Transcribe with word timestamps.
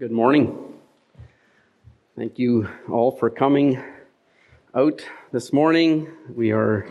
Good 0.00 0.12
morning. 0.12 0.56
Thank 2.16 2.38
you 2.38 2.66
all 2.90 3.10
for 3.10 3.28
coming 3.28 3.84
out 4.74 5.06
this 5.30 5.52
morning. 5.52 6.10
We 6.34 6.52
are, 6.52 6.88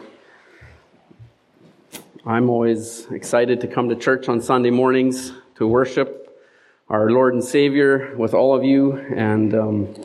I'm 2.24 2.52
always 2.52 3.08
excited 3.10 3.62
to 3.62 3.68
come 3.68 3.90
to 3.90 3.96
church 3.96 4.30
on 4.30 4.42
Sunday 4.42 4.70
mornings 4.70 5.34
to 5.56 5.66
worship 5.66 6.40
our 6.88 7.10
Lord 7.10 7.34
and 7.34 7.44
Savior 7.44 8.16
with 8.16 8.36
all 8.36 8.54
of 8.56 8.64
you. 8.64 8.98
And 8.98 9.56
um, 9.56 9.96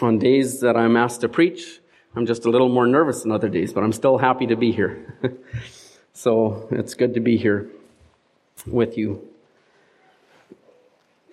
on 0.00 0.18
days 0.18 0.60
that 0.60 0.78
I'm 0.78 0.96
asked 0.96 1.20
to 1.20 1.28
preach, 1.28 1.78
I'm 2.16 2.24
just 2.24 2.46
a 2.46 2.48
little 2.48 2.70
more 2.70 2.86
nervous 2.86 3.20
than 3.20 3.32
other 3.32 3.50
days, 3.50 3.74
but 3.74 3.84
I'm 3.84 3.92
still 3.92 4.16
happy 4.16 4.46
to 4.46 4.56
be 4.56 4.72
here. 4.72 5.14
so 6.14 6.68
it's 6.70 6.94
good 6.94 7.12
to 7.12 7.20
be 7.20 7.36
here 7.36 7.68
with 8.66 8.96
you. 8.96 9.28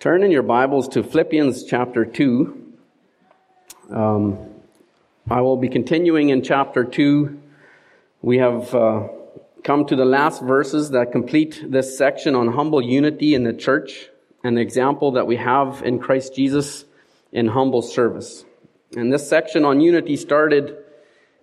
Turn 0.02 0.24
in 0.24 0.32
your 0.32 0.42
Bibles 0.42 0.88
to 0.88 1.04
Philippians 1.04 1.62
chapter 1.62 2.04
2. 2.04 2.72
Um, 3.88 4.36
I 5.30 5.42
will 5.42 5.56
be 5.56 5.68
continuing 5.68 6.30
in 6.30 6.42
chapter 6.42 6.82
2. 6.82 7.40
We 8.20 8.38
have 8.38 8.74
uh, 8.74 9.06
come 9.62 9.86
to 9.86 9.94
the 9.94 10.04
last 10.04 10.42
verses 10.42 10.90
that 10.90 11.12
complete 11.12 11.62
this 11.64 11.96
section 11.96 12.34
on 12.34 12.48
humble 12.48 12.82
unity 12.82 13.36
in 13.36 13.44
the 13.44 13.52
church, 13.52 14.08
an 14.42 14.58
example 14.58 15.12
that 15.12 15.28
we 15.28 15.36
have 15.36 15.84
in 15.84 16.00
Christ 16.00 16.34
Jesus 16.34 16.84
in 17.30 17.46
humble 17.46 17.80
service. 17.80 18.44
And 18.96 19.12
this 19.12 19.28
section 19.28 19.64
on 19.64 19.80
unity 19.80 20.16
started 20.16 20.78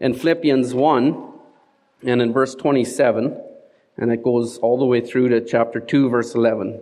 in 0.01 0.13
Philippians 0.13 0.73
1 0.73 1.31
and 2.07 2.21
in 2.21 2.33
verse 2.33 2.55
27, 2.55 3.41
and 3.95 4.11
it 4.11 4.21
goes 4.21 4.57
all 4.57 4.77
the 4.77 4.85
way 4.85 4.99
through 4.99 5.29
to 5.29 5.39
chapter 5.45 5.79
2, 5.79 6.09
verse 6.09 6.35
11. 6.35 6.81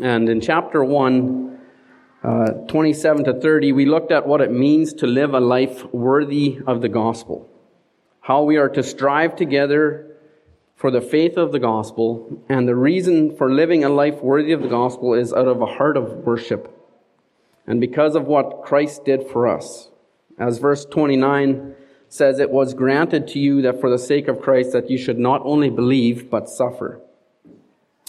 And 0.00 0.28
in 0.28 0.40
chapter 0.40 0.84
1, 0.84 1.58
uh, 2.22 2.50
27 2.68 3.24
to 3.24 3.40
30, 3.40 3.72
we 3.72 3.84
looked 3.84 4.10
at 4.10 4.26
what 4.26 4.40
it 4.40 4.50
means 4.50 4.94
to 4.94 5.06
live 5.06 5.34
a 5.34 5.40
life 5.40 5.84
worthy 5.92 6.58
of 6.66 6.80
the 6.80 6.88
gospel. 6.88 7.48
How 8.20 8.42
we 8.42 8.56
are 8.56 8.70
to 8.70 8.82
strive 8.82 9.36
together 9.36 10.16
for 10.74 10.90
the 10.90 11.00
faith 11.00 11.36
of 11.36 11.52
the 11.52 11.58
gospel. 11.58 12.42
And 12.48 12.66
the 12.66 12.74
reason 12.74 13.36
for 13.36 13.50
living 13.50 13.84
a 13.84 13.88
life 13.88 14.20
worthy 14.22 14.52
of 14.52 14.62
the 14.62 14.68
gospel 14.68 15.14
is 15.14 15.32
out 15.32 15.46
of 15.46 15.60
a 15.60 15.66
heart 15.66 15.96
of 15.96 16.24
worship. 16.24 16.70
And 17.66 17.80
because 17.80 18.14
of 18.14 18.26
what 18.26 18.62
Christ 18.64 19.04
did 19.04 19.28
for 19.28 19.46
us. 19.46 19.90
As 20.38 20.58
verse 20.58 20.84
29 20.84 21.74
says, 22.08 22.38
it 22.38 22.50
was 22.50 22.74
granted 22.74 23.28
to 23.28 23.38
you 23.38 23.62
that 23.62 23.80
for 23.80 23.90
the 23.90 23.98
sake 23.98 24.28
of 24.28 24.40
Christ 24.40 24.72
that 24.72 24.90
you 24.90 24.98
should 24.98 25.18
not 25.18 25.42
only 25.44 25.70
believe, 25.70 26.30
but 26.30 26.48
suffer. 26.48 27.00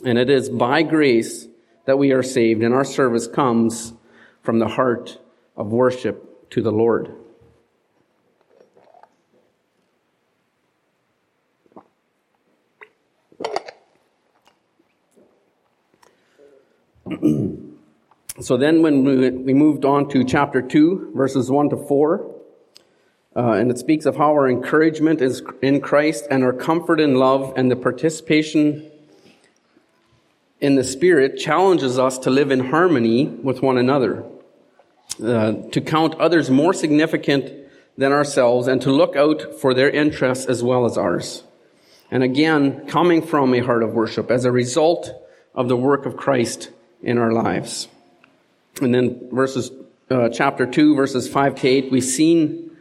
And 0.03 0.17
it 0.17 0.29
is 0.29 0.49
by 0.49 0.83
grace 0.83 1.47
that 1.85 1.97
we 1.97 2.11
are 2.11 2.23
saved, 2.23 2.63
and 2.63 2.73
our 2.73 2.83
service 2.83 3.27
comes 3.27 3.93
from 4.41 4.59
the 4.59 4.67
heart 4.67 5.19
of 5.55 5.71
worship 5.71 6.49
to 6.49 6.61
the 6.61 6.71
Lord. 6.71 7.13
so 18.41 18.57
then, 18.57 18.81
when 18.81 19.45
we 19.45 19.53
moved 19.53 19.85
on 19.85 20.09
to 20.09 20.23
chapter 20.23 20.61
2, 20.61 21.13
verses 21.15 21.51
1 21.51 21.69
to 21.69 21.77
4, 21.77 22.31
uh, 23.35 23.51
and 23.51 23.69
it 23.69 23.77
speaks 23.77 24.05
of 24.05 24.15
how 24.15 24.31
our 24.31 24.49
encouragement 24.49 25.21
is 25.21 25.43
in 25.61 25.81
Christ 25.81 26.25
and 26.31 26.43
our 26.43 26.53
comfort 26.53 26.99
in 26.99 27.15
love 27.15 27.53
and 27.55 27.69
the 27.69 27.75
participation 27.75 28.89
in 30.59 30.75
the 30.75 30.83
Spirit 30.83 31.37
challenges 31.37 31.99
us 31.99 32.17
to 32.19 32.29
live 32.29 32.51
in 32.51 32.67
harmony 32.67 33.25
with 33.25 33.61
one 33.61 33.77
another, 33.77 34.23
uh, 35.23 35.53
to 35.71 35.81
count 35.81 36.15
others 36.15 36.49
more 36.49 36.73
significant 36.73 37.51
than 37.97 38.11
ourselves, 38.11 38.67
and 38.67 38.81
to 38.81 38.91
look 38.91 39.15
out 39.15 39.59
for 39.59 39.73
their 39.73 39.89
interests 39.89 40.45
as 40.45 40.63
well 40.63 40.85
as 40.85 40.97
ours. 40.97 41.43
And 42.11 42.23
again, 42.23 42.87
coming 42.87 43.21
from 43.21 43.53
a 43.53 43.59
heart 43.59 43.83
of 43.83 43.93
worship 43.93 44.29
as 44.31 44.45
a 44.45 44.51
result 44.51 45.11
of 45.53 45.67
the 45.67 45.77
work 45.77 46.05
of 46.05 46.17
Christ 46.17 46.69
in 47.01 47.17
our 47.17 47.31
lives. 47.31 47.87
And 48.81 48.93
then 48.93 49.29
verses, 49.31 49.71
uh, 50.09 50.29
chapter 50.29 50.65
2, 50.65 50.95
verses 50.95 51.27
5 51.27 51.55
to 51.55 51.67
8, 51.67 51.91
we've 51.91 52.03
seen 52.03 52.71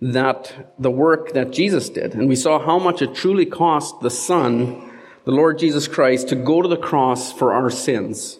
that 0.00 0.74
the 0.78 0.90
work 0.90 1.32
that 1.34 1.52
Jesus 1.52 1.88
did, 1.88 2.14
and 2.14 2.28
we 2.28 2.34
saw 2.34 2.58
how 2.58 2.78
much 2.78 3.02
it 3.02 3.14
truly 3.14 3.46
cost 3.46 4.00
the 4.00 4.10
Son 4.10 4.90
the 5.24 5.30
Lord 5.30 5.58
Jesus 5.58 5.86
Christ 5.86 6.28
to 6.28 6.36
go 6.36 6.62
to 6.62 6.68
the 6.68 6.76
cross 6.76 7.32
for 7.32 7.52
our 7.52 7.70
sins. 7.70 8.38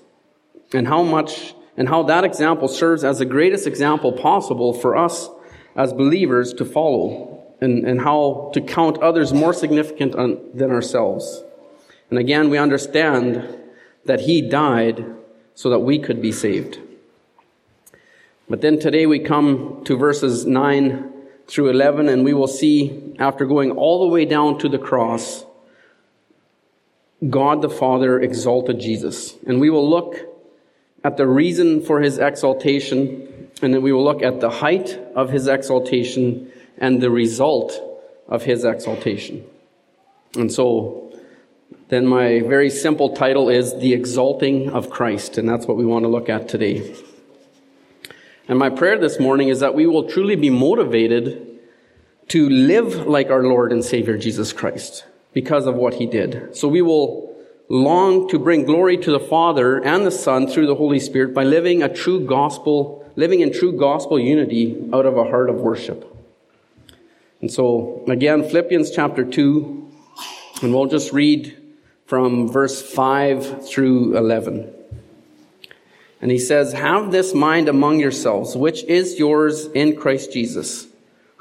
And 0.72 0.88
how 0.88 1.02
much, 1.02 1.54
and 1.76 1.88
how 1.88 2.02
that 2.04 2.24
example 2.24 2.68
serves 2.68 3.04
as 3.04 3.18
the 3.18 3.24
greatest 3.24 3.66
example 3.66 4.12
possible 4.12 4.72
for 4.72 4.96
us 4.96 5.28
as 5.76 5.92
believers 5.92 6.52
to 6.54 6.64
follow. 6.64 7.44
And, 7.60 7.86
and 7.86 8.00
how 8.00 8.50
to 8.54 8.60
count 8.60 8.98
others 8.98 9.32
more 9.32 9.52
significant 9.52 10.12
than 10.12 10.72
ourselves. 10.72 11.44
And 12.10 12.18
again, 12.18 12.50
we 12.50 12.58
understand 12.58 13.56
that 14.04 14.22
He 14.22 14.42
died 14.42 15.04
so 15.54 15.70
that 15.70 15.78
we 15.78 16.00
could 16.00 16.20
be 16.20 16.32
saved. 16.32 16.80
But 18.48 18.62
then 18.62 18.80
today 18.80 19.06
we 19.06 19.20
come 19.20 19.82
to 19.84 19.96
verses 19.96 20.44
9 20.44 21.12
through 21.46 21.70
11, 21.70 22.08
and 22.08 22.24
we 22.24 22.34
will 22.34 22.48
see, 22.48 23.14
after 23.20 23.46
going 23.46 23.70
all 23.70 24.00
the 24.00 24.12
way 24.12 24.24
down 24.24 24.58
to 24.58 24.68
the 24.68 24.78
cross, 24.78 25.44
God 27.28 27.62
the 27.62 27.70
Father 27.70 28.20
exalted 28.20 28.80
Jesus. 28.80 29.34
And 29.46 29.60
we 29.60 29.70
will 29.70 29.88
look 29.88 30.16
at 31.04 31.16
the 31.16 31.26
reason 31.26 31.82
for 31.82 32.00
his 32.00 32.18
exaltation, 32.18 33.50
and 33.60 33.74
then 33.74 33.82
we 33.82 33.92
will 33.92 34.04
look 34.04 34.22
at 34.22 34.40
the 34.40 34.50
height 34.50 34.98
of 35.14 35.30
his 35.30 35.46
exaltation 35.46 36.50
and 36.78 37.00
the 37.00 37.10
result 37.10 37.80
of 38.28 38.44
his 38.44 38.64
exaltation. 38.64 39.44
And 40.36 40.50
so, 40.50 41.12
then 41.88 42.06
my 42.06 42.40
very 42.40 42.70
simple 42.70 43.14
title 43.14 43.48
is 43.50 43.78
The 43.78 43.92
Exalting 43.92 44.70
of 44.70 44.90
Christ, 44.90 45.38
and 45.38 45.48
that's 45.48 45.66
what 45.66 45.76
we 45.76 45.84
want 45.84 46.04
to 46.04 46.08
look 46.08 46.28
at 46.28 46.48
today. 46.48 46.96
And 48.48 48.58
my 48.58 48.70
prayer 48.70 48.98
this 48.98 49.20
morning 49.20 49.48
is 49.48 49.60
that 49.60 49.74
we 49.74 49.86
will 49.86 50.08
truly 50.08 50.36
be 50.36 50.50
motivated 50.50 51.60
to 52.28 52.48
live 52.48 53.06
like 53.06 53.30
our 53.30 53.42
Lord 53.42 53.72
and 53.72 53.84
Savior 53.84 54.16
Jesus 54.16 54.52
Christ 54.52 55.04
because 55.32 55.66
of 55.66 55.74
what 55.74 55.94
he 55.94 56.06
did. 56.06 56.54
So 56.56 56.68
we 56.68 56.82
will 56.82 57.34
long 57.68 58.28
to 58.28 58.38
bring 58.38 58.64
glory 58.64 58.96
to 58.98 59.10
the 59.10 59.20
Father 59.20 59.82
and 59.82 60.04
the 60.04 60.10
Son 60.10 60.46
through 60.46 60.66
the 60.66 60.74
Holy 60.74 61.00
Spirit 61.00 61.34
by 61.34 61.44
living 61.44 61.82
a 61.82 61.92
true 61.92 62.26
gospel, 62.26 63.10
living 63.16 63.40
in 63.40 63.52
true 63.52 63.72
gospel 63.72 64.18
unity 64.18 64.88
out 64.92 65.06
of 65.06 65.16
a 65.16 65.24
heart 65.24 65.48
of 65.48 65.56
worship. 65.56 66.08
And 67.40 67.50
so, 67.50 68.04
again, 68.08 68.44
Philippians 68.44 68.90
chapter 68.90 69.24
2, 69.24 69.90
and 70.62 70.74
we'll 70.74 70.86
just 70.86 71.12
read 71.12 71.56
from 72.06 72.48
verse 72.48 72.82
5 72.82 73.66
through 73.66 74.16
11. 74.16 74.72
And 76.20 76.30
he 76.30 76.38
says, 76.38 76.72
Have 76.72 77.10
this 77.10 77.34
mind 77.34 77.68
among 77.68 77.98
yourselves, 77.98 78.54
which 78.54 78.84
is 78.84 79.18
yours 79.18 79.66
in 79.74 79.96
Christ 79.96 80.32
Jesus 80.32 80.86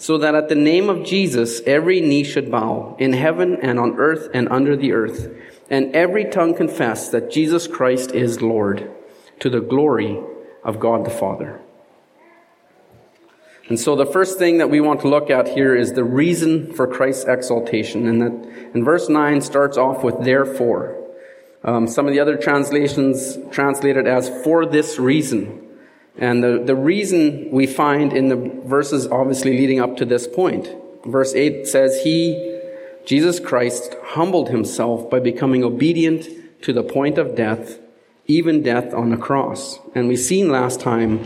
so 0.00 0.16
that 0.16 0.34
at 0.34 0.48
the 0.48 0.54
name 0.54 0.88
of 0.88 1.04
Jesus 1.04 1.60
every 1.66 2.00
knee 2.00 2.24
should 2.24 2.50
bow 2.50 2.96
in 2.98 3.12
heaven 3.12 3.58
and 3.60 3.78
on 3.78 3.98
earth 3.98 4.30
and 4.32 4.48
under 4.48 4.74
the 4.74 4.92
earth, 4.92 5.30
and 5.68 5.94
every 5.94 6.24
tongue 6.24 6.54
confess 6.54 7.10
that 7.10 7.30
Jesus 7.30 7.68
Christ 7.68 8.12
is 8.12 8.40
Lord, 8.40 8.90
to 9.40 9.50
the 9.50 9.60
glory 9.60 10.18
of 10.64 10.80
God 10.80 11.04
the 11.04 11.10
Father. 11.10 11.60
And 13.68 13.78
so 13.78 13.94
the 13.94 14.06
first 14.06 14.38
thing 14.38 14.56
that 14.56 14.70
we 14.70 14.80
want 14.80 15.02
to 15.02 15.08
look 15.08 15.28
at 15.28 15.48
here 15.48 15.76
is 15.76 15.92
the 15.92 16.02
reason 16.02 16.72
for 16.72 16.86
Christ's 16.86 17.26
exaltation. 17.26 18.08
And 18.08 18.22
that 18.22 18.72
in 18.74 18.82
verse 18.82 19.10
9 19.10 19.42
starts 19.42 19.76
off 19.76 20.02
with 20.02 20.24
therefore. 20.24 20.96
Um, 21.62 21.86
some 21.86 22.06
of 22.06 22.14
the 22.14 22.20
other 22.20 22.38
translations 22.38 23.38
translate 23.52 23.98
it 23.98 24.06
as 24.06 24.30
for 24.42 24.64
this 24.64 24.98
reason. 24.98 25.69
And 26.20 26.44
the, 26.44 26.62
the 26.62 26.76
reason 26.76 27.50
we 27.50 27.66
find 27.66 28.12
in 28.12 28.28
the 28.28 28.36
verses 28.36 29.06
obviously 29.06 29.56
leading 29.56 29.80
up 29.80 29.96
to 29.96 30.04
this 30.04 30.26
point. 30.26 30.68
Verse 31.06 31.34
8 31.34 31.66
says, 31.66 32.02
He, 32.04 32.60
Jesus 33.06 33.40
Christ, 33.40 33.96
humbled 34.04 34.50
himself 34.50 35.08
by 35.08 35.18
becoming 35.18 35.64
obedient 35.64 36.28
to 36.62 36.74
the 36.74 36.82
point 36.82 37.16
of 37.16 37.34
death, 37.34 37.78
even 38.26 38.62
death 38.62 38.92
on 38.92 39.08
the 39.08 39.16
cross. 39.16 39.78
And 39.94 40.08
we 40.08 40.16
seen 40.16 40.50
last 40.50 40.78
time 40.78 41.24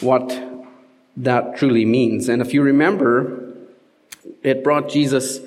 what 0.00 0.42
that 1.18 1.58
truly 1.58 1.84
means. 1.84 2.30
And 2.30 2.40
if 2.40 2.54
you 2.54 2.62
remember, 2.62 3.54
it 4.42 4.64
brought 4.64 4.88
Jesus 4.88 5.40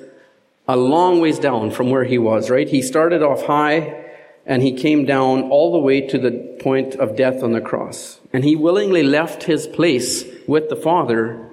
a 0.68 0.78
long 0.78 1.20
ways 1.22 1.40
down 1.40 1.72
from 1.72 1.90
where 1.90 2.04
he 2.04 2.20
was, 2.20 2.52
right? 2.52 2.68
He 2.68 2.84
started 2.84 3.24
off 3.24 3.46
high 3.46 4.04
and 4.46 4.62
he 4.62 4.74
came 4.74 5.06
down 5.06 5.44
all 5.50 5.72
the 5.72 5.80
way 5.80 6.02
to 6.02 6.18
the 6.20 6.58
point 6.60 6.96
of 6.96 7.16
death 7.16 7.44
on 7.44 7.52
the 7.52 7.62
cross. 7.62 8.20
And 8.36 8.44
he 8.44 8.58
willingly 8.58 9.02
left 9.02 9.44
his 9.44 9.66
place 9.66 10.26
with 10.46 10.68
the 10.68 10.76
Father 10.76 11.50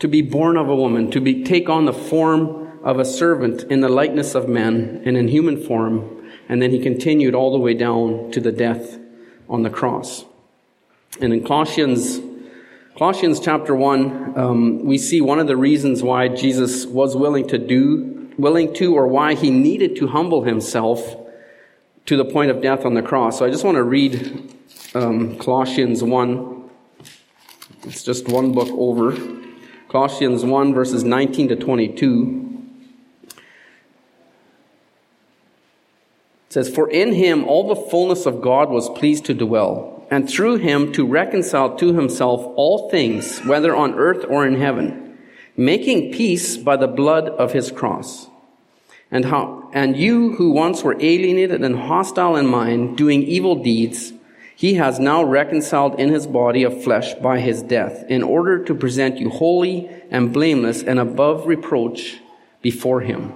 to 0.00 0.08
be 0.08 0.20
born 0.20 0.56
of 0.56 0.68
a 0.68 0.74
woman, 0.74 1.08
to 1.12 1.20
be, 1.20 1.44
take 1.44 1.68
on 1.68 1.84
the 1.84 1.92
form 1.92 2.80
of 2.82 2.98
a 2.98 3.04
servant 3.04 3.62
in 3.70 3.82
the 3.82 3.88
likeness 3.88 4.34
of 4.34 4.48
men 4.48 5.00
and 5.06 5.16
in 5.16 5.28
human 5.28 5.62
form. 5.62 6.28
And 6.48 6.60
then 6.60 6.72
he 6.72 6.80
continued 6.80 7.36
all 7.36 7.52
the 7.52 7.60
way 7.60 7.72
down 7.72 8.32
to 8.32 8.40
the 8.40 8.50
death 8.50 8.98
on 9.48 9.62
the 9.62 9.70
cross. 9.70 10.24
And 11.20 11.32
in 11.32 11.44
Colossians, 11.44 12.20
Colossians 12.98 13.38
chapter 13.38 13.72
1, 13.72 14.36
um, 14.36 14.84
we 14.84 14.98
see 14.98 15.20
one 15.20 15.38
of 15.38 15.46
the 15.46 15.56
reasons 15.56 16.02
why 16.02 16.26
Jesus 16.26 16.84
was 16.84 17.14
willing 17.14 17.46
to 17.46 17.58
do, 17.58 18.32
willing 18.36 18.74
to, 18.74 18.96
or 18.96 19.06
why 19.06 19.34
he 19.34 19.52
needed 19.52 19.94
to 19.98 20.08
humble 20.08 20.42
himself 20.42 21.14
to 22.06 22.16
the 22.16 22.24
point 22.24 22.50
of 22.50 22.60
death 22.60 22.84
on 22.84 22.94
the 22.94 23.02
cross. 23.02 23.38
So 23.38 23.46
I 23.46 23.50
just 23.50 23.64
want 23.64 23.76
to 23.76 23.82
read 23.82 24.52
um, 24.94 25.38
Colossians 25.38 26.02
1. 26.02 26.70
It's 27.84 28.02
just 28.02 28.28
one 28.28 28.52
book 28.52 28.68
over. 28.70 29.16
Colossians 29.88 30.44
1, 30.44 30.74
verses 30.74 31.04
19 31.04 31.48
to 31.48 31.56
22. 31.56 32.62
It 33.26 33.42
says, 36.48 36.68
For 36.68 36.90
in 36.90 37.14
him 37.14 37.44
all 37.44 37.68
the 37.68 37.90
fullness 37.90 38.26
of 38.26 38.42
God 38.42 38.70
was 38.70 38.88
pleased 38.90 39.24
to 39.26 39.34
dwell, 39.34 40.06
and 40.10 40.28
through 40.28 40.56
him 40.56 40.92
to 40.92 41.06
reconcile 41.06 41.76
to 41.76 41.94
himself 41.94 42.40
all 42.56 42.90
things, 42.90 43.40
whether 43.40 43.74
on 43.74 43.94
earth 43.94 44.24
or 44.28 44.46
in 44.46 44.56
heaven, 44.56 45.18
making 45.56 46.12
peace 46.12 46.56
by 46.56 46.76
the 46.76 46.88
blood 46.88 47.28
of 47.28 47.52
his 47.52 47.70
cross 47.70 48.28
and 49.14 49.24
how, 49.26 49.70
and 49.72 49.96
you 49.96 50.32
who 50.32 50.50
once 50.50 50.82
were 50.82 50.96
alienated 50.98 51.62
and 51.62 51.76
hostile 51.76 52.34
in 52.34 52.48
mind, 52.48 52.98
doing 52.98 53.22
evil 53.22 53.54
deeds, 53.62 54.12
he 54.56 54.74
has 54.74 54.98
now 54.98 55.22
reconciled 55.22 56.00
in 56.00 56.08
his 56.08 56.26
body 56.26 56.64
of 56.64 56.82
flesh 56.82 57.14
by 57.14 57.38
his 57.38 57.62
death, 57.62 58.04
in 58.08 58.24
order 58.24 58.64
to 58.64 58.74
present 58.74 59.18
you 59.18 59.30
holy 59.30 59.88
and 60.10 60.32
blameless 60.32 60.82
and 60.82 60.98
above 60.98 61.46
reproach 61.46 62.18
before 62.60 63.02
him. 63.02 63.32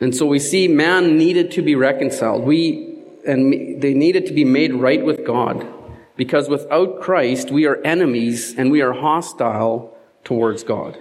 And 0.00 0.16
so 0.16 0.24
we 0.24 0.38
see 0.38 0.66
man 0.66 1.18
needed 1.18 1.50
to 1.52 1.62
be 1.62 1.74
reconciled. 1.74 2.44
We, 2.44 3.02
and 3.26 3.82
they 3.82 3.92
needed 3.92 4.24
to 4.26 4.32
be 4.32 4.46
made 4.46 4.72
right 4.72 5.04
with 5.04 5.26
God. 5.26 5.66
Because 6.16 6.48
without 6.48 7.02
Christ, 7.02 7.50
we 7.50 7.66
are 7.66 7.76
enemies 7.82 8.54
and 8.56 8.70
we 8.70 8.80
are 8.80 8.94
hostile 8.94 9.94
towards 10.24 10.64
God. 10.64 10.96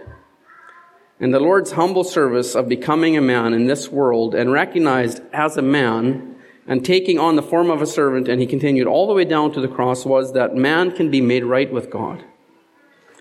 In 1.20 1.32
the 1.32 1.40
Lord's 1.40 1.74
humble 1.74 2.06
service 2.06 2.56
of 2.56 2.70
becoming 2.70 3.18
a 3.18 3.22
man 3.22 3.54
in 3.54 3.68
this 3.68 3.90
world 3.90 4.34
and 4.34 4.54
recognized 4.54 5.22
as 5.34 5.58
a 5.58 5.62
man 5.62 6.36
and 6.66 6.86
taking 6.86 7.20
on 7.20 7.36
the 7.36 7.42
form 7.42 7.70
of 7.70 7.82
a 7.82 7.88
servant, 7.88 8.30
and 8.30 8.40
he 8.40 8.48
continued 8.48 8.88
all 8.88 9.08
the 9.08 9.14
way 9.14 9.26
down 9.26 9.52
to 9.52 9.60
the 9.60 9.68
cross, 9.68 10.06
was 10.06 10.34
that 10.34 10.56
man 10.56 10.92
can 10.92 11.12
be 11.12 11.20
made 11.20 11.44
right 11.44 11.72
with 11.74 11.90
God. 11.90 12.24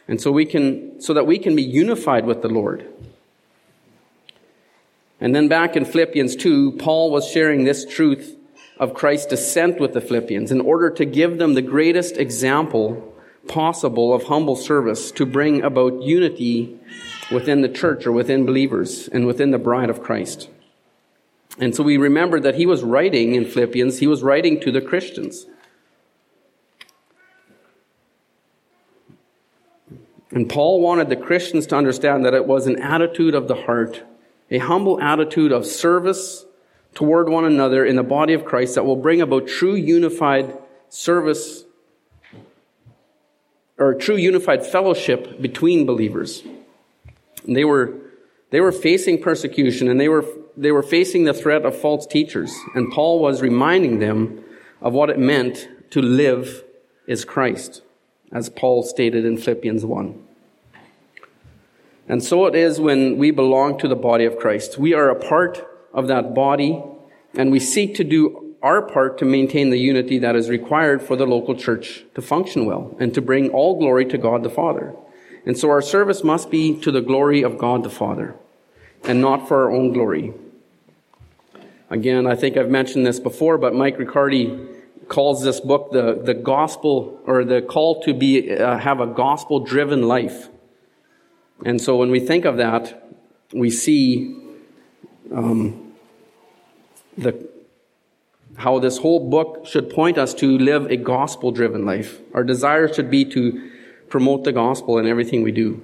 And 0.07 0.21
so 0.21 0.31
we 0.31 0.45
can, 0.45 1.01
so 1.01 1.13
that 1.15 1.27
we 1.27 1.39
can 1.39 1.57
be 1.57 1.63
unified 1.63 2.25
with 2.25 2.43
the 2.43 2.49
Lord. 2.49 2.87
And 5.21 5.35
then 5.35 5.49
back 5.49 5.77
in 5.77 5.85
Philippians 5.85 6.37
2, 6.37 6.73
Paul 6.73 7.11
was 7.11 7.29
sharing 7.29 7.65
this 7.65 7.85
truth 7.85 8.37
of 8.79 8.95
Christ's 8.95 9.27
descent 9.27 9.81
with 9.81 9.93
the 9.93 10.01
Philippians 10.01 10.53
in 10.53 10.61
order 10.61 10.91
to 10.91 11.05
give 11.05 11.39
them 11.39 11.55
the 11.55 11.63
greatest 11.63 12.17
example 12.17 13.15
possible 13.49 14.15
of 14.15 14.25
humble 14.25 14.57
service 14.57 15.11
to 15.13 15.27
bring 15.27 15.63
about 15.63 16.03
unity 16.03 16.79
within 17.31 17.61
the 17.61 17.69
church 17.69 18.07
or 18.07 18.13
within 18.13 18.47
believers 18.47 19.09
and 19.09 19.27
within 19.27 19.51
the 19.51 19.59
bride 19.59 19.91
of 19.91 20.03
Christ. 20.03 20.49
And 21.59 21.75
so 21.75 21.83
we 21.83 21.97
remember 21.97 22.39
that 22.41 22.55
he 22.55 22.67
was 22.67 22.83
writing 22.83 23.35
in 23.35 23.45
Philippians, 23.45 23.99
he 23.99 24.07
was 24.07 24.23
writing 24.23 24.61
to 24.61 24.71
the 24.71 24.81
Christians. 24.81 25.47
And 30.31 30.49
Paul 30.49 30.81
wanted 30.81 31.09
the 31.09 31.17
Christians 31.17 31.67
to 31.69 31.77
understand 31.77 32.25
that 32.25 32.35
it 32.35 32.47
was 32.47 32.67
an 32.67 32.81
attitude 32.81 33.35
of 33.35 33.49
the 33.49 33.55
heart, 33.55 34.03
a 34.51 34.59
humble 34.59 35.01
attitude 35.01 35.53
of 35.53 35.67
service 35.67 36.45
toward 36.95 37.29
one 37.29 37.45
another 37.45 37.85
in 37.85 37.97
the 37.97 38.03
body 38.03 38.35
of 38.35 38.45
Christ 38.45 38.75
that 38.75 38.85
will 38.85 38.97
bring 38.97 39.21
about 39.21 39.49
true 39.49 39.75
unified 39.75 40.57
service 40.89 41.65
or 43.79 43.95
true 43.95 44.17
unified 44.17 44.67
fellowship 44.67 45.41
between 45.41 45.87
believers. 45.87 46.43
They 47.55 47.65
were, 47.65 47.95
they 48.51 48.61
were 48.61 48.73
facing 48.73 49.23
persecution 49.23 49.89
and 49.89 50.01
they 50.01 50.09
were, 50.09 50.25
they 50.57 50.73
were 50.73 50.83
facing 50.83 51.25
the 51.25 51.35
threat 51.35 51.65
of 51.65 51.77
false 51.77 52.07
teachers. 52.07 52.55
And 52.75 52.93
Paul 52.93 53.21
was 53.21 53.43
reminding 53.43 53.99
them 53.99 54.45
of 54.81 54.93
what 54.93 55.11
it 55.11 55.19
meant 55.19 55.69
to 55.91 56.03
live 56.03 56.65
as 57.09 57.25
Christ, 57.25 57.83
as 58.33 58.49
Paul 58.51 58.83
stated 58.83 59.25
in 59.25 59.39
Philippians 59.39 59.85
1. 59.85 60.25
And 62.09 62.23
so 62.23 62.47
it 62.47 62.55
is 62.55 62.81
when 62.81 63.19
we 63.19 63.31
belong 63.31 63.79
to 63.79 63.89
the 63.89 63.97
body 63.97 64.25
of 64.25 64.39
Christ. 64.39 64.79
We 64.79 64.95
are 64.95 65.11
a 65.11 65.15
part 65.15 65.67
of 65.93 66.09
that 66.09 66.35
body 66.35 66.83
and 67.35 67.51
we 67.51 67.61
seek 67.61 67.95
to 67.97 68.05
do 68.05 68.55
our 68.63 68.83
part 68.83 69.19
to 69.19 69.25
maintain 69.25 69.71
the 69.71 69.79
unity 69.79 70.19
that 70.19 70.35
is 70.35 70.49
required 70.49 71.03
for 71.03 71.17
the 71.17 71.27
local 71.27 71.55
church 71.55 72.05
to 72.15 72.23
function 72.23 72.67
well 72.67 72.97
and 72.99 73.15
to 73.15 73.21
bring 73.21 73.51
all 73.51 73.79
glory 73.79 74.05
to 74.07 74.19
God 74.19 74.43
the 74.43 74.51
Father. 74.51 74.95
And 75.49 75.57
so 75.57 75.71
our 75.71 75.81
service 75.81 76.23
must 76.23 76.51
be 76.51 76.79
to 76.81 76.93
the 76.93 77.01
glory 77.01 77.43
of 77.43 77.57
God 77.57 77.83
the 77.83 77.89
Father 77.89 78.37
and 79.05 79.19
not 79.19 79.49
for 79.49 79.65
our 79.65 79.73
own 79.73 79.95
glory. 79.95 80.35
Again, 81.89 82.27
I 82.27 82.37
think 82.37 82.59
I've 82.59 82.69
mentioned 82.69 83.07
this 83.07 83.19
before, 83.19 83.57
but 83.57 83.75
Mike 83.75 83.99
Riccardi 83.99 84.69
calls 85.09 85.43
this 85.43 85.59
book 85.59 85.91
the, 85.91 86.21
the 86.23 86.35
gospel 86.35 87.19
or 87.25 87.45
the 87.45 87.63
call 87.63 88.03
to 88.03 88.13
be, 88.13 88.55
uh, 88.59 88.77
have 88.77 89.01
a 89.01 89.07
gospel 89.07 89.61
driven 89.61 90.03
life. 90.03 90.51
And 91.65 91.81
so 91.81 91.97
when 91.97 92.11
we 92.11 92.21
think 92.21 92.45
of 92.45 92.59
that, 92.59 93.11
we 93.55 93.71
see 93.71 94.37
um, 95.35 95.95
the, 97.17 97.49
how 98.57 98.81
this 98.81 98.99
whole 98.99 99.31
book 99.31 99.67
should 99.67 99.89
point 99.89 100.19
us 100.19 100.35
to 100.35 100.59
live 100.59 100.91
a 100.91 100.99
gospel 100.99 101.53
driven 101.53 101.87
life. 101.87 102.21
Our 102.35 102.45
desire 102.45 102.93
should 102.93 103.11
be 103.11 103.25
to 103.25 103.71
promote 104.09 104.45
the 104.45 104.53
gospel 104.53 104.99
in 104.99 105.07
everything 105.07 105.43
we 105.43 105.53
do. 105.53 105.81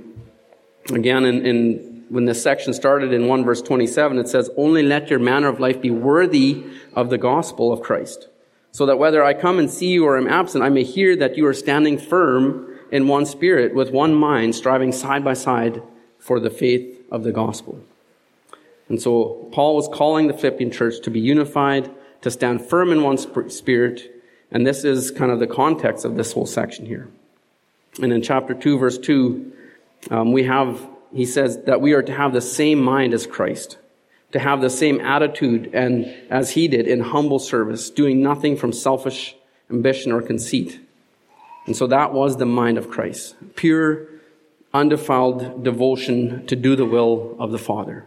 Again, 0.91 1.25
in, 1.25 1.47
in, 1.47 2.05
when 2.09 2.27
this 2.27 2.43
section 2.43 2.75
started 2.75 3.13
in 3.13 3.27
1 3.27 3.45
verse 3.45 3.63
27, 3.63 4.19
it 4.19 4.29
says, 4.29 4.51
Only 4.57 4.83
let 4.83 5.11
your 5.11 5.19
manner 5.19 5.49
of 5.49 5.61
life 5.61 5.81
be 5.81 5.91
worthy 5.91 6.65
of 6.95 7.11
the 7.11 7.19
gospel 7.19 7.73
of 7.73 7.83
Christ, 7.83 8.29
so 8.73 8.87
that 8.87 8.99
whether 8.99 9.25
I 9.25 9.35
come 9.35 9.59
and 9.59 9.71
see 9.71 9.89
you 9.89 10.05
or 10.05 10.19
am 10.19 10.29
absent, 10.29 10.65
I 10.65 10.69
may 10.69 10.85
hear 10.85 11.17
that 11.17 11.37
you 11.37 11.47
are 11.47 11.55
standing 11.55 11.99
firm 11.99 12.79
in 12.91 13.09
one 13.09 13.27
spirit, 13.27 13.75
with 13.75 13.91
one 13.91 14.15
mind, 14.15 14.55
striving 14.55 14.93
side 14.93 15.25
by 15.25 15.35
side 15.35 15.83
for 16.19 16.39
the 16.39 16.51
faith 16.51 17.03
of 17.11 17.25
the 17.25 17.33
gospel. 17.33 17.81
And 18.89 19.01
so 19.01 19.49
Paul 19.53 19.77
was 19.77 19.89
calling 19.89 20.27
the 20.27 20.35
Philippian 20.35 20.71
church 20.71 21.01
to 21.03 21.11
be 21.11 21.21
unified, 21.21 21.91
to 22.21 22.31
stand 22.31 22.65
firm 22.65 22.93
in 22.93 23.03
one 23.03 23.19
spirit, 23.19 24.23
and 24.51 24.67
this 24.67 24.85
is 24.85 25.11
kind 25.11 25.31
of 25.33 25.41
the 25.41 25.47
context 25.47 26.05
of 26.05 26.17
this 26.17 26.33
whole 26.33 26.47
section 26.47 26.87
here. 26.87 27.09
And 28.01 28.13
in 28.13 28.23
chapter 28.23 28.55
2, 28.55 28.79
verse 28.79 28.99
2, 28.99 29.53
um, 30.11 30.33
we 30.33 30.45
have, 30.45 30.87
he 31.15 31.27
says 31.27 31.63
that 31.65 31.81
we 31.81 31.93
are 31.93 32.03
to 32.03 32.13
have 32.13 32.33
the 32.33 32.41
same 32.41 32.81
mind 32.81 33.15
as 33.15 33.27
Christ, 33.27 33.79
to 34.33 34.39
have 34.39 34.61
the 34.61 34.71
same 34.71 35.01
attitude 35.01 35.71
and 35.73 36.07
as 36.31 36.51
he 36.51 36.69
did 36.69 36.89
in 36.89 37.01
humble 37.01 37.39
service, 37.39 37.91
doing 37.91 38.23
nothing 38.23 38.57
from 38.57 38.73
selfish 38.73 39.37
ambition 39.71 40.13
or 40.13 40.21
conceit. 40.23 40.81
And 41.67 41.77
so 41.77 41.87
that 41.87 42.13
was 42.13 42.37
the 42.37 42.47
mind 42.47 42.79
of 42.79 42.91
Christ. 42.91 43.37
Pure, 43.55 44.09
undefiled 44.73 45.63
devotion 45.63 46.47
to 46.47 46.57
do 46.57 46.77
the 46.77 46.85
will 46.85 47.37
of 47.39 47.53
the 47.53 47.59
Father. 47.59 48.07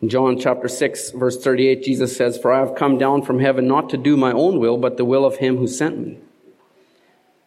In 0.00 0.08
John 0.08 0.38
chapter 0.38 0.68
6, 0.68 1.12
verse 1.12 1.42
38, 1.42 1.82
Jesus 1.82 2.16
says, 2.16 2.36
For 2.36 2.52
I 2.52 2.58
have 2.58 2.74
come 2.74 2.98
down 2.98 3.22
from 3.22 3.38
heaven 3.38 3.66
not 3.66 3.88
to 3.90 3.96
do 3.96 4.16
my 4.16 4.32
own 4.32 4.58
will, 4.58 4.76
but 4.76 4.96
the 4.96 5.04
will 5.04 5.24
of 5.24 5.36
him 5.36 5.56
who 5.56 5.66
sent 5.66 5.98
me. 5.98 6.18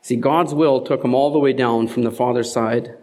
See, 0.06 0.18
God's 0.18 0.54
will 0.54 0.82
took 0.82 1.04
him 1.04 1.16
all 1.16 1.34
the 1.34 1.40
way 1.40 1.52
down 1.52 1.88
from 1.88 2.04
the 2.04 2.12
Father's 2.12 2.54
side 2.54 2.96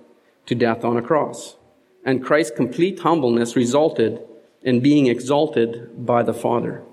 to 0.46 0.54
death 0.54 0.84
on 0.84 0.96
a 0.96 1.02
cross. 1.02 1.56
And 2.04 2.22
Christ's 2.22 2.54
complete 2.54 3.00
humbleness 3.00 3.56
resulted 3.56 4.20
in 4.62 4.78
being 4.78 5.08
exalted 5.08 6.06
by 6.06 6.22
the 6.22 6.32
Father. 6.32 6.84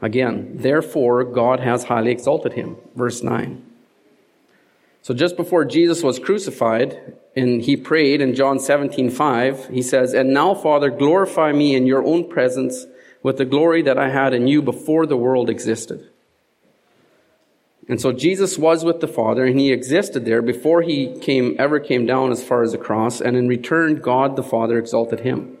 Again, 0.00 0.52
therefore, 0.54 1.24
God 1.24 1.58
has 1.58 1.82
highly 1.82 2.12
exalted 2.12 2.52
him. 2.52 2.76
Verse 2.94 3.20
9. 3.20 3.66
So 5.02 5.12
just 5.12 5.36
before 5.36 5.64
Jesus 5.64 6.04
was 6.04 6.20
crucified, 6.20 7.16
and 7.34 7.62
he 7.62 7.76
prayed 7.76 8.20
in 8.20 8.36
John 8.36 8.60
17, 8.60 9.10
5, 9.10 9.70
he 9.70 9.82
says, 9.82 10.14
And 10.14 10.32
now, 10.32 10.54
Father, 10.54 10.88
glorify 10.88 11.50
me 11.50 11.74
in 11.74 11.84
your 11.84 12.04
own 12.04 12.30
presence 12.30 12.86
with 13.24 13.38
the 13.38 13.44
glory 13.44 13.82
that 13.82 13.98
I 13.98 14.10
had 14.10 14.32
in 14.32 14.46
you 14.46 14.62
before 14.62 15.04
the 15.04 15.16
world 15.16 15.50
existed. 15.50 16.11
And 17.88 18.00
so 18.00 18.12
Jesus 18.12 18.56
was 18.58 18.84
with 18.84 19.00
the 19.00 19.08
Father 19.08 19.44
and 19.44 19.58
he 19.58 19.72
existed 19.72 20.24
there 20.24 20.42
before 20.42 20.82
he 20.82 21.18
came, 21.18 21.56
ever 21.58 21.80
came 21.80 22.06
down 22.06 22.30
as 22.30 22.42
far 22.42 22.62
as 22.62 22.72
the 22.72 22.78
cross. 22.78 23.20
And 23.20 23.36
in 23.36 23.48
return, 23.48 23.96
God 23.96 24.36
the 24.36 24.42
Father 24.42 24.78
exalted 24.78 25.20
him. 25.20 25.58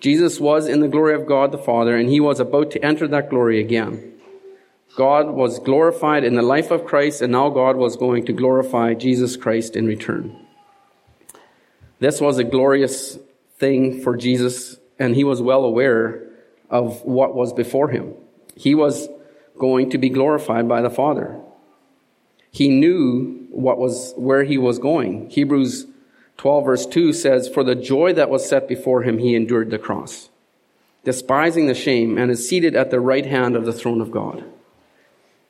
Jesus 0.00 0.40
was 0.40 0.66
in 0.66 0.80
the 0.80 0.88
glory 0.88 1.14
of 1.14 1.26
God 1.26 1.52
the 1.52 1.58
Father 1.58 1.96
and 1.96 2.08
he 2.08 2.18
was 2.18 2.40
about 2.40 2.70
to 2.72 2.84
enter 2.84 3.06
that 3.08 3.30
glory 3.30 3.60
again. 3.60 4.14
God 4.96 5.30
was 5.30 5.58
glorified 5.58 6.24
in 6.24 6.34
the 6.34 6.42
life 6.42 6.70
of 6.70 6.84
Christ 6.84 7.22
and 7.22 7.32
now 7.32 7.50
God 7.50 7.76
was 7.76 7.96
going 7.96 8.26
to 8.26 8.32
glorify 8.32 8.94
Jesus 8.94 9.36
Christ 9.36 9.76
in 9.76 9.86
return. 9.86 10.36
This 11.98 12.20
was 12.20 12.38
a 12.38 12.44
glorious 12.44 13.18
thing 13.58 14.02
for 14.02 14.16
Jesus 14.16 14.76
and 14.98 15.14
he 15.14 15.24
was 15.24 15.40
well 15.40 15.64
aware 15.64 16.26
of 16.68 17.02
what 17.02 17.34
was 17.34 17.52
before 17.52 17.88
him. 17.88 18.14
He 18.56 18.74
was 18.74 19.08
going 19.58 19.90
to 19.90 19.98
be 19.98 20.08
glorified 20.08 20.68
by 20.68 20.82
the 20.82 20.90
Father. 20.90 21.40
He 22.50 22.68
knew 22.68 23.46
what 23.50 23.78
was, 23.78 24.12
where 24.16 24.44
he 24.44 24.58
was 24.58 24.78
going. 24.78 25.30
Hebrews 25.30 25.86
12 26.36 26.64
verse 26.64 26.86
2 26.86 27.12
says, 27.12 27.48
For 27.48 27.64
the 27.64 27.74
joy 27.74 28.12
that 28.14 28.30
was 28.30 28.48
set 28.48 28.68
before 28.68 29.02
him, 29.02 29.18
he 29.18 29.34
endured 29.34 29.70
the 29.70 29.78
cross, 29.78 30.28
despising 31.04 31.66
the 31.66 31.74
shame, 31.74 32.18
and 32.18 32.30
is 32.30 32.48
seated 32.48 32.76
at 32.76 32.90
the 32.90 33.00
right 33.00 33.26
hand 33.26 33.56
of 33.56 33.64
the 33.64 33.72
throne 33.72 34.00
of 34.00 34.10
God. 34.10 34.44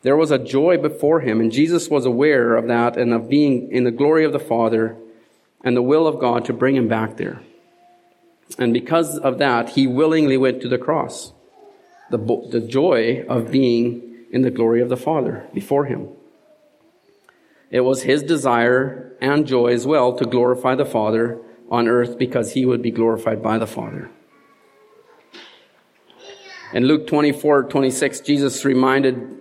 There 0.02 0.16
was 0.16 0.30
a 0.30 0.38
joy 0.38 0.78
before 0.78 1.20
him, 1.20 1.40
and 1.40 1.52
Jesus 1.52 1.88
was 1.88 2.04
aware 2.04 2.56
of 2.56 2.66
that 2.66 2.96
and 2.96 3.12
of 3.12 3.28
being 3.28 3.70
in 3.70 3.84
the 3.84 3.90
glory 3.90 4.24
of 4.24 4.32
the 4.32 4.40
Father 4.40 4.96
and 5.64 5.76
the 5.76 5.82
will 5.82 6.06
of 6.06 6.18
God 6.18 6.44
to 6.46 6.52
bring 6.52 6.76
him 6.76 6.88
back 6.88 7.16
there. 7.16 7.40
And 8.58 8.72
because 8.74 9.16
of 9.18 9.38
that, 9.38 9.70
he 9.70 9.86
willingly 9.86 10.36
went 10.36 10.60
to 10.62 10.68
the 10.68 10.78
cross 10.78 11.32
the, 12.12 12.48
the 12.50 12.60
joy 12.60 13.24
of 13.28 13.50
being 13.50 14.26
in 14.30 14.42
the 14.42 14.50
glory 14.50 14.80
of 14.80 14.88
the 14.88 14.96
Father 14.96 15.48
before 15.52 15.86
Him. 15.86 16.08
It 17.70 17.80
was 17.80 18.02
His 18.02 18.22
desire 18.22 19.16
and 19.20 19.46
joy 19.46 19.68
as 19.72 19.86
well 19.86 20.14
to 20.16 20.24
glorify 20.24 20.74
the 20.74 20.84
Father 20.84 21.40
on 21.70 21.88
earth 21.88 22.18
because 22.18 22.52
He 22.52 22.64
would 22.64 22.82
be 22.82 22.90
glorified 22.90 23.42
by 23.42 23.58
the 23.58 23.66
Father. 23.66 24.10
In 26.74 26.86
Luke 26.86 27.06
24, 27.06 27.64
26, 27.64 28.20
Jesus 28.20 28.64
reminded, 28.64 29.38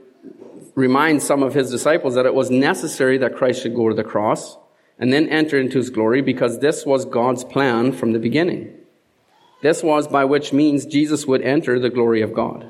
reminds 0.75 1.25
some 1.25 1.43
of 1.43 1.53
his 1.53 1.71
disciples 1.71 2.15
that 2.15 2.25
it 2.25 2.33
was 2.33 2.49
necessary 2.49 3.17
that 3.19 3.35
Christ 3.35 3.61
should 3.61 3.73
go 3.73 3.87
to 3.87 3.95
the 3.95 4.03
cross 4.03 4.57
and 4.99 5.13
then 5.13 5.29
enter 5.29 5.57
into 5.57 5.77
his 5.77 5.89
glory 5.89 6.21
because 6.21 6.59
this 6.59 6.85
was 6.85 7.05
God's 7.05 7.45
plan 7.45 7.93
from 7.93 8.11
the 8.11 8.19
beginning. 8.19 8.80
This 9.61 9.83
was 9.83 10.07
by 10.07 10.25
which 10.25 10.53
means 10.53 10.85
Jesus 10.85 11.25
would 11.27 11.41
enter 11.41 11.79
the 11.79 11.89
glory 11.89 12.21
of 12.21 12.33
God. 12.33 12.67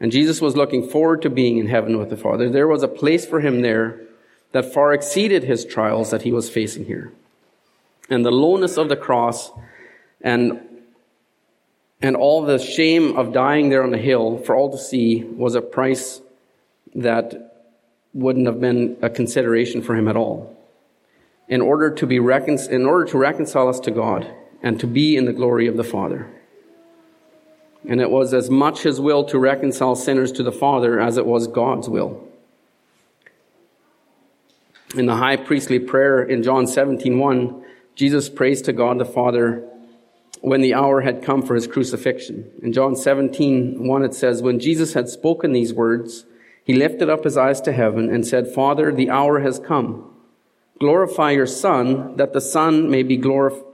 And 0.00 0.10
Jesus 0.10 0.40
was 0.40 0.56
looking 0.56 0.88
forward 0.88 1.20
to 1.22 1.30
being 1.30 1.58
in 1.58 1.66
heaven 1.66 1.98
with 1.98 2.08
the 2.08 2.16
Father. 2.16 2.48
There 2.48 2.66
was 2.66 2.82
a 2.82 2.88
place 2.88 3.26
for 3.26 3.40
him 3.40 3.60
there 3.60 4.00
that 4.52 4.72
far 4.72 4.92
exceeded 4.94 5.44
his 5.44 5.64
trials 5.64 6.10
that 6.10 6.22
he 6.22 6.32
was 6.32 6.48
facing 6.48 6.86
here. 6.86 7.12
And 8.08 8.24
the 8.24 8.30
lowness 8.30 8.78
of 8.78 8.88
the 8.88 8.96
cross 8.96 9.50
and, 10.22 10.60
and 12.00 12.16
all 12.16 12.42
the 12.42 12.58
shame 12.58 13.16
of 13.16 13.32
dying 13.32 13.68
there 13.68 13.84
on 13.84 13.90
the 13.90 13.98
hill 13.98 14.38
for 14.38 14.56
all 14.56 14.70
to 14.72 14.78
see 14.78 15.22
was 15.22 15.54
a 15.54 15.60
price 15.60 16.22
that 16.94 17.68
wouldn't 18.14 18.46
have 18.46 18.60
been 18.60 18.96
a 19.02 19.10
consideration 19.10 19.82
for 19.82 19.94
him 19.94 20.08
at 20.08 20.16
all. 20.16 20.56
In 21.46 21.60
order 21.60 21.90
to 21.90 22.06
be 22.06 22.18
recon- 22.18 22.70
in 22.70 22.86
order 22.86 23.04
to 23.06 23.18
reconcile 23.18 23.68
us 23.68 23.80
to 23.80 23.90
God, 23.90 24.32
and 24.62 24.78
to 24.80 24.86
be 24.86 25.16
in 25.16 25.24
the 25.24 25.32
glory 25.32 25.66
of 25.66 25.76
the 25.76 25.84
Father. 25.84 26.28
And 27.88 28.00
it 28.00 28.10
was 28.10 28.34
as 28.34 28.50
much 28.50 28.82
his 28.82 29.00
will 29.00 29.24
to 29.24 29.38
reconcile 29.38 29.96
sinners 29.96 30.32
to 30.32 30.42
the 30.42 30.52
Father 30.52 31.00
as 31.00 31.16
it 31.16 31.26
was 31.26 31.46
God's 31.46 31.88
will. 31.88 32.26
In 34.96 35.06
the 35.06 35.16
high 35.16 35.36
priestly 35.36 35.78
prayer 35.78 36.22
in 36.22 36.42
John 36.42 36.66
17:1, 36.66 37.62
Jesus 37.94 38.28
prays 38.28 38.60
to 38.62 38.72
God 38.72 38.98
the 38.98 39.04
Father 39.04 39.64
when 40.40 40.60
the 40.60 40.74
hour 40.74 41.02
had 41.02 41.22
come 41.22 41.42
for 41.42 41.54
his 41.54 41.66
crucifixion. 41.66 42.50
In 42.62 42.72
John 42.72 42.94
17:1 42.94 44.02
it 44.04 44.14
says, 44.14 44.42
"When 44.42 44.58
Jesus 44.58 44.94
had 44.94 45.08
spoken 45.08 45.52
these 45.52 45.72
words, 45.72 46.26
he 46.64 46.74
lifted 46.74 47.08
up 47.08 47.24
his 47.24 47.36
eyes 47.36 47.60
to 47.62 47.72
heaven 47.72 48.08
and 48.08 48.26
said, 48.26 48.46
Father, 48.46 48.92
the 48.92 49.10
hour 49.10 49.40
has 49.40 49.58
come. 49.58 50.04
Glorify 50.78 51.32
your 51.32 51.46
Son, 51.46 52.16
that 52.16 52.32
the 52.32 52.40
Son 52.40 52.90
may 52.90 53.02
be 53.02 53.16
glorified 53.16 53.64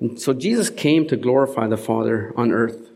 And 0.00 0.20
so 0.20 0.32
Jesus 0.32 0.70
came 0.70 1.06
to 1.08 1.16
glorify 1.16 1.66
the 1.66 1.76
Father 1.76 2.32
on 2.36 2.52
earth. 2.52 2.90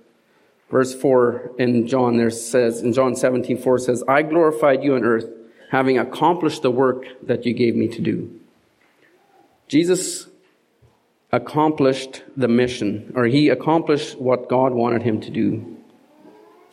Verse 0.70 0.94
4 0.94 1.52
in 1.58 1.86
John 1.86 2.16
there 2.18 2.30
says, 2.30 2.82
in 2.82 2.92
John 2.92 3.16
17, 3.16 3.58
4 3.58 3.78
says, 3.78 4.04
I 4.06 4.22
glorified 4.22 4.82
you 4.82 4.94
on 4.94 5.04
earth, 5.04 5.26
having 5.70 5.98
accomplished 5.98 6.62
the 6.62 6.70
work 6.70 7.04
that 7.26 7.46
you 7.46 7.54
gave 7.54 7.74
me 7.74 7.88
to 7.88 8.00
do. 8.00 8.38
Jesus 9.68 10.26
accomplished 11.30 12.22
the 12.36 12.48
mission, 12.48 13.12
or 13.14 13.26
he 13.26 13.48
accomplished 13.48 14.18
what 14.18 14.48
God 14.48 14.72
wanted 14.72 15.02
him 15.02 15.20
to 15.20 15.30
do. 15.30 15.76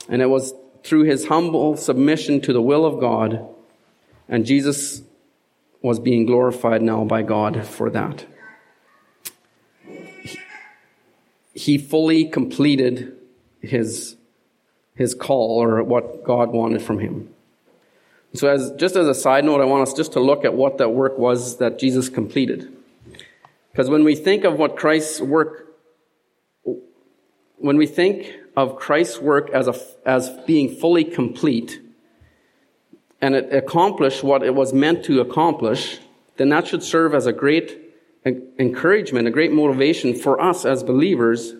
And 0.07 0.21
it 0.21 0.27
was 0.27 0.53
through 0.83 1.03
his 1.03 1.27
humble 1.27 1.75
submission 1.75 2.41
to 2.41 2.53
the 2.53 2.61
will 2.61 2.85
of 2.85 2.99
God, 2.99 3.47
and 4.29 4.45
Jesus 4.45 5.01
was 5.81 5.99
being 5.99 6.25
glorified 6.25 6.81
now 6.81 7.03
by 7.03 7.21
God 7.21 7.65
for 7.65 7.89
that. 7.89 8.25
He 11.55 11.77
fully 11.77 12.25
completed 12.25 13.13
his, 13.61 14.17
his 14.93 15.15
call 15.15 15.63
or 15.63 15.81
what 15.83 16.23
God 16.23 16.51
wanted 16.51 16.81
from 16.81 16.99
him. 16.99 17.29
So 18.33 18.49
as, 18.49 18.71
just 18.73 18.97
as 18.97 19.07
a 19.07 19.15
side 19.15 19.45
note, 19.45 19.61
I 19.61 19.65
want 19.65 19.87
us 19.87 19.93
just 19.93 20.13
to 20.13 20.19
look 20.19 20.43
at 20.43 20.53
what 20.53 20.77
that 20.79 20.89
work 20.89 21.17
was 21.17 21.57
that 21.57 21.79
Jesus 21.79 22.09
completed. 22.09 22.71
Because 23.71 23.89
when 23.89 24.03
we 24.03 24.15
think 24.15 24.43
of 24.43 24.59
what 24.59 24.75
Christ's 24.75 25.21
work, 25.21 25.73
when 27.57 27.77
we 27.77 27.87
think 27.87 28.33
of 28.57 28.75
Christ's 28.75 29.19
work 29.19 29.49
as, 29.51 29.69
a, 29.69 29.75
as 30.05 30.29
being 30.45 30.75
fully 30.75 31.05
complete, 31.05 31.81
and 33.21 33.33
it 33.33 33.53
accomplished 33.53 34.23
what 34.23 34.43
it 34.43 34.53
was 34.53 34.73
meant 34.73 35.05
to 35.05 35.21
accomplish, 35.21 35.99
then 36.35 36.49
that 36.49 36.67
should 36.67 36.83
serve 36.83 37.15
as 37.15 37.25
a 37.25 37.33
great 37.33 37.84
encouragement, 38.25 39.27
a 39.27 39.31
great 39.31 39.51
motivation 39.51 40.13
for 40.15 40.41
us 40.41 40.65
as 40.65 40.83
believers 40.83 41.53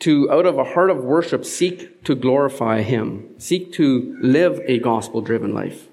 to, 0.00 0.30
out 0.30 0.46
of 0.46 0.58
a 0.58 0.64
heart 0.64 0.90
of 0.90 1.04
worship, 1.04 1.44
seek 1.44 2.02
to 2.04 2.14
glorify 2.14 2.82
Him, 2.82 3.28
seek 3.38 3.72
to 3.74 4.16
live 4.20 4.60
a 4.64 4.78
gospel 4.78 5.20
driven 5.20 5.54
life. 5.54 5.88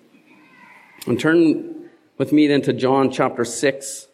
And 1.07 1.19
turn 1.19 1.89
with 2.17 2.31
me 2.31 2.47
then 2.47 2.61
to 2.63 2.73
John 2.73 3.11
chapter 3.11 3.43
6, 3.43 4.07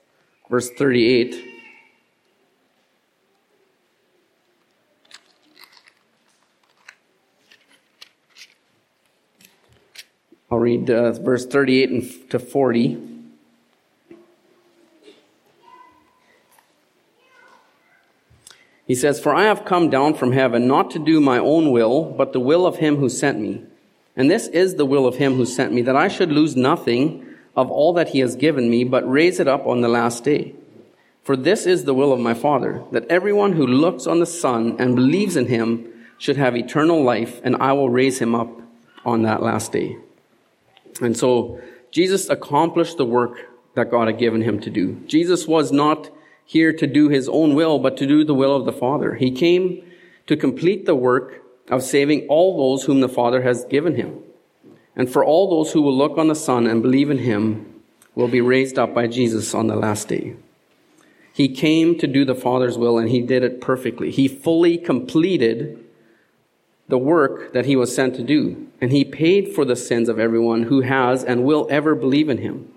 verse 0.49 0.69
38. 0.71 1.43
I'll 10.49 10.59
read 10.59 10.89
uh, 10.89 11.11
verse 11.11 11.45
38 11.45 12.29
to 12.29 12.39
40. 12.39 13.06
He 18.87 18.95
says, 18.95 19.19
For 19.19 19.35
I 19.35 19.43
have 19.43 19.65
come 19.65 19.89
down 19.89 20.13
from 20.13 20.31
heaven 20.31 20.65
not 20.65 20.89
to 20.91 20.99
do 20.99 21.19
my 21.19 21.37
own 21.37 21.71
will, 21.71 22.05
but 22.05 22.31
the 22.31 22.39
will 22.39 22.65
of 22.65 22.77
him 22.77 22.95
who 22.95 23.09
sent 23.09 23.39
me. 23.39 23.63
And 24.15 24.31
this 24.31 24.47
is 24.47 24.75
the 24.75 24.85
will 24.85 25.05
of 25.05 25.17
him 25.17 25.35
who 25.35 25.45
sent 25.45 25.73
me, 25.73 25.81
that 25.83 25.95
I 25.95 26.07
should 26.07 26.31
lose 26.31 26.55
nothing 26.55 27.25
of 27.55 27.69
all 27.69 27.93
that 27.93 28.09
he 28.09 28.19
has 28.19 28.37
given 28.37 28.69
me, 28.69 28.85
but 28.85 29.07
raise 29.09 29.39
it 29.41 29.47
up 29.47 29.67
on 29.67 29.81
the 29.81 29.89
last 29.89 30.23
day. 30.23 30.55
For 31.21 31.35
this 31.35 31.65
is 31.65 31.83
the 31.83 31.93
will 31.93 32.13
of 32.13 32.19
my 32.21 32.33
Father, 32.33 32.81
that 32.91 33.07
everyone 33.09 33.53
who 33.53 33.67
looks 33.67 34.07
on 34.07 34.19
the 34.19 34.25
Son 34.25 34.77
and 34.79 34.95
believes 34.95 35.35
in 35.35 35.47
him 35.47 35.91
should 36.17 36.37
have 36.37 36.55
eternal 36.55 37.03
life, 37.03 37.41
and 37.43 37.57
I 37.57 37.73
will 37.73 37.89
raise 37.89 38.19
him 38.19 38.33
up 38.33 38.49
on 39.05 39.23
that 39.23 39.43
last 39.43 39.73
day. 39.73 39.97
And 41.01 41.17
so 41.17 41.61
Jesus 41.91 42.29
accomplished 42.29 42.97
the 42.97 43.05
work 43.05 43.49
that 43.75 43.91
God 43.91 44.07
had 44.07 44.17
given 44.17 44.41
him 44.41 44.59
to 44.61 44.69
do. 44.69 44.95
Jesus 45.05 45.45
was 45.45 45.71
not 45.71 46.09
here 46.47 46.71
to 46.71 46.87
do 46.87 47.09
his 47.09 47.27
own 47.27 47.53
will, 47.53 47.77
but 47.77 47.97
to 47.97 48.07
do 48.07 48.23
the 48.23 48.33
will 48.33 48.55
of 48.55 48.65
the 48.65 48.71
Father. 48.71 49.15
He 49.15 49.31
came 49.31 49.83
to 50.27 50.37
complete 50.37 50.85
the 50.85 50.95
work 50.95 51.43
of 51.69 51.83
saving 51.83 52.25
all 52.29 52.57
those 52.57 52.85
whom 52.85 53.01
the 53.01 53.09
Father 53.09 53.41
has 53.41 53.65
given 53.65 53.95
him. 53.95 54.17
And 54.95 55.11
for 55.11 55.23
all 55.23 55.49
those 55.49 55.73
who 55.73 55.81
will 55.81 55.95
look 55.95 56.17
on 56.17 56.29
the 56.29 56.35
Son 56.35 56.65
and 56.65 56.81
believe 56.81 57.11
in 57.11 57.19
him 57.19 57.83
will 58.15 58.29
be 58.29 58.39
raised 58.39 58.79
up 58.79 58.93
by 58.93 59.07
Jesus 59.07 59.53
on 59.53 59.67
the 59.67 59.75
last 59.75 60.07
day. 60.07 60.35
He 61.33 61.49
came 61.49 61.99
to 61.99 62.07
do 62.07 62.23
the 62.23 62.33
Father's 62.33 62.77
will 62.77 62.97
and 62.97 63.09
he 63.09 63.21
did 63.21 63.43
it 63.43 63.59
perfectly. 63.59 64.09
He 64.09 64.29
fully 64.29 64.77
completed 64.77 65.83
the 66.87 66.97
work 66.97 67.51
that 67.51 67.65
he 67.65 67.75
was 67.75 67.93
sent 67.93 68.15
to 68.15 68.23
do. 68.23 68.67
And 68.79 68.93
he 68.93 69.03
paid 69.03 69.53
for 69.53 69.65
the 69.65 69.75
sins 69.75 70.07
of 70.07 70.17
everyone 70.17 70.63
who 70.63 70.81
has 70.81 71.25
and 71.25 71.43
will 71.43 71.67
ever 71.69 71.93
believe 71.93 72.29
in 72.29 72.37
him. 72.37 72.71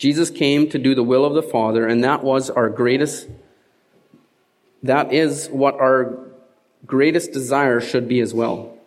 Jesus 0.00 0.30
came 0.30 0.66
to 0.70 0.78
do 0.78 0.94
the 0.94 1.02
will 1.02 1.26
of 1.26 1.34
the 1.34 1.42
Father, 1.42 1.86
and 1.86 2.02
that 2.02 2.24
was 2.24 2.48
our 2.48 2.70
greatest, 2.70 3.28
that 4.82 5.12
is 5.12 5.48
what 5.48 5.74
our 5.74 6.18
greatest 6.86 7.32
desire 7.32 7.82
should 7.82 8.08
be 8.08 8.20
as 8.20 8.32
well. 8.32 8.78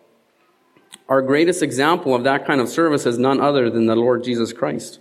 Our 1.08 1.22
greatest 1.22 1.62
example 1.62 2.16
of 2.16 2.24
that 2.24 2.44
kind 2.44 2.60
of 2.60 2.68
service 2.68 3.06
is 3.06 3.16
none 3.16 3.40
other 3.40 3.70
than 3.70 3.86
the 3.86 3.94
Lord 3.94 4.24
Jesus 4.24 4.52
Christ. 4.52 4.98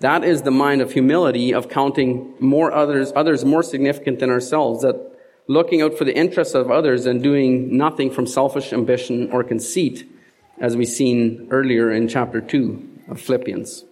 That 0.00 0.24
is 0.24 0.42
the 0.42 0.50
mind 0.50 0.80
of 0.80 0.90
humility, 0.90 1.54
of 1.54 1.68
counting 1.68 2.34
more 2.40 2.72
others, 2.72 3.12
others 3.14 3.44
more 3.44 3.62
significant 3.62 4.18
than 4.18 4.30
ourselves, 4.30 4.82
that 4.82 5.16
looking 5.46 5.80
out 5.80 5.96
for 5.96 6.06
the 6.06 6.16
interests 6.16 6.54
of 6.54 6.72
others 6.72 7.06
and 7.06 7.22
doing 7.22 7.76
nothing 7.76 8.10
from 8.10 8.26
selfish 8.26 8.72
ambition 8.72 9.30
or 9.30 9.44
conceit, 9.44 10.10
as 10.58 10.76
we've 10.76 10.88
seen 10.88 11.46
earlier 11.52 11.92
in 11.92 12.08
chapter 12.08 12.40
2 12.40 13.02
of 13.10 13.20
Philippians. 13.20 13.84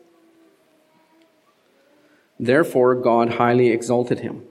Therefore, 2.38 2.94
God 2.94 3.34
highly 3.34 3.68
exalted 3.68 4.20
him. 4.20 4.42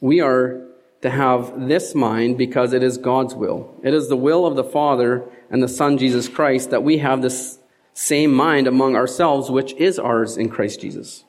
We 0.00 0.20
are 0.20 0.60
to 1.02 1.10
have 1.10 1.68
this 1.68 1.94
mind 1.94 2.38
because 2.38 2.72
it 2.72 2.82
is 2.82 2.96
God's 2.98 3.34
will. 3.34 3.74
It 3.82 3.92
is 3.94 4.08
the 4.08 4.16
will 4.16 4.46
of 4.46 4.56
the 4.56 4.64
Father 4.64 5.24
and 5.50 5.62
the 5.62 5.68
Son 5.68 5.98
Jesus 5.98 6.28
Christ 6.28 6.70
that 6.70 6.82
we 6.82 6.98
have 6.98 7.22
this 7.22 7.58
same 7.94 8.32
mind 8.32 8.66
among 8.66 8.96
ourselves, 8.96 9.50
which 9.50 9.72
is 9.74 9.98
ours 9.98 10.36
in 10.36 10.48
Christ 10.48 10.80
Jesus. 10.80 11.24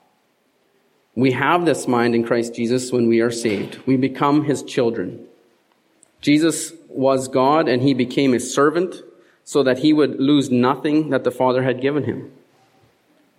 We 1.15 1.31
have 1.31 1.65
this 1.65 1.87
mind 1.87 2.15
in 2.15 2.23
Christ 2.23 2.55
Jesus 2.55 2.91
when 2.91 3.07
we 3.07 3.19
are 3.19 3.31
saved. 3.31 3.79
We 3.85 3.97
become 3.97 4.45
his 4.45 4.63
children. 4.63 5.27
Jesus 6.21 6.73
was 6.87 7.27
God 7.27 7.67
and 7.67 7.81
he 7.81 7.93
became 7.93 8.33
a 8.33 8.39
servant 8.39 8.95
so 9.43 9.61
that 9.63 9.79
he 9.79 9.91
would 9.91 10.19
lose 10.19 10.49
nothing 10.49 11.09
that 11.09 11.23
the 11.23 11.31
Father 11.31 11.63
had 11.63 11.81
given 11.81 12.05
him. 12.05 12.31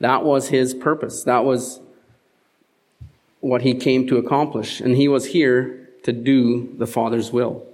That 0.01 0.25
was 0.25 0.49
his 0.49 0.75
purpose. 0.75 1.25
That 1.25 1.45
was 1.45 1.81
what 3.45 3.61
he 3.61 3.75
came 3.75 4.07
to 4.07 4.17
accomplish. 4.17 4.81
And 4.81 4.97
he 4.97 5.07
was 5.07 5.27
here 5.27 5.87
to 6.05 6.13
do 6.13 6.75
the 6.79 6.87
Father's 6.87 7.31
will. 7.31 7.67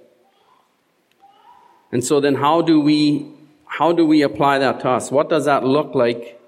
And 1.92 2.04
so 2.04 2.20
then 2.20 2.34
how 2.34 2.60
do 2.60 2.80
we 2.80 3.30
how 3.66 3.92
do 3.92 4.04
we 4.04 4.22
apply 4.22 4.58
that 4.58 4.80
to 4.80 4.88
us? 4.88 5.12
What 5.12 5.28
does 5.28 5.44
that 5.44 5.62
look 5.62 5.94
like 5.94 6.40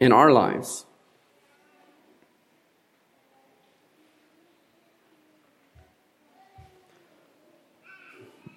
in 0.00 0.10
our 0.10 0.32
lives? 0.32 0.84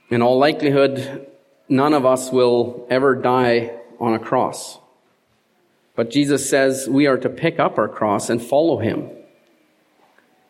In 0.10 0.24
all 0.24 0.40
likelihood, 0.40 1.28
none 1.70 1.94
of 1.94 2.04
us 2.04 2.32
will 2.32 2.88
ever 2.90 3.16
die 3.16 3.78
on 4.00 4.16
a 4.16 4.20
cross. 4.20 4.80
But 5.96 6.10
Jesus 6.10 6.50
says 6.50 6.90
we 6.90 7.06
are 7.06 7.18
to 7.18 7.30
pick 7.30 7.60
up 7.60 7.78
our 7.78 7.88
cross 7.88 8.30
and 8.32 8.42
follow 8.42 8.80
him. 8.80 9.12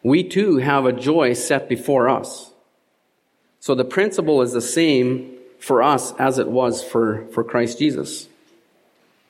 We 0.03 0.23
too 0.23 0.57
have 0.57 0.85
a 0.85 0.91
joy 0.91 1.33
set 1.33 1.67
before 1.69 2.09
us. 2.09 2.51
So 3.59 3.73
the 3.73 3.85
principle 3.85 4.41
is 4.41 4.51
the 4.51 4.61
same 4.61 5.37
for 5.59 5.81
us 5.81 6.13
as 6.19 6.37
it 6.37 6.49
was 6.49 6.83
for, 6.83 7.25
for 7.27 7.43
Christ 7.43 7.79
Jesus. 7.79 8.27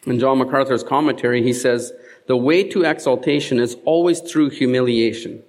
In 0.05 0.19
John 0.19 0.39
MacArthur's 0.39 0.83
commentary, 0.83 1.43
he 1.43 1.53
says, 1.53 1.93
the 2.25 2.35
way 2.35 2.63
to 2.69 2.83
exaltation 2.83 3.59
is 3.59 3.77
always 3.85 4.19
through 4.19 4.49
humiliation. 4.49 5.43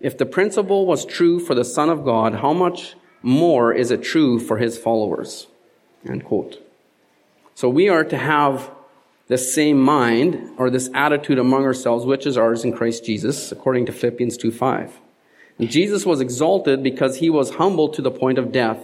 If 0.00 0.16
the 0.16 0.26
principle 0.26 0.86
was 0.86 1.04
true 1.04 1.38
for 1.38 1.54
the 1.54 1.64
Son 1.64 1.90
of 1.90 2.04
God, 2.04 2.36
how 2.36 2.52
much 2.52 2.94
more 3.22 3.72
is 3.72 3.90
it 3.90 4.02
true 4.02 4.38
for 4.38 4.58
his 4.58 4.78
followers? 4.78 5.46
End 6.08 6.24
quote. 6.24 6.62
So 7.54 7.68
we 7.68 7.88
are 7.88 8.04
to 8.04 8.16
have 8.16 8.70
the 9.28 9.38
same 9.38 9.80
mind 9.80 10.52
or 10.56 10.70
this 10.70 10.88
attitude 10.94 11.38
among 11.38 11.64
ourselves, 11.64 12.04
which 12.04 12.26
is 12.26 12.38
ours 12.38 12.64
in 12.64 12.72
Christ 12.72 13.04
Jesus, 13.04 13.50
according 13.50 13.86
to 13.86 13.92
Philippians 13.92 14.36
2 14.36 14.50
5. 14.50 15.00
And 15.58 15.70
Jesus 15.70 16.04
was 16.04 16.20
exalted 16.20 16.82
because 16.82 17.16
he 17.16 17.30
was 17.30 17.54
humbled 17.54 17.94
to 17.94 18.02
the 18.02 18.10
point 18.10 18.38
of 18.38 18.52
death 18.52 18.78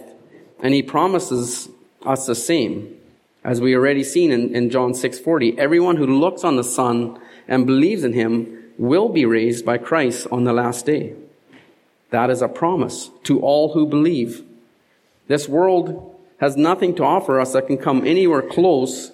and 0.63 0.73
he 0.73 0.81
promises 0.81 1.69
us 2.05 2.25
the 2.25 2.35
same, 2.35 2.95
as 3.43 3.59
we 3.59 3.75
already 3.75 4.03
seen 4.03 4.31
in, 4.31 4.55
in 4.55 4.69
John 4.69 4.93
6:40. 4.93 5.57
Everyone 5.57 5.97
who 5.97 6.07
looks 6.07 6.43
on 6.43 6.55
the 6.55 6.63
Son 6.63 7.19
and 7.47 7.67
believes 7.67 8.03
in 8.03 8.13
him 8.13 8.63
will 8.77 9.09
be 9.09 9.25
raised 9.25 9.65
by 9.65 9.77
Christ 9.77 10.25
on 10.31 10.45
the 10.45 10.53
last 10.53 10.85
day. 10.85 11.13
That 12.09 12.29
is 12.29 12.41
a 12.41 12.47
promise 12.47 13.11
to 13.23 13.41
all 13.41 13.73
who 13.73 13.85
believe. 13.85 14.43
This 15.27 15.49
world 15.49 16.15
has 16.37 16.55
nothing 16.55 16.95
to 16.95 17.03
offer 17.03 17.39
us 17.39 17.53
that 17.53 17.67
can 17.67 17.77
come 17.77 18.05
anywhere 18.05 18.41
close 18.41 19.11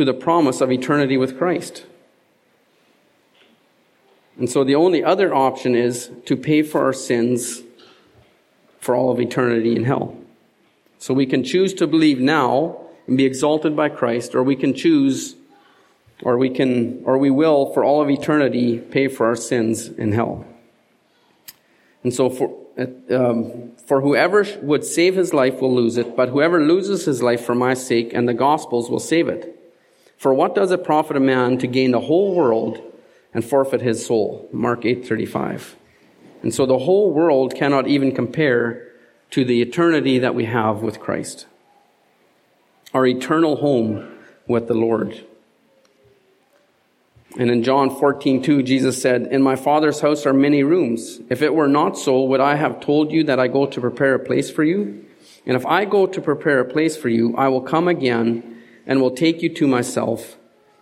to 0.00 0.04
the 0.06 0.14
promise 0.14 0.62
of 0.62 0.72
eternity 0.72 1.18
with 1.18 1.36
Christ. 1.36 1.84
And 4.38 4.48
so 4.48 4.64
the 4.64 4.74
only 4.74 5.04
other 5.04 5.34
option 5.34 5.74
is 5.74 6.10
to 6.24 6.38
pay 6.38 6.62
for 6.62 6.82
our 6.82 6.94
sins 6.94 7.62
for 8.78 8.94
all 8.94 9.10
of 9.10 9.20
eternity 9.20 9.76
in 9.76 9.84
hell. 9.84 10.16
So 10.98 11.12
we 11.12 11.26
can 11.26 11.44
choose 11.44 11.74
to 11.74 11.86
believe 11.86 12.18
now 12.18 12.80
and 13.06 13.18
be 13.18 13.26
exalted 13.26 13.76
by 13.76 13.90
Christ, 13.90 14.34
or 14.34 14.42
we 14.42 14.56
can 14.56 14.72
choose, 14.72 15.36
or 16.22 16.38
we 16.38 16.48
can, 16.48 17.02
or 17.04 17.18
we 17.18 17.28
will 17.28 17.70
for 17.74 17.84
all 17.84 18.00
of 18.00 18.08
eternity 18.08 18.78
pay 18.78 19.06
for 19.06 19.26
our 19.26 19.36
sins 19.36 19.88
in 19.88 20.12
hell. 20.12 20.46
And 22.02 22.14
so 22.14 22.30
for, 22.30 22.58
um, 23.10 23.72
for 23.84 24.00
whoever 24.00 24.46
would 24.62 24.82
save 24.82 25.16
his 25.16 25.34
life 25.34 25.60
will 25.60 25.74
lose 25.74 25.98
it, 25.98 26.16
but 26.16 26.30
whoever 26.30 26.58
loses 26.64 27.04
his 27.04 27.22
life 27.22 27.44
for 27.44 27.54
my 27.54 27.74
sake 27.74 28.14
and 28.14 28.26
the 28.26 28.32
gospel's 28.32 28.88
will 28.88 28.98
save 28.98 29.28
it. 29.28 29.58
For 30.20 30.34
what 30.34 30.54
does 30.54 30.70
it 30.70 30.84
profit 30.84 31.16
a 31.16 31.20
man 31.20 31.56
to 31.60 31.66
gain 31.66 31.92
the 31.92 32.00
whole 32.00 32.34
world 32.34 32.78
and 33.32 33.42
forfeit 33.42 33.80
his 33.80 34.04
soul? 34.04 34.50
Mark 34.52 34.84
8:35. 34.84 35.76
And 36.42 36.52
so 36.52 36.66
the 36.66 36.80
whole 36.80 37.10
world 37.10 37.54
cannot 37.54 37.88
even 37.88 38.12
compare 38.12 38.86
to 39.30 39.46
the 39.46 39.62
eternity 39.62 40.18
that 40.18 40.34
we 40.34 40.44
have 40.44 40.82
with 40.82 41.00
Christ. 41.00 41.46
Our 42.92 43.06
eternal 43.06 43.56
home 43.56 44.12
with 44.46 44.68
the 44.68 44.74
Lord. 44.74 45.24
And 47.38 47.50
in 47.50 47.62
John 47.62 47.88
14, 47.88 48.42
2, 48.42 48.62
Jesus 48.62 49.00
said, 49.00 49.26
In 49.30 49.40
my 49.40 49.56
Father's 49.56 50.00
house 50.00 50.26
are 50.26 50.34
many 50.34 50.62
rooms. 50.62 51.20
If 51.30 51.40
it 51.40 51.54
were 51.54 51.68
not 51.68 51.96
so, 51.96 52.22
would 52.24 52.40
I 52.40 52.56
have 52.56 52.80
told 52.80 53.10
you 53.10 53.24
that 53.24 53.40
I 53.40 53.48
go 53.48 53.64
to 53.64 53.80
prepare 53.80 54.16
a 54.16 54.18
place 54.18 54.50
for 54.50 54.64
you? 54.64 55.02
And 55.46 55.56
if 55.56 55.64
I 55.64 55.86
go 55.86 56.06
to 56.06 56.20
prepare 56.20 56.60
a 56.60 56.66
place 56.66 56.94
for 56.94 57.08
you, 57.08 57.34
I 57.38 57.48
will 57.48 57.62
come 57.62 57.88
again 57.88 58.49
and 58.90 59.00
will 59.00 59.12
take 59.12 59.40
you 59.40 59.48
to 59.48 59.68
myself, 59.68 60.36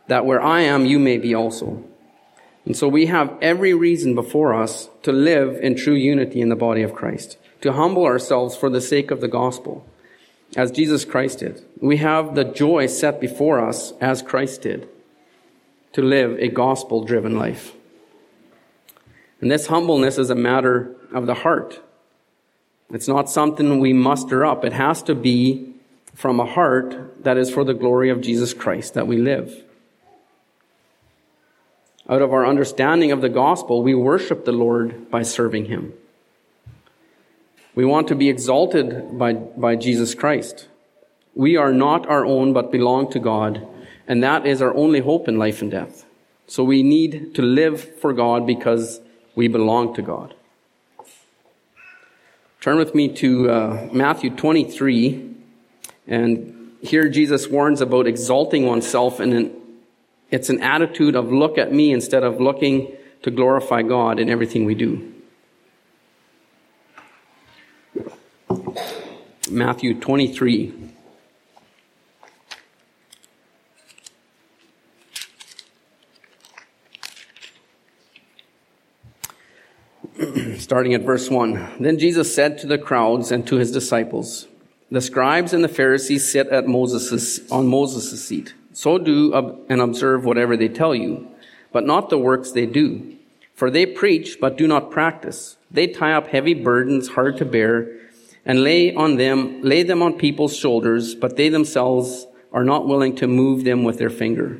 that 0.06 0.24
where 0.24 0.40
I 0.40 0.62
am, 0.62 0.86
you 0.86 0.98
may 0.98 1.18
be 1.18 1.34
also. 1.34 1.84
And 2.64 2.74
so 2.74 2.88
we 2.88 3.04
have 3.06 3.36
every 3.42 3.74
reason 3.74 4.14
before 4.14 4.54
us 4.54 4.88
to 5.02 5.12
live 5.12 5.58
in 5.60 5.76
true 5.76 5.94
unity 5.94 6.40
in 6.40 6.48
the 6.48 6.56
body 6.56 6.80
of 6.80 6.94
Christ, 6.94 7.36
to 7.60 7.74
humble 7.74 8.06
ourselves 8.06 8.56
for 8.56 8.70
the 8.70 8.80
sake 8.80 9.10
of 9.10 9.20
the 9.20 9.28
gospel, 9.28 9.86
as 10.56 10.70
Jesus 10.70 11.04
Christ 11.04 11.40
did. 11.40 11.62
We 11.82 11.98
have 11.98 12.34
the 12.34 12.44
joy 12.44 12.86
set 12.86 13.20
before 13.20 13.62
us, 13.62 13.92
as 14.00 14.22
Christ 14.22 14.62
did, 14.62 14.88
to 15.92 16.00
live 16.00 16.38
a 16.38 16.48
gospel 16.48 17.04
driven 17.04 17.38
life. 17.38 17.74
And 19.42 19.50
this 19.50 19.66
humbleness 19.66 20.16
is 20.16 20.30
a 20.30 20.34
matter 20.34 20.96
of 21.12 21.26
the 21.26 21.34
heart. 21.34 21.82
It's 22.90 23.08
not 23.08 23.28
something 23.28 23.80
we 23.80 23.92
muster 23.92 24.46
up. 24.46 24.64
It 24.64 24.72
has 24.72 25.02
to 25.02 25.14
be 25.14 25.74
from 26.14 26.40
a 26.40 26.46
heart 26.46 27.17
that 27.28 27.36
is 27.36 27.50
for 27.50 27.62
the 27.62 27.74
glory 27.74 28.08
of 28.08 28.22
Jesus 28.22 28.54
Christ 28.54 28.94
that 28.94 29.06
we 29.06 29.18
live. 29.18 29.62
Out 32.08 32.22
of 32.22 32.32
our 32.32 32.46
understanding 32.46 33.12
of 33.12 33.20
the 33.20 33.28
gospel, 33.28 33.82
we 33.82 33.94
worship 33.94 34.46
the 34.46 34.52
Lord 34.52 35.10
by 35.10 35.24
serving 35.24 35.66
him. 35.66 35.92
We 37.74 37.84
want 37.84 38.08
to 38.08 38.14
be 38.14 38.30
exalted 38.30 39.18
by, 39.18 39.34
by 39.34 39.76
Jesus 39.76 40.14
Christ. 40.14 40.68
We 41.34 41.58
are 41.58 41.70
not 41.70 42.06
our 42.06 42.24
own, 42.24 42.54
but 42.54 42.72
belong 42.72 43.10
to 43.10 43.18
God, 43.18 43.68
and 44.06 44.24
that 44.24 44.46
is 44.46 44.62
our 44.62 44.74
only 44.74 45.00
hope 45.00 45.28
in 45.28 45.38
life 45.38 45.60
and 45.60 45.70
death. 45.70 46.06
So 46.46 46.64
we 46.64 46.82
need 46.82 47.34
to 47.34 47.42
live 47.42 48.00
for 48.00 48.14
God 48.14 48.46
because 48.46 49.02
we 49.34 49.48
belong 49.48 49.94
to 49.96 50.00
God. 50.00 50.32
Turn 52.62 52.78
with 52.78 52.94
me 52.94 53.12
to 53.16 53.50
uh, 53.50 53.88
Matthew 53.92 54.30
23, 54.30 55.34
and 56.06 56.57
here 56.80 57.08
Jesus 57.08 57.48
warns 57.48 57.80
about 57.80 58.06
exalting 58.06 58.66
oneself, 58.66 59.20
and 59.20 59.52
it's 60.30 60.48
an 60.48 60.62
attitude 60.62 61.16
of 61.16 61.32
look 61.32 61.58
at 61.58 61.72
me 61.72 61.92
instead 61.92 62.22
of 62.22 62.40
looking 62.40 62.96
to 63.22 63.30
glorify 63.30 63.82
God 63.82 64.18
in 64.20 64.28
everything 64.30 64.64
we 64.64 64.74
do. 64.74 65.14
Matthew 69.50 69.98
23. 69.98 70.74
Starting 80.58 80.94
at 80.94 81.02
verse 81.02 81.30
1. 81.30 81.76
Then 81.80 81.98
Jesus 81.98 82.34
said 82.34 82.58
to 82.58 82.66
the 82.66 82.78
crowds 82.78 83.32
and 83.32 83.46
to 83.46 83.56
his 83.56 83.72
disciples, 83.72 84.46
the 84.90 85.00
scribes 85.00 85.52
and 85.52 85.62
the 85.62 85.68
Pharisees 85.68 86.30
sit 86.30 86.48
at 86.48 86.66
Moses' 86.66 87.40
on 87.50 87.66
Moses' 87.66 88.24
seat. 88.24 88.54
So 88.72 88.96
do 88.96 89.34
and 89.68 89.80
observe 89.80 90.24
whatever 90.24 90.56
they 90.56 90.68
tell 90.68 90.94
you, 90.94 91.28
but 91.72 91.84
not 91.84 92.10
the 92.10 92.18
works 92.18 92.52
they 92.52 92.66
do. 92.66 93.16
For 93.54 93.70
they 93.70 93.86
preach, 93.86 94.38
but 94.40 94.56
do 94.56 94.66
not 94.66 94.90
practice. 94.90 95.56
They 95.70 95.88
tie 95.88 96.12
up 96.12 96.28
heavy 96.28 96.54
burdens 96.54 97.08
hard 97.08 97.36
to 97.38 97.44
bear 97.44 97.88
and 98.46 98.62
lay 98.62 98.94
on 98.94 99.16
them, 99.16 99.60
lay 99.62 99.82
them 99.82 100.00
on 100.00 100.16
people's 100.16 100.56
shoulders, 100.56 101.14
but 101.14 101.36
they 101.36 101.50
themselves 101.50 102.26
are 102.52 102.64
not 102.64 102.86
willing 102.86 103.14
to 103.16 103.26
move 103.26 103.64
them 103.64 103.84
with 103.84 103.98
their 103.98 104.08
finger. 104.08 104.58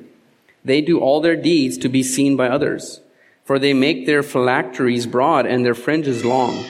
They 0.65 0.83
do 0.83 1.01
all 1.01 1.23
their 1.23 1.37
deeds 1.37 1.79
to 1.79 1.89
be 1.89 2.03
seen 2.03 2.37
by 2.37 2.49
others, 2.49 3.01
for 3.45 3.59
they 3.59 3.73
make 3.73 4.05
their 4.05 4.23
phylacteries 4.23 5.07
broad 5.07 5.47
and 5.47 5.65
their 5.65 5.75
fringes 5.75 6.25
long. 6.25 6.67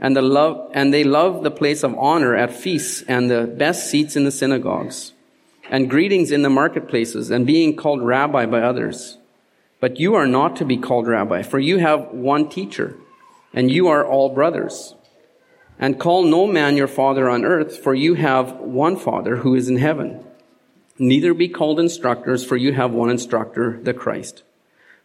And, 0.00 0.16
the 0.16 0.22
love, 0.22 0.70
and 0.74 0.94
they 0.94 1.02
love 1.04 1.42
the 1.42 1.50
place 1.50 1.82
of 1.82 1.98
honor 1.98 2.36
at 2.36 2.52
feasts 2.52 3.02
and 3.08 3.30
the 3.30 3.46
best 3.46 3.90
seats 3.90 4.14
in 4.14 4.24
the 4.24 4.30
synagogues, 4.30 5.12
and 5.70 5.90
greetings 5.90 6.30
in 6.30 6.42
the 6.42 6.50
marketplaces, 6.50 7.30
and 7.30 7.46
being 7.46 7.74
called 7.74 8.02
rabbi 8.02 8.46
by 8.46 8.60
others. 8.60 9.18
But 9.80 9.98
you 9.98 10.14
are 10.14 10.26
not 10.26 10.56
to 10.56 10.64
be 10.64 10.76
called 10.76 11.06
rabbi, 11.06 11.42
for 11.42 11.58
you 11.58 11.78
have 11.78 12.08
one 12.08 12.48
teacher, 12.48 12.96
and 13.52 13.70
you 13.70 13.88
are 13.88 14.06
all 14.06 14.34
brothers. 14.34 14.94
And 15.78 15.98
call 15.98 16.24
no 16.24 16.46
man 16.46 16.76
your 16.76 16.88
father 16.88 17.28
on 17.28 17.44
earth, 17.44 17.78
for 17.78 17.94
you 17.94 18.14
have 18.14 18.52
one 18.56 18.96
father 18.96 19.36
who 19.36 19.54
is 19.54 19.68
in 19.68 19.78
heaven. 19.78 20.24
Neither 20.98 21.32
be 21.34 21.48
called 21.48 21.78
instructors, 21.78 22.44
for 22.44 22.56
you 22.56 22.72
have 22.72 22.90
one 22.92 23.10
instructor, 23.10 23.78
the 23.82 23.94
Christ. 23.94 24.42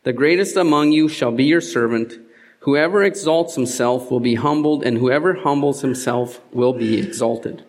The 0.04 0.14
greatest 0.14 0.58
among 0.58 0.92
you 0.92 1.08
shall 1.08 1.32
be 1.32 1.46
your 1.46 1.62
servant. 1.62 2.16
Whoever 2.64 3.04
exalts 3.04 3.56
himself 3.56 4.10
will 4.10 4.22
be 4.22 4.36
humbled, 4.36 4.86
and 4.86 4.98
whoever 4.98 5.34
humbles 5.34 5.82
himself 5.82 6.40
will 6.54 6.72
be 6.72 6.98
exalted. 6.98 7.64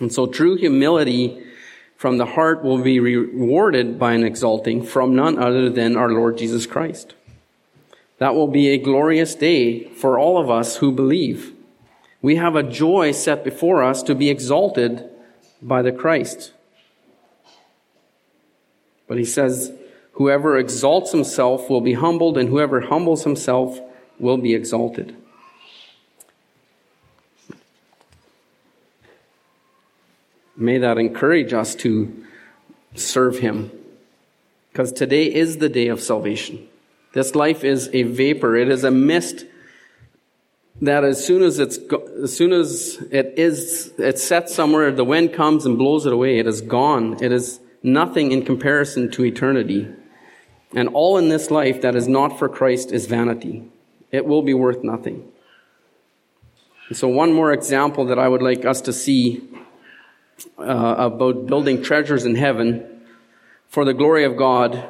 And 0.00 0.12
so 0.12 0.26
true 0.26 0.56
humility 0.56 1.40
from 1.96 2.18
the 2.18 2.26
heart 2.26 2.64
will 2.64 2.82
be 2.82 2.98
rewarded 2.98 3.96
by 3.96 4.14
an 4.14 4.24
exalting 4.24 4.82
from 4.82 5.14
none 5.14 5.38
other 5.38 5.70
than 5.70 5.96
our 5.96 6.10
Lord 6.10 6.36
Jesus 6.36 6.66
Christ. 6.66 7.14
That 8.18 8.34
will 8.34 8.48
be 8.48 8.70
a 8.70 8.78
glorious 8.78 9.36
day 9.36 9.84
for 9.90 10.18
all 10.18 10.38
of 10.38 10.50
us 10.50 10.78
who 10.78 10.90
believe. 10.90 11.52
We 12.20 12.36
have 12.36 12.56
a 12.56 12.64
joy 12.64 13.12
set 13.12 13.44
before 13.44 13.84
us 13.84 14.02
to 14.02 14.16
be 14.16 14.30
exalted 14.30 15.08
by 15.62 15.82
the 15.82 15.92
Christ. 15.92 16.52
But 19.06 19.18
he 19.18 19.24
says, 19.24 19.72
whoever 20.16 20.58
exalts 20.58 21.12
himself 21.12 21.70
will 21.70 21.80
be 21.80 21.94
humbled, 21.94 22.36
and 22.36 22.48
whoever 22.48 22.80
humbles 22.82 23.24
himself 23.24 23.80
will 24.18 24.36
be 24.36 24.54
exalted. 24.54 25.16
May 30.56 30.78
that 30.78 30.96
encourage 30.96 31.52
us 31.52 31.74
to 31.76 32.24
serve 32.94 33.38
him. 33.38 33.70
Because 34.72 34.92
today 34.92 35.32
is 35.32 35.58
the 35.58 35.68
day 35.68 35.88
of 35.88 36.00
salvation. 36.00 36.66
This 37.12 37.34
life 37.34 37.64
is 37.64 37.88
a 37.92 38.02
vapor. 38.02 38.56
It 38.56 38.68
is 38.68 38.84
a 38.84 38.90
mist 38.90 39.44
that 40.82 41.04
as 41.04 41.24
soon 41.24 41.42
as 41.42 41.58
it's, 41.58 41.78
as 42.22 42.36
soon 42.36 42.52
as 42.52 42.96
it 43.10 43.34
is, 43.36 43.92
it's 43.98 44.22
set 44.22 44.50
somewhere, 44.50 44.92
the 44.92 45.04
wind 45.04 45.32
comes 45.32 45.64
and 45.64 45.78
blows 45.78 46.04
it 46.04 46.12
away. 46.12 46.38
It 46.38 46.46
is 46.46 46.60
gone. 46.60 47.22
It 47.22 47.32
is 47.32 47.60
nothing 47.82 48.32
in 48.32 48.44
comparison 48.44 49.10
to 49.12 49.24
eternity. 49.24 49.88
And 50.74 50.88
all 50.88 51.16
in 51.16 51.28
this 51.28 51.50
life 51.50 51.80
that 51.82 51.94
is 51.94 52.08
not 52.08 52.38
for 52.38 52.48
Christ 52.48 52.92
is 52.92 53.06
vanity. 53.06 53.64
It 54.10 54.26
will 54.26 54.42
be 54.42 54.54
worth 54.54 54.82
nothing. 54.82 55.30
And 56.88 56.96
so 56.96 57.08
one 57.08 57.32
more 57.32 57.52
example 57.52 58.06
that 58.06 58.18
I 58.18 58.28
would 58.28 58.42
like 58.42 58.64
us 58.64 58.80
to 58.82 58.92
see 58.92 59.48
uh, 60.58 60.94
about 60.98 61.46
building 61.46 61.82
treasures 61.82 62.24
in 62.24 62.34
heaven 62.34 63.02
for 63.68 63.84
the 63.84 63.94
glory 63.94 64.24
of 64.24 64.36
God 64.36 64.88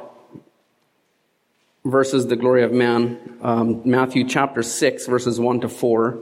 versus 1.85 2.27
the 2.27 2.37
glory 2.37 2.65
of 2.65 2.73
man. 2.73 3.39
Um, 3.41 3.83
Matthew 3.85 4.25
chapter 4.29 4.62
6, 4.62 5.07
verses 5.07 5.41
1 5.41 5.61
to 5.61 5.69
4. 5.69 6.19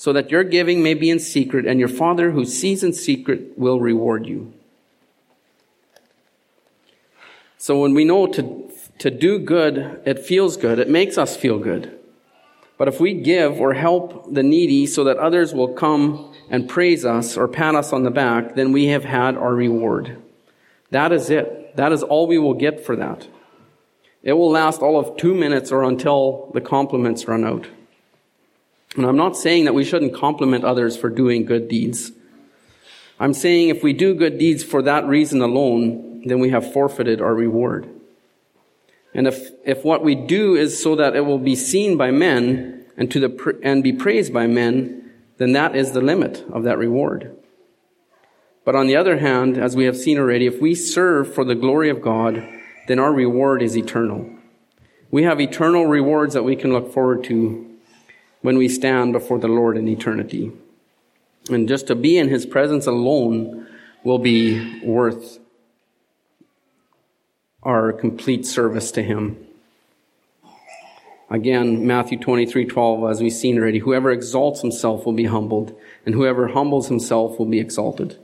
so 0.00 0.14
that 0.14 0.30
your 0.30 0.42
giving 0.42 0.82
may 0.82 0.94
be 0.94 1.10
in 1.10 1.18
secret, 1.18 1.66
and 1.66 1.78
your 1.78 1.86
Father 1.86 2.30
who 2.30 2.46
sees 2.46 2.82
in 2.82 2.90
secret 2.90 3.52
will 3.58 3.78
reward 3.78 4.24
you. 4.24 4.50
So 7.58 7.78
when 7.78 7.92
we 7.92 8.06
know 8.06 8.26
to, 8.28 8.72
to 9.00 9.10
do 9.10 9.38
good, 9.38 10.00
it 10.06 10.18
feels 10.18 10.56
good. 10.56 10.78
It 10.78 10.88
makes 10.88 11.18
us 11.18 11.36
feel 11.36 11.58
good. 11.58 11.98
But 12.78 12.88
if 12.88 12.98
we 12.98 13.12
give 13.12 13.60
or 13.60 13.74
help 13.74 14.32
the 14.32 14.42
needy 14.42 14.86
so 14.86 15.04
that 15.04 15.18
others 15.18 15.52
will 15.52 15.74
come 15.74 16.34
and 16.48 16.66
praise 16.66 17.04
us 17.04 17.36
or 17.36 17.46
pat 17.46 17.74
us 17.74 17.92
on 17.92 18.02
the 18.02 18.10
back, 18.10 18.54
then 18.54 18.72
we 18.72 18.86
have 18.86 19.04
had 19.04 19.36
our 19.36 19.54
reward. 19.54 20.16
That 20.88 21.12
is 21.12 21.28
it. 21.28 21.76
That 21.76 21.92
is 21.92 22.02
all 22.02 22.26
we 22.26 22.38
will 22.38 22.54
get 22.54 22.86
for 22.86 22.96
that. 22.96 23.28
It 24.22 24.32
will 24.32 24.50
last 24.50 24.80
all 24.80 24.98
of 24.98 25.18
two 25.18 25.34
minutes 25.34 25.70
or 25.70 25.82
until 25.82 26.50
the 26.54 26.62
compliments 26.62 27.28
run 27.28 27.44
out. 27.44 27.66
And 28.96 29.06
I'm 29.06 29.16
not 29.16 29.36
saying 29.36 29.66
that 29.66 29.74
we 29.74 29.84
shouldn't 29.84 30.14
compliment 30.14 30.64
others 30.64 30.96
for 30.96 31.08
doing 31.08 31.44
good 31.44 31.68
deeds. 31.68 32.12
I'm 33.20 33.34
saying 33.34 33.68
if 33.68 33.82
we 33.82 33.92
do 33.92 34.14
good 34.14 34.38
deeds 34.38 34.64
for 34.64 34.82
that 34.82 35.06
reason 35.06 35.42
alone, 35.42 36.22
then 36.26 36.40
we 36.40 36.50
have 36.50 36.72
forfeited 36.72 37.20
our 37.20 37.34
reward. 37.34 37.88
And 39.14 39.26
if, 39.26 39.50
if 39.64 39.84
what 39.84 40.02
we 40.02 40.14
do 40.14 40.54
is 40.54 40.82
so 40.82 40.96
that 40.96 41.14
it 41.14 41.20
will 41.20 41.38
be 41.38 41.56
seen 41.56 41.96
by 41.96 42.10
men 42.10 42.84
and 42.96 43.10
to 43.10 43.20
the, 43.20 43.58
and 43.62 43.82
be 43.82 43.92
praised 43.92 44.32
by 44.32 44.46
men, 44.46 45.10
then 45.38 45.52
that 45.52 45.76
is 45.76 45.92
the 45.92 46.00
limit 46.00 46.44
of 46.52 46.64
that 46.64 46.78
reward. 46.78 47.36
But 48.64 48.74
on 48.74 48.86
the 48.86 48.96
other 48.96 49.18
hand, 49.18 49.56
as 49.56 49.74
we 49.74 49.84
have 49.84 49.96
seen 49.96 50.18
already, 50.18 50.46
if 50.46 50.60
we 50.60 50.74
serve 50.74 51.32
for 51.32 51.44
the 51.44 51.54
glory 51.54 51.88
of 51.88 52.02
God, 52.02 52.46
then 52.88 52.98
our 52.98 53.12
reward 53.12 53.62
is 53.62 53.76
eternal. 53.76 54.30
We 55.10 55.24
have 55.24 55.40
eternal 55.40 55.86
rewards 55.86 56.34
that 56.34 56.44
we 56.44 56.56
can 56.56 56.72
look 56.72 56.92
forward 56.92 57.24
to 57.24 57.69
when 58.42 58.56
we 58.56 58.68
stand 58.68 59.12
before 59.12 59.38
the 59.38 59.48
Lord 59.48 59.76
in 59.76 59.88
eternity. 59.88 60.52
And 61.50 61.68
just 61.68 61.86
to 61.88 61.94
be 61.94 62.18
in 62.18 62.28
His 62.28 62.46
presence 62.46 62.86
alone 62.86 63.66
will 64.02 64.18
be 64.18 64.80
worth 64.82 65.38
our 67.62 67.92
complete 67.92 68.46
service 68.46 68.90
to 68.92 69.02
him. 69.02 69.46
Again, 71.28 71.86
Matthew 71.86 72.18
23, 72.18 72.64
12, 72.64 73.10
as 73.10 73.20
we've 73.20 73.32
seen 73.32 73.58
already, 73.58 73.78
whoever 73.78 74.10
exalts 74.10 74.62
himself 74.62 75.06
will 75.06 75.12
be 75.12 75.26
humbled, 75.26 75.78
and 76.04 76.14
whoever 76.14 76.48
humbles 76.48 76.88
himself 76.88 77.38
will 77.38 77.46
be 77.46 77.60
exalted. 77.60 78.18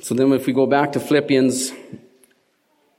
So 0.00 0.14
then 0.14 0.32
if 0.32 0.46
we 0.46 0.52
go 0.52 0.66
back 0.66 0.92
to 0.92 1.00
Philippians, 1.00 1.72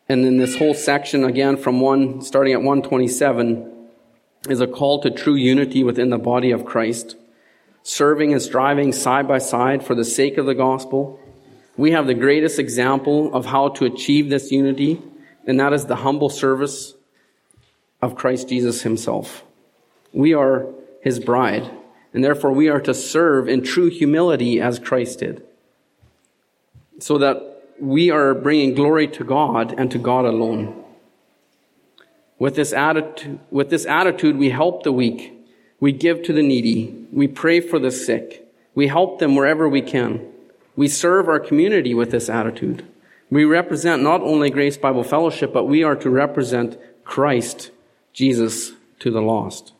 and 0.10 0.24
then 0.24 0.38
this 0.38 0.56
whole 0.58 0.76
section 0.76 1.24
again 1.24 1.58
from 1.58 1.80
one, 1.80 2.22
starting 2.22 2.54
at 2.54 2.60
127, 2.62 3.77
is 4.52 4.62
a 4.62 4.68
call 4.68 5.02
to 5.02 5.10
true 5.10 5.36
unity 5.36 5.84
within 5.84 6.10
the 6.10 6.18
body 6.18 6.52
of 6.52 6.66
Christ, 6.66 7.16
serving 7.84 8.34
and 8.34 8.42
striving 8.42 8.92
side 8.92 9.28
by 9.28 9.38
side 9.38 9.84
for 9.84 9.96
the 9.96 10.06
sake 10.06 10.38
of 10.38 10.46
the 10.46 10.56
gospel, 10.56 11.20
we 11.78 11.92
have 11.92 12.08
the 12.08 12.16
greatest 12.16 12.58
example 12.58 13.34
of 13.36 13.46
how 13.46 13.70
to 13.70 13.86
achieve 13.86 14.30
this 14.30 14.52
unity, 14.52 15.00
and 15.46 15.60
that 15.60 15.74
is 15.74 15.86
the 15.86 15.98
humble 15.98 16.30
service 16.30 16.96
of 18.02 18.16
Christ 18.16 18.50
Jesus 18.50 18.82
himself. 18.82 19.44
We 20.12 20.34
are 20.34 20.66
his 21.02 21.20
bride, 21.20 21.70
and 22.14 22.24
therefore 22.24 22.52
we 22.52 22.68
are 22.68 22.82
to 22.82 22.96
serve 22.96 23.48
in 23.48 23.62
true 23.62 23.92
humility 23.92 24.60
as 24.60 24.80
Christ 24.80 25.20
did, 25.20 25.44
so 27.00 27.20
that 27.20 27.64
we 27.80 28.10
are 28.10 28.34
bringing 28.34 28.74
glory 28.74 29.08
to 29.10 29.24
God 29.24 29.76
and 29.78 29.92
to 29.92 30.00
God 30.00 30.26
alone. 30.26 30.84
With 32.40 32.56
this 32.56 32.74
attitude, 32.74 33.40
with 33.50 33.70
this 33.70 33.86
attitude, 33.86 34.38
we 34.38 34.52
help 34.52 34.84
the 34.84 34.92
weak. 34.92 35.34
We 35.80 35.92
give 35.92 36.24
to 36.24 36.34
the 36.34 36.44
needy. 36.44 37.08
We 37.12 37.28
pray 37.28 37.60
for 37.60 37.80
the 37.80 37.92
sick. 37.92 38.48
We 38.76 38.88
help 38.88 39.20
them 39.20 39.36
wherever 39.36 39.68
we 39.68 39.82
can. 39.82 40.26
We 40.76 40.88
serve 40.88 41.28
our 41.28 41.40
community 41.40 41.94
with 41.94 42.12
this 42.12 42.30
attitude. 42.30 42.86
We 43.30 43.44
represent 43.44 44.04
not 44.04 44.22
only 44.22 44.50
Grace 44.50 44.78
Bible 44.78 45.04
Fellowship, 45.04 45.52
but 45.52 45.66
we 45.66 45.84
are 45.84 45.96
to 45.96 46.10
represent 46.10 46.78
Christ, 47.04 47.72
Jesus, 48.14 48.74
to 49.00 49.12
the 49.12 49.22
lost. 49.22 49.74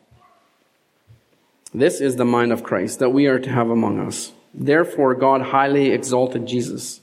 This 1.72 2.00
is 2.00 2.16
the 2.16 2.24
mind 2.24 2.52
of 2.52 2.64
Christ 2.64 2.98
that 2.98 3.10
we 3.10 3.26
are 3.26 3.38
to 3.38 3.50
have 3.50 3.70
among 3.70 4.00
us. 4.00 4.32
Therefore, 4.52 5.14
God 5.14 5.42
highly 5.42 5.92
exalted 5.92 6.46
Jesus. 6.46 7.00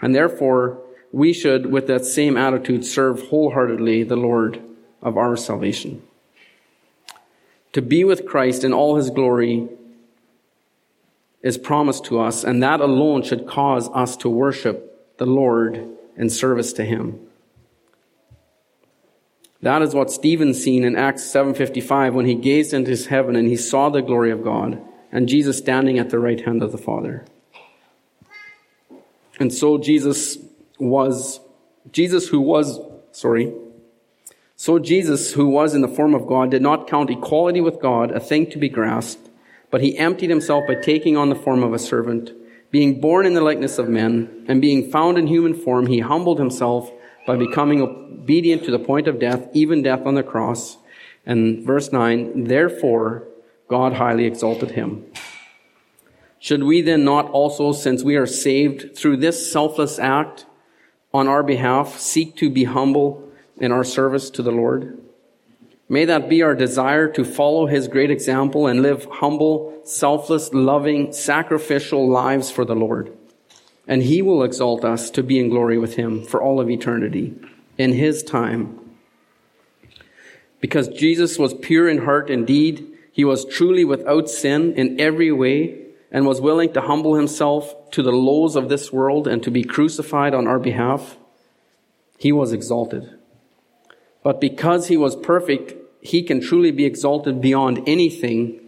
And 0.00 0.14
therefore, 0.14 0.78
we 1.12 1.32
should, 1.32 1.66
with 1.66 1.86
that 1.86 2.04
same 2.04 2.36
attitude, 2.36 2.84
serve 2.84 3.28
wholeheartedly 3.28 4.04
the 4.04 4.16
Lord 4.16 4.62
of 5.02 5.16
our 5.16 5.36
salvation. 5.36 6.02
To 7.72 7.82
be 7.82 8.04
with 8.04 8.26
Christ 8.26 8.64
in 8.64 8.72
all 8.72 8.96
his 8.96 9.10
glory 9.10 9.68
is 11.42 11.58
promised 11.58 12.04
to 12.06 12.18
us, 12.18 12.42
and 12.42 12.62
that 12.62 12.80
alone 12.80 13.22
should 13.22 13.46
cause 13.46 13.88
us 13.90 14.16
to 14.18 14.28
worship 14.28 15.16
the 15.18 15.26
Lord 15.26 15.86
in 16.16 16.30
service 16.30 16.72
to 16.72 16.84
him. 16.84 17.20
That 19.62 19.82
is 19.82 19.94
what 19.94 20.10
Stephen 20.10 20.54
seen 20.54 20.84
in 20.84 20.96
Acts 20.96 21.24
7:55 21.24 22.14
when 22.14 22.26
he 22.26 22.34
gazed 22.34 22.72
into 22.72 22.90
his 22.90 23.06
heaven 23.06 23.36
and 23.36 23.48
he 23.48 23.56
saw 23.56 23.88
the 23.88 24.02
glory 24.02 24.30
of 24.30 24.44
God 24.44 24.80
and 25.12 25.28
Jesus 25.28 25.58
standing 25.58 25.98
at 25.98 26.10
the 26.10 26.18
right 26.18 26.40
hand 26.40 26.62
of 26.62 26.72
the 26.72 26.78
Father. 26.78 27.24
And 29.38 29.52
so 29.52 29.78
Jesus 29.78 30.38
was 30.78 31.40
Jesus 31.92 32.28
who 32.28 32.40
was 32.40 32.80
sorry 33.12 33.52
so 34.56 34.78
Jesus 34.78 35.34
who 35.34 35.46
was 35.46 35.74
in 35.74 35.82
the 35.82 35.88
form 35.88 36.14
of 36.14 36.26
God 36.26 36.50
did 36.50 36.62
not 36.62 36.88
count 36.88 37.10
equality 37.10 37.60
with 37.60 37.80
God 37.80 38.10
a 38.10 38.20
thing 38.20 38.50
to 38.50 38.58
be 38.58 38.68
grasped 38.68 39.28
but 39.70 39.80
he 39.80 39.98
emptied 39.98 40.30
himself 40.30 40.64
by 40.66 40.74
taking 40.74 41.16
on 41.16 41.28
the 41.28 41.34
form 41.34 41.62
of 41.62 41.72
a 41.72 41.78
servant 41.78 42.32
being 42.70 43.00
born 43.00 43.26
in 43.26 43.34
the 43.34 43.40
likeness 43.40 43.78
of 43.78 43.88
men 43.88 44.44
and 44.48 44.60
being 44.60 44.90
found 44.90 45.18
in 45.18 45.26
human 45.26 45.54
form 45.54 45.86
he 45.86 46.00
humbled 46.00 46.38
himself 46.38 46.90
by 47.26 47.36
becoming 47.36 47.82
obedient 47.82 48.64
to 48.64 48.70
the 48.70 48.78
point 48.78 49.08
of 49.08 49.18
death, 49.18 49.48
even 49.52 49.82
death 49.82 50.06
on 50.06 50.14
the 50.14 50.22
cross. 50.22 50.78
And 51.26 51.66
verse 51.66 51.92
9, 51.92 52.44
therefore 52.44 53.26
God 53.68 53.94
highly 53.94 54.24
exalted 54.24 54.70
him. 54.70 55.04
Should 56.38 56.62
we 56.62 56.82
then 56.82 57.04
not 57.04 57.28
also, 57.30 57.72
since 57.72 58.04
we 58.04 58.14
are 58.14 58.26
saved 58.26 58.96
through 58.96 59.16
this 59.16 59.50
selfless 59.50 59.98
act 59.98 60.46
on 61.12 61.26
our 61.26 61.42
behalf, 61.42 61.98
seek 61.98 62.36
to 62.36 62.48
be 62.48 62.64
humble 62.64 63.25
in 63.58 63.72
our 63.72 63.84
service 63.84 64.30
to 64.30 64.42
the 64.42 64.52
Lord? 64.52 65.00
May 65.88 66.04
that 66.06 66.28
be 66.28 66.42
our 66.42 66.54
desire 66.54 67.08
to 67.12 67.24
follow 67.24 67.66
his 67.66 67.88
great 67.88 68.10
example 68.10 68.66
and 68.66 68.82
live 68.82 69.06
humble, 69.10 69.80
selfless, 69.84 70.52
loving, 70.52 71.12
sacrificial 71.12 72.08
lives 72.08 72.50
for 72.50 72.64
the 72.64 72.74
Lord 72.74 73.16
and 73.86 74.02
he 74.02 74.22
will 74.22 74.42
exalt 74.42 74.84
us 74.84 75.10
to 75.10 75.22
be 75.22 75.38
in 75.38 75.48
glory 75.48 75.78
with 75.78 75.96
him 75.96 76.24
for 76.24 76.42
all 76.42 76.60
of 76.60 76.70
eternity 76.70 77.34
in 77.78 77.92
his 77.92 78.22
time. 78.22 78.78
Because 80.60 80.88
Jesus 80.88 81.38
was 81.38 81.54
pure 81.54 81.88
in 81.88 81.98
heart 81.98 82.30
and 82.30 82.46
deed, 82.46 82.86
he 83.12 83.24
was 83.24 83.44
truly 83.44 83.84
without 83.84 84.28
sin 84.28 84.74
in 84.74 85.00
every 85.00 85.30
way 85.30 85.82
and 86.10 86.26
was 86.26 86.40
willing 86.40 86.72
to 86.72 86.80
humble 86.80 87.14
himself 87.14 87.90
to 87.92 88.02
the 88.02 88.12
lows 88.12 88.56
of 88.56 88.68
this 88.68 88.92
world 88.92 89.28
and 89.28 89.42
to 89.42 89.50
be 89.50 89.62
crucified 89.62 90.34
on 90.34 90.46
our 90.46 90.58
behalf. 90.58 91.16
He 92.18 92.32
was 92.32 92.52
exalted. 92.52 93.15
But 94.26 94.40
because 94.40 94.88
he 94.88 94.96
was 94.96 95.14
perfect, 95.14 95.74
he 96.00 96.24
can 96.24 96.40
truly 96.40 96.72
be 96.72 96.84
exalted 96.84 97.40
beyond 97.40 97.84
anything 97.86 98.60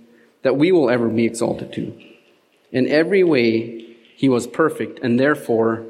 that 0.43 0.57
we 0.57 0.71
will 0.71 0.89
ever 0.89 1.09
be 1.09 1.25
exalted 1.25 1.73
to. 1.73 2.01
In 2.71 2.87
every 2.87 3.25
way, 3.25 3.97
he 4.15 4.29
was 4.29 4.47
perfect, 4.47 5.01
and 5.01 5.19
therefore 5.19 5.85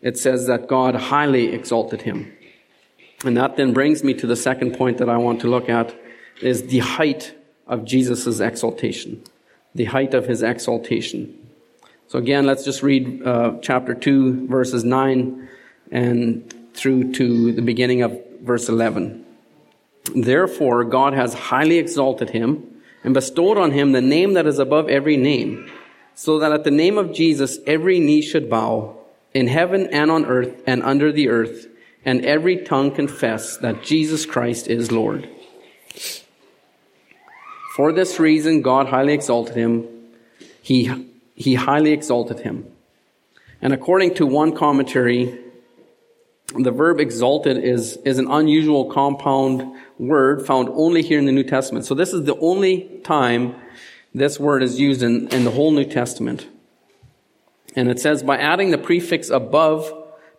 it 0.00 0.16
says 0.16 0.46
that 0.46 0.66
God 0.66 0.94
highly 0.94 1.52
exalted 1.52 2.00
him. 2.00 2.32
And 3.22 3.36
that 3.36 3.58
then 3.58 3.74
brings 3.74 4.02
me 4.02 4.14
to 4.14 4.26
the 4.26 4.34
second 4.34 4.78
point 4.78 4.96
that 4.96 5.10
I 5.10 5.18
want 5.18 5.42
to 5.42 5.46
look 5.46 5.68
at 5.68 5.94
is 6.40 6.68
the 6.68 6.78
height 6.78 7.34
of 7.66 7.84
Jesus' 7.84 8.40
exaltation. 8.40 9.22
The 9.74 9.84
height 9.84 10.14
of 10.14 10.26
his 10.26 10.42
exaltation. 10.42 11.50
So 12.08 12.18
again, 12.18 12.46
let's 12.46 12.64
just 12.64 12.82
read 12.82 13.22
uh, 13.26 13.58
chapter 13.60 13.94
2, 13.94 14.46
verses 14.46 14.84
9 14.84 15.50
and 15.90 16.54
through 16.72 17.12
to 17.12 17.52
the 17.52 17.60
beginning 17.60 18.00
of 18.00 18.18
verse 18.42 18.68
11. 18.68 19.24
Therefore, 20.14 20.84
God 20.84 21.14
has 21.14 21.34
highly 21.34 21.78
exalted 21.78 22.30
him 22.30 22.82
and 23.04 23.14
bestowed 23.14 23.56
on 23.56 23.70
him 23.70 23.92
the 23.92 24.00
name 24.00 24.34
that 24.34 24.46
is 24.46 24.58
above 24.58 24.88
every 24.88 25.16
name 25.16 25.70
so 26.14 26.38
that 26.38 26.52
at 26.52 26.64
the 26.64 26.70
name 26.70 26.98
of 26.98 27.12
Jesus 27.12 27.58
every 27.66 27.98
knee 27.98 28.22
should 28.22 28.50
bow 28.50 28.98
in 29.34 29.46
heaven 29.46 29.88
and 29.92 30.10
on 30.10 30.26
earth 30.26 30.62
and 30.66 30.82
under 30.82 31.10
the 31.10 31.28
earth, 31.28 31.66
and 32.04 32.24
every 32.24 32.58
tongue 32.58 32.90
confess 32.90 33.56
that 33.58 33.82
Jesus 33.82 34.26
Christ 34.26 34.68
is 34.68 34.92
Lord. 34.92 35.28
For 37.74 37.92
this 37.92 38.18
reason, 38.20 38.60
God 38.60 38.88
highly 38.88 39.14
exalted 39.14 39.56
him. 39.56 39.88
He, 40.60 41.08
he 41.34 41.54
highly 41.54 41.92
exalted 41.92 42.40
him. 42.40 42.66
And 43.62 43.72
according 43.72 44.14
to 44.14 44.26
one 44.26 44.54
commentary, 44.54 45.38
the 46.54 46.70
verb 46.70 47.00
exalted 47.00 47.58
is, 47.58 47.96
is 48.04 48.18
an 48.18 48.30
unusual 48.30 48.90
compound 48.90 49.76
word 49.98 50.46
found 50.46 50.68
only 50.70 51.02
here 51.02 51.18
in 51.18 51.26
the 51.26 51.32
New 51.32 51.44
Testament. 51.44 51.86
So 51.86 51.94
this 51.94 52.12
is 52.12 52.24
the 52.24 52.36
only 52.38 53.00
time 53.04 53.54
this 54.14 54.38
word 54.38 54.62
is 54.62 54.78
used 54.78 55.02
in, 55.02 55.28
in 55.28 55.44
the 55.44 55.50
whole 55.50 55.70
New 55.70 55.84
Testament. 55.84 56.46
And 57.74 57.88
it 57.88 57.98
says, 57.98 58.22
by 58.22 58.36
adding 58.36 58.70
the 58.70 58.78
prefix 58.78 59.30
above 59.30 59.90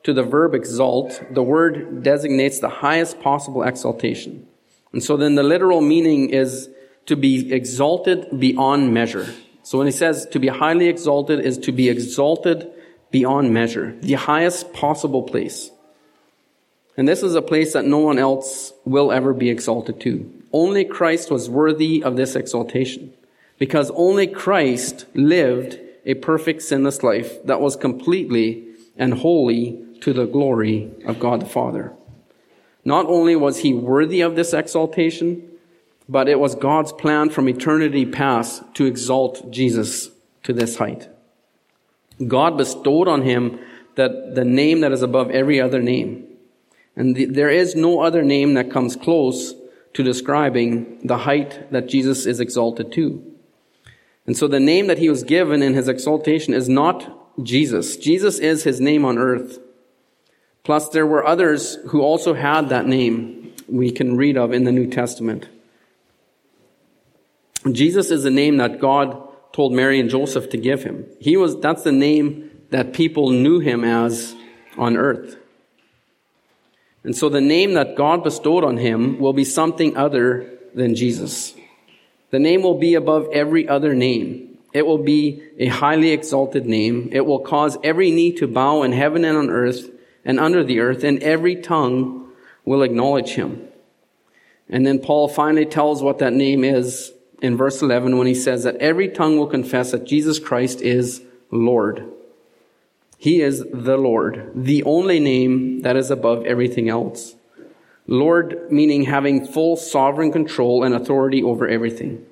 to 0.04 0.14
the 0.14 0.22
verb 0.22 0.54
exalt, 0.54 1.22
the 1.32 1.42
word 1.42 2.04
designates 2.04 2.60
the 2.60 2.70
highest 2.70 3.20
possible 3.22 3.64
exaltation. 3.64 4.48
And 4.92 5.04
so 5.04 5.18
then 5.18 5.36
the 5.36 5.44
literal 5.44 5.82
meaning 5.82 6.30
is 6.30 6.70
to 7.08 7.16
be 7.16 7.52
exalted 7.52 8.40
beyond 8.40 8.94
measure. 8.94 9.34
So 9.64 9.78
when 9.78 9.88
he 9.88 9.92
says 9.92 10.28
to 10.28 10.40
be 10.40 10.50
highly 10.50 10.88
exalted 10.88 11.40
is 11.40 11.58
to 11.60 11.72
be 11.72 11.90
exalted 11.90 12.70
beyond 13.10 13.54
measure, 13.54 13.96
the 14.02 14.14
highest 14.14 14.74
possible 14.74 15.24
place. 15.24 15.72
And 16.96 17.08
this 17.08 17.24
is 17.24 17.36
a 17.36 17.42
place 17.42 17.74
that 17.74 17.86
no 17.86 18.00
one 18.00 18.20
else 18.20 18.74
will 18.86 19.12
ever 19.12 19.34
be 19.34 19.50
exalted 19.50 20.00
to. 20.02 20.32
Only 20.52 20.86
Christ 20.86 21.32
was 21.32 21.50
worthy 21.50 22.04
of 22.04 22.16
this 22.16 22.36
exaltation 22.36 23.14
because 23.58 23.92
only 23.96 24.28
Christ 24.28 25.06
lived 25.16 25.80
a 26.06 26.14
perfect 26.16 26.62
sinless 26.62 27.02
life 27.02 27.44
that 27.46 27.62
was 27.62 27.76
completely 27.76 28.68
and 28.98 29.14
wholly 29.16 29.84
to 30.02 30.14
the 30.14 30.26
glory 30.26 30.92
of 31.06 31.20
God 31.20 31.42
the 31.42 31.46
Father. 31.46 31.94
Not 32.86 33.06
only 33.06 33.36
was 33.36 33.60
he 33.60 33.74
worthy 33.74 34.22
of 34.22 34.36
this 34.36 34.54
exaltation, 34.54 35.50
but 36.10 36.28
it 36.28 36.40
was 36.40 36.56
God's 36.56 36.92
plan 36.92 37.30
from 37.30 37.48
eternity 37.48 38.06
past 38.06 38.62
to 38.76 38.86
exalt 38.86 39.50
Jesus 39.50 40.12
to 40.44 40.54
this 40.54 40.78
height. 40.78 41.08
God 42.28 42.58
bestowed 42.58 43.08
on 43.08 43.22
him 43.22 43.60
that 43.96 44.36
the 44.36 44.46
name 44.46 44.82
that 44.82 44.92
is 44.92 45.02
above 45.02 45.32
every 45.32 45.62
other 45.62 45.82
name. 45.82 46.28
And 46.96 47.16
the, 47.16 47.26
there 47.26 47.50
is 47.50 47.76
no 47.76 48.02
other 48.02 48.24
name 48.24 48.54
that 48.54 48.72
comes 48.72 48.96
close 48.96 49.56
to 49.94 50.04
describing 50.04 51.06
the 51.06 51.18
height 51.20 51.72
that 51.72 51.88
Jesus 51.88 52.26
is 52.26 52.40
exalted 52.40 52.92
to. 52.94 53.34
And 54.26 54.38
so 54.38 54.48
the 54.48 54.60
name 54.60 54.88
that 54.88 55.00
he 55.00 55.10
was 55.10 55.24
given 55.24 55.62
in 55.62 55.74
his 55.74 55.88
exaltation 55.88 56.54
is 56.54 56.70
not 56.70 57.44
Jesus. 57.44 57.98
Jesus 57.98 58.40
is 58.40 58.64
his 58.64 58.80
name 58.80 59.06
on 59.06 59.18
earth. 59.18 59.60
Plus, 60.64 60.90
there 60.90 61.06
were 61.06 61.26
others 61.26 61.76
who 61.88 62.02
also 62.02 62.34
had 62.34 62.70
that 62.70 62.88
name 62.88 63.54
we 63.68 63.92
can 63.92 64.16
read 64.16 64.38
of 64.38 64.54
in 64.54 64.64
the 64.64 64.72
New 64.72 64.88
Testament. 64.88 65.50
Jesus 67.70 68.12
is 68.12 68.24
the 68.24 68.32
name 68.32 68.58
that 68.58 68.80
God 68.80 69.30
told 69.52 69.74
Mary 69.74 70.00
and 70.00 70.10
Joseph 70.10 70.50
to 70.50 70.58
give 70.58 70.84
him. 70.84 71.06
He 71.20 71.38
was, 71.38 71.60
that's 71.60 71.84
the 71.84 71.92
name 71.92 72.50
that 72.70 72.94
people 72.94 73.30
knew 73.30 73.60
him 73.60 73.84
as 73.84 74.36
on 74.78 74.98
earth. 74.98 75.38
And 77.04 77.16
so 77.16 77.30
the 77.30 77.42
name 77.42 77.74
that 77.74 77.96
God 77.96 78.24
bestowed 78.24 78.64
on 78.64 78.78
him 78.78 79.20
will 79.20 79.34
be 79.34 79.44
something 79.44 79.98
other 79.98 80.50
than 80.74 80.96
Jesus. 80.96 81.54
The 82.32 82.40
name 82.40 82.64
will 82.64 82.80
be 82.80 82.96
above 82.96 83.28
every 83.34 83.68
other 83.68 83.94
name. 83.94 84.58
It 84.74 84.88
will 84.88 84.98
be 84.98 85.44
a 85.60 85.68
highly 85.68 86.12
exalted 86.12 86.66
name. 86.66 87.10
It 87.12 87.26
will 87.26 87.40
cause 87.40 87.78
every 87.84 88.10
knee 88.10 88.32
to 88.34 88.48
bow 88.48 88.84
in 88.84 88.92
heaven 88.92 89.24
and 89.24 89.38
on 89.38 89.50
earth 89.50 89.90
and 90.26 90.40
under 90.40 90.64
the 90.64 90.80
earth, 90.80 91.04
and 91.04 91.22
every 91.22 91.58
tongue 91.58 92.32
will 92.66 92.82
acknowledge 92.82 93.32
him. 93.32 93.68
And 94.70 94.88
then 94.88 95.00
Paul 95.00 95.28
finally 95.28 95.66
tells 95.66 96.02
what 96.02 96.20
that 96.20 96.34
name 96.34 96.64
is 96.64 97.12
in 97.42 97.58
verse 97.58 97.82
11 97.82 98.18
when 98.18 98.26
he 98.26 98.34
says 98.34 98.64
that 98.64 98.78
every 98.78 99.10
tongue 99.10 99.38
will 99.38 99.48
confess 99.48 99.92
that 99.92 100.06
Jesus 100.06 100.40
Christ 100.40 100.82
is 100.82 101.22
Lord. 101.52 102.10
He 103.24 103.40
is 103.40 103.64
the 103.72 103.96
Lord, 103.96 104.52
the 104.54 104.84
only 104.84 105.18
name 105.18 105.80
that 105.84 105.96
is 105.96 106.12
above 106.12 106.46
everything 106.46 106.90
else. 106.90 107.36
Lord 108.06 108.70
meaning 108.70 109.04
having 109.04 109.48
full 109.48 109.78
sovereign 109.78 110.30
control 110.30 110.84
and 110.84 110.94
authority 110.94 111.42
over 111.42 111.66
everything. 111.66 112.26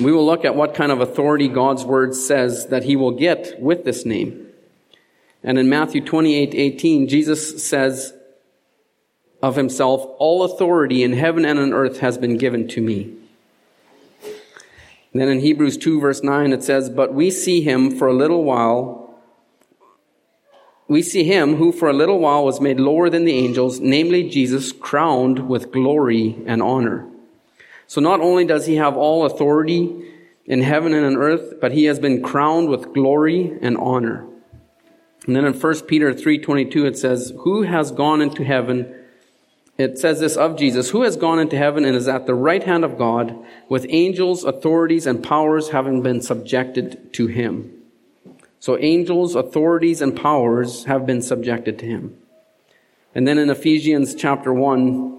We 0.00 0.12
will 0.12 0.24
look 0.24 0.46
at 0.46 0.56
what 0.56 0.74
kind 0.74 0.90
of 0.90 1.02
authority 1.02 1.46
God's 1.46 1.84
word 1.84 2.14
says 2.14 2.68
that 2.68 2.84
he 2.84 2.96
will 2.96 3.10
get 3.10 3.60
with 3.60 3.84
this 3.84 4.06
name. 4.06 4.46
And 5.42 5.58
in 5.58 5.68
Matthew 5.68 6.00
28, 6.00 6.54
18, 6.54 7.06
Jesus 7.06 7.62
says 7.62 8.14
of 9.42 9.56
himself, 9.56 10.06
all 10.16 10.42
authority 10.42 11.02
in 11.02 11.12
heaven 11.12 11.44
and 11.44 11.58
on 11.58 11.74
earth 11.74 12.00
has 12.00 12.16
been 12.16 12.38
given 12.38 12.66
to 12.68 12.80
me. 12.80 13.14
Then 15.14 15.28
in 15.28 15.40
Hebrews 15.40 15.78
2 15.78 16.00
verse 16.00 16.22
9, 16.22 16.52
it 16.52 16.62
says, 16.62 16.90
but 16.90 17.14
we 17.14 17.30
see 17.30 17.62
him 17.62 17.90
for 17.96 18.08
a 18.08 18.12
little 18.12 18.44
while 18.44 19.04
we 20.86 21.02
see 21.02 21.24
him 21.24 21.56
who 21.56 21.72
for 21.72 21.88
a 21.88 21.94
little 21.94 22.18
while 22.18 22.44
was 22.44 22.60
made 22.60 22.78
lower 22.78 23.08
than 23.08 23.24
the 23.24 23.36
angels, 23.36 23.80
namely 23.80 24.28
Jesus, 24.28 24.70
crowned 24.70 25.48
with 25.48 25.72
glory 25.72 26.36
and 26.46 26.62
honor. 26.62 27.08
So 27.86 28.00
not 28.00 28.20
only 28.20 28.44
does 28.44 28.66
he 28.66 28.76
have 28.76 28.96
all 28.96 29.24
authority 29.24 30.12
in 30.44 30.60
heaven 30.60 30.92
and 30.92 31.06
on 31.06 31.16
earth, 31.16 31.54
but 31.60 31.72
he 31.72 31.84
has 31.84 31.98
been 31.98 32.22
crowned 32.22 32.68
with 32.68 32.92
glory 32.92 33.56
and 33.62 33.78
honor. 33.78 34.26
And 35.26 35.34
then 35.34 35.46
in 35.46 35.54
1 35.54 35.86
Peter 35.86 36.12
3:22 36.12 36.84
it 36.84 36.98
says, 36.98 37.32
"Who 37.40 37.62
has 37.62 37.90
gone 37.90 38.20
into 38.20 38.44
heaven?" 38.44 38.94
It 39.76 39.98
says 39.98 40.20
this 40.20 40.36
of 40.36 40.56
Jesus, 40.56 40.90
"Who 40.90 41.02
has 41.02 41.16
gone 41.16 41.38
into 41.38 41.56
heaven 41.56 41.84
and 41.84 41.96
is 41.96 42.06
at 42.06 42.26
the 42.26 42.34
right 42.34 42.62
hand 42.62 42.84
of 42.84 42.96
God, 42.96 43.36
with 43.68 43.86
angels, 43.88 44.44
authorities, 44.44 45.06
and 45.06 45.22
powers 45.22 45.70
having 45.70 46.00
been 46.00 46.20
subjected 46.20 47.12
to 47.14 47.26
him." 47.26 47.72
So 48.60 48.78
angels, 48.78 49.34
authorities, 49.34 50.00
and 50.00 50.14
powers 50.14 50.84
have 50.84 51.04
been 51.04 51.20
subjected 51.20 51.78
to 51.80 51.86
him. 51.86 52.14
And 53.14 53.28
then 53.28 53.36
in 53.36 53.50
Ephesians 53.50 54.14
chapter 54.14 54.52
1, 54.52 55.18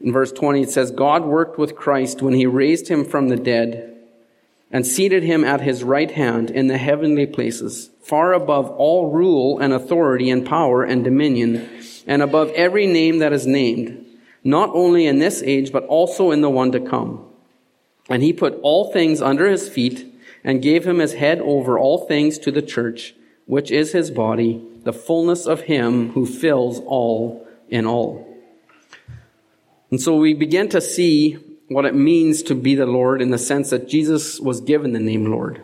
in 0.00 0.12
verse 0.12 0.32
20, 0.32 0.62
it 0.62 0.70
says, 0.70 0.90
God 0.90 1.24
worked 1.26 1.58
with 1.58 1.76
Christ 1.76 2.22
when 2.22 2.34
he 2.34 2.46
raised 2.46 2.88
him 2.88 3.04
from 3.04 3.28
the 3.28 3.36
dead 3.36 3.96
and 4.70 4.86
seated 4.86 5.22
him 5.22 5.44
at 5.44 5.60
his 5.60 5.84
right 5.84 6.10
hand 6.10 6.50
in 6.50 6.66
the 6.66 6.78
heavenly 6.78 7.26
places, 7.26 7.90
far 8.00 8.32
above 8.32 8.70
all 8.70 9.10
rule 9.10 9.58
and 9.58 9.72
authority 9.72 10.30
and 10.30 10.44
power 10.44 10.82
and 10.82 11.04
dominion, 11.04 11.68
and 12.06 12.22
above 12.22 12.50
every 12.50 12.86
name 12.86 13.18
that 13.18 13.32
is 13.32 13.46
named, 13.46 14.04
not 14.42 14.70
only 14.74 15.06
in 15.06 15.18
this 15.18 15.42
age, 15.42 15.72
but 15.72 15.84
also 15.84 16.30
in 16.30 16.40
the 16.40 16.50
one 16.50 16.72
to 16.72 16.80
come. 16.80 17.24
And 18.08 18.22
he 18.22 18.32
put 18.32 18.58
all 18.62 18.92
things 18.92 19.22
under 19.22 19.48
his 19.48 19.68
feet 19.68 20.12
and 20.42 20.62
gave 20.62 20.84
him 20.86 21.00
as 21.00 21.14
head 21.14 21.40
over 21.40 21.78
all 21.78 22.06
things 22.06 22.38
to 22.40 22.50
the 22.50 22.62
church, 22.62 23.14
which 23.46 23.70
is 23.70 23.92
his 23.92 24.10
body, 24.10 24.62
the 24.82 24.92
fullness 24.92 25.46
of 25.46 25.62
him 25.62 26.10
who 26.10 26.26
fills 26.26 26.80
all 26.80 27.46
in 27.68 27.86
all. 27.86 28.30
And 29.90 30.00
so 30.00 30.16
we 30.16 30.34
begin 30.34 30.68
to 30.70 30.80
see 30.80 31.38
what 31.68 31.86
it 31.86 31.94
means 31.94 32.42
to 32.42 32.54
be 32.54 32.74
the 32.74 32.84
Lord 32.84 33.22
in 33.22 33.30
the 33.30 33.38
sense 33.38 33.70
that 33.70 33.88
Jesus 33.88 34.38
was 34.38 34.60
given 34.60 34.92
the 34.92 34.98
name 34.98 35.30
Lord. 35.30 35.62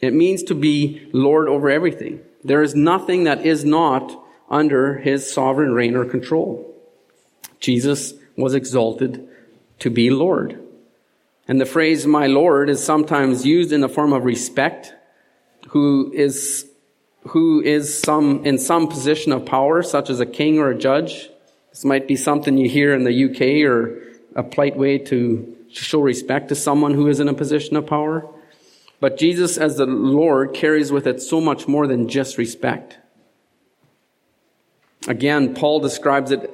It 0.00 0.14
means 0.14 0.42
to 0.44 0.54
be 0.54 1.08
Lord 1.12 1.48
over 1.48 1.68
everything. 1.68 2.20
There 2.42 2.62
is 2.62 2.74
nothing 2.74 3.24
that 3.24 3.44
is 3.44 3.64
not 3.64 4.18
under 4.52 4.98
his 4.98 5.32
sovereign 5.32 5.72
reign 5.72 5.96
or 5.96 6.04
control. 6.04 6.68
Jesus 7.58 8.12
was 8.36 8.54
exalted 8.54 9.26
to 9.78 9.90
be 9.90 10.10
Lord. 10.10 10.60
And 11.48 11.60
the 11.60 11.66
phrase 11.66 12.06
my 12.06 12.26
Lord 12.26 12.68
is 12.68 12.84
sometimes 12.84 13.46
used 13.46 13.72
in 13.72 13.80
the 13.80 13.88
form 13.88 14.12
of 14.12 14.24
respect, 14.24 14.94
who 15.68 16.12
is, 16.14 16.66
who 17.28 17.62
is 17.62 17.98
some, 17.98 18.44
in 18.44 18.58
some 18.58 18.88
position 18.88 19.32
of 19.32 19.46
power, 19.46 19.82
such 19.82 20.10
as 20.10 20.20
a 20.20 20.26
king 20.26 20.58
or 20.58 20.70
a 20.70 20.78
judge. 20.78 21.30
This 21.70 21.84
might 21.84 22.06
be 22.06 22.16
something 22.16 22.58
you 22.58 22.68
hear 22.68 22.94
in 22.94 23.04
the 23.04 23.24
UK 23.24 23.68
or 23.68 24.02
a 24.36 24.42
polite 24.42 24.76
way 24.76 24.98
to 24.98 25.56
show 25.70 26.00
respect 26.00 26.50
to 26.50 26.54
someone 26.54 26.94
who 26.94 27.08
is 27.08 27.20
in 27.20 27.28
a 27.28 27.34
position 27.34 27.76
of 27.76 27.86
power. 27.86 28.28
But 29.00 29.18
Jesus 29.18 29.56
as 29.56 29.78
the 29.78 29.86
Lord 29.86 30.54
carries 30.54 30.92
with 30.92 31.06
it 31.06 31.20
so 31.22 31.40
much 31.40 31.66
more 31.66 31.86
than 31.86 32.08
just 32.08 32.38
respect. 32.38 32.98
Again, 35.08 35.54
Paul 35.54 35.80
describes 35.80 36.30
it 36.30 36.50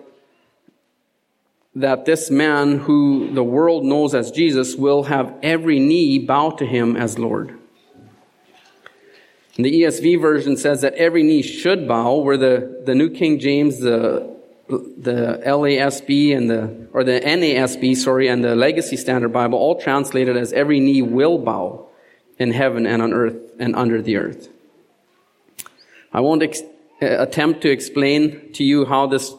that 1.75 2.05
this 2.07 2.31
man 2.31 2.79
who 2.79 3.33
the 3.33 3.45
world 3.45 3.85
knows 3.85 4.15
as 4.15 4.31
Jesus 4.31 4.75
will 4.75 5.05
have 5.05 5.35
every 5.43 5.79
knee 5.79 6.19
bow 6.19 6.51
to 6.51 6.67
him 6.67 6.97
as 6.97 7.19
Lord. 7.19 7.59
And 9.57 9.65
the 9.65 9.83
ESV 9.83 10.21
version 10.21 10.57
says 10.57 10.81
that 10.83 10.95
every 10.95 11.23
knee 11.23 11.43
should 11.43 11.87
bow, 11.87 12.17
where 12.17 12.37
the, 12.37 12.83
the 12.87 12.95
New 12.95 13.11
King 13.11 13.39
James, 13.39 13.81
the, 13.81 14.35
the 14.69 15.43
LASB 15.45 16.37
and 16.37 16.49
the, 16.49 16.89
or 16.93 17.03
the 17.03 17.21
NASB, 17.21 17.97
sorry, 17.97 18.29
and 18.29 18.43
the 18.43 18.55
Legacy 18.55 18.97
Standard 18.97 19.33
Bible 19.33 19.59
all 19.59 19.81
translated 19.81 20.37
as 20.37 20.53
every 20.53 20.79
knee 20.79 21.03
will 21.03 21.39
bow 21.39 21.89
in 22.39 22.53
heaven 22.53 22.87
and 22.87 23.03
on 23.03 23.13
earth 23.13 23.37
and 23.59 23.75
under 23.75 24.01
the 24.01 24.17
earth. 24.17 24.49
I 26.13 26.21
won't 26.21 26.43
ex- 26.43 26.63
Uh, 27.01 27.07
attempt 27.23 27.61
to 27.61 27.71
explain 27.71 28.53
to 28.53 28.65
you 28.65 28.85
how 28.85 29.07
this 29.07 29.33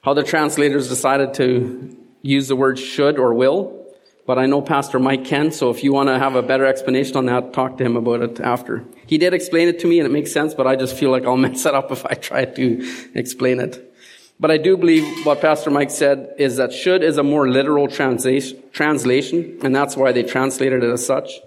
how 0.00 0.14
the 0.14 0.22
translators 0.22 0.88
decided 0.88 1.34
to 1.34 1.94
use 2.22 2.48
the 2.48 2.56
word 2.56 2.78
should 2.78 3.18
or 3.18 3.34
will, 3.34 3.86
but 4.26 4.38
I 4.38 4.46
know 4.46 4.62
Pastor 4.62 4.98
Mike 4.98 5.24
can, 5.24 5.52
so 5.52 5.70
if 5.70 5.84
you 5.84 5.92
want 5.92 6.08
to 6.08 6.18
have 6.18 6.34
a 6.34 6.42
better 6.42 6.64
explanation 6.64 7.16
on 7.16 7.26
that, 7.26 7.52
talk 7.52 7.76
to 7.78 7.84
him 7.84 7.96
about 7.96 8.22
it 8.22 8.40
after. 8.40 8.84
He 9.06 9.18
did 9.18 9.34
explain 9.34 9.68
it 9.68 9.78
to 9.80 9.86
me 9.86 9.98
and 9.98 10.06
it 10.06 10.12
makes 10.12 10.32
sense, 10.32 10.54
but 10.54 10.66
I 10.66 10.76
just 10.76 10.96
feel 10.96 11.10
like 11.10 11.24
I'll 11.24 11.36
mess 11.48 11.66
it 11.66 11.74
up 11.74 11.90
if 11.92 12.06
I 12.06 12.14
try 12.14 12.46
to 12.46 13.10
explain 13.14 13.60
it. 13.60 13.94
But 14.40 14.50
I 14.50 14.56
do 14.56 14.76
believe 14.76 15.26
what 15.26 15.42
Pastor 15.42 15.70
Mike 15.70 15.90
said 15.90 16.34
is 16.38 16.56
that 16.56 16.72
should 16.72 17.02
is 17.02 17.18
a 17.18 17.22
more 17.22 17.48
literal 17.48 17.86
translation, 17.86 19.58
and 19.62 19.76
that's 19.76 19.96
why 19.96 20.12
they 20.12 20.22
translated 20.22 20.82
it 20.82 20.90
as 20.90 21.04
such. 21.04 21.40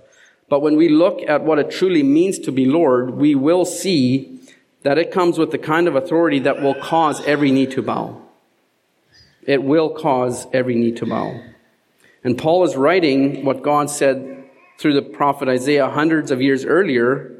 But 0.49 0.61
when 0.61 0.77
we 0.77 0.87
look 0.89 1.21
at 1.27 1.43
what 1.43 1.59
it 1.59 1.71
truly 1.71 2.03
means 2.03 2.39
to 2.39 2.51
be 2.51 2.65
Lord, 2.65 3.15
we 3.15 3.33
will 3.35 3.65
see 3.65 4.36
that 4.83 4.97
it 4.97 5.11
comes 5.11 5.37
with 5.37 5.51
the 5.51 5.57
kind 5.57 5.87
of 5.87 5.95
authority 5.95 6.39
that 6.39 6.61
will 6.61 6.75
cause 6.75 7.23
every 7.25 7.51
knee 7.51 7.67
to 7.67 7.81
bow 7.81 8.21
it 9.47 9.63
will 9.63 9.89
cause 9.89 10.45
every 10.53 10.75
knee 10.75 10.91
to 10.91 11.05
bow. 11.05 11.41
And 12.23 12.37
Paul 12.37 12.65
is 12.65 12.75
writing 12.75 13.45
what 13.45 13.63
God 13.63 13.89
said 13.89 14.43
through 14.77 14.93
the 14.93 15.01
prophet 15.01 15.47
Isaiah 15.47 15.89
hundreds 15.89 16.29
of 16.29 16.41
years 16.41 16.65
earlier, 16.65 17.31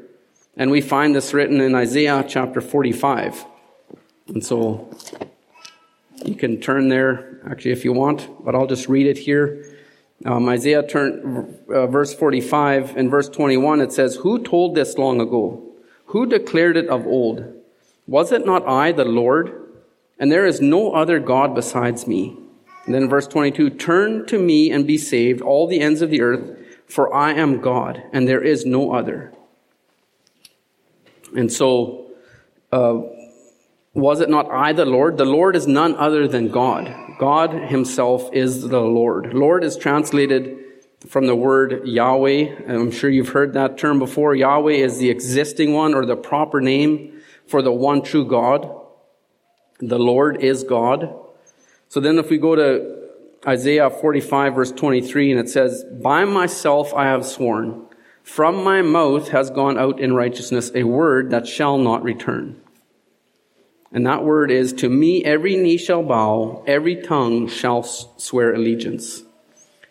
and 0.56 0.70
we 0.70 0.80
find 0.80 1.14
this 1.14 1.34
written 1.34 1.60
in 1.60 1.74
Isaiah 1.74 2.24
chapter 2.26 2.62
45. 2.62 3.44
And 4.28 4.44
so 4.44 4.90
you 6.24 6.34
can 6.34 6.60
turn 6.60 6.88
there, 6.88 7.40
actually, 7.48 7.72
if 7.72 7.84
you 7.84 7.92
want, 7.92 8.42
but 8.42 8.54
I'll 8.54 8.66
just 8.66 8.88
read 8.88 9.06
it 9.06 9.18
here. 9.18 9.64
Um, 10.24 10.48
Isaiah 10.48 10.84
turn, 10.84 11.58
uh, 11.68 11.86
verse 11.86 12.14
45 12.14 12.96
and 12.96 13.10
verse 13.10 13.28
21, 13.28 13.82
it 13.82 13.92
says, 13.92 14.16
Who 14.16 14.42
told 14.42 14.74
this 14.74 14.96
long 14.96 15.20
ago? 15.20 15.67
Who 16.08 16.26
declared 16.26 16.76
it 16.76 16.88
of 16.88 17.06
old? 17.06 17.54
Was 18.06 18.32
it 18.32 18.44
not 18.44 18.66
I, 18.66 18.92
the 18.92 19.04
Lord? 19.04 19.68
and 20.18 20.32
there 20.32 20.46
is 20.46 20.60
no 20.60 20.92
other 20.92 21.20
God 21.20 21.54
besides 21.54 22.06
me. 22.06 22.36
And 22.86 22.94
then 22.94 23.08
verse 23.08 23.26
22, 23.26 23.70
turn 23.70 24.26
to 24.26 24.38
me 24.38 24.70
and 24.70 24.86
be 24.86 24.98
saved, 24.98 25.40
all 25.40 25.66
the 25.66 25.80
ends 25.80 26.02
of 26.02 26.10
the 26.10 26.22
earth, 26.22 26.58
for 26.86 27.14
I 27.14 27.34
am 27.34 27.60
God, 27.60 28.02
and 28.12 28.26
there 28.26 28.42
is 28.42 28.64
no 28.64 28.92
other. 28.92 29.32
And 31.36 31.52
so, 31.52 32.10
uh, 32.72 33.02
was 33.92 34.20
it 34.20 34.30
not 34.30 34.50
I, 34.50 34.72
the 34.72 34.86
Lord? 34.86 35.18
The 35.18 35.26
Lord 35.26 35.54
is 35.54 35.66
none 35.66 35.94
other 35.96 36.26
than 36.26 36.48
God. 36.48 36.94
God 37.18 37.52
himself 37.52 38.30
is 38.32 38.68
the 38.68 38.80
Lord. 38.80 39.34
Lord 39.34 39.64
is 39.64 39.76
translated 39.76 40.56
from 41.06 41.26
the 41.26 41.36
word 41.36 41.86
Yahweh. 41.86 42.64
I'm 42.68 42.90
sure 42.90 43.10
you've 43.10 43.28
heard 43.28 43.54
that 43.54 43.78
term 43.78 43.98
before. 43.98 44.34
Yahweh 44.34 44.72
is 44.72 44.98
the 44.98 45.10
existing 45.10 45.72
one 45.72 45.94
or 45.94 46.04
the 46.04 46.16
proper 46.16 46.60
name 46.60 47.20
for 47.46 47.62
the 47.62 47.72
one 47.72 48.02
true 48.02 48.26
God. 48.26 48.74
The 49.80 49.98
Lord 49.98 50.42
is 50.42 50.64
God. 50.64 51.14
So 51.88 52.00
then 52.00 52.18
if 52.18 52.30
we 52.30 52.38
go 52.38 52.56
to 52.56 53.08
Isaiah 53.46 53.90
45 53.90 54.54
verse 54.54 54.72
23 54.72 55.32
and 55.32 55.40
it 55.40 55.48
says, 55.48 55.84
By 55.84 56.24
myself 56.24 56.92
I 56.94 57.04
have 57.04 57.24
sworn, 57.24 57.86
from 58.22 58.62
my 58.62 58.82
mouth 58.82 59.28
has 59.28 59.50
gone 59.50 59.78
out 59.78 60.00
in 60.00 60.12
righteousness 60.12 60.70
a 60.74 60.82
word 60.82 61.30
that 61.30 61.46
shall 61.46 61.78
not 61.78 62.02
return. 62.02 62.60
And 63.90 64.06
that 64.06 64.22
word 64.22 64.50
is, 64.50 64.74
to 64.74 64.90
me 64.90 65.24
every 65.24 65.56
knee 65.56 65.78
shall 65.78 66.02
bow, 66.02 66.62
every 66.66 66.96
tongue 66.96 67.48
shall 67.48 67.82
swear 67.84 68.52
allegiance. 68.52 69.22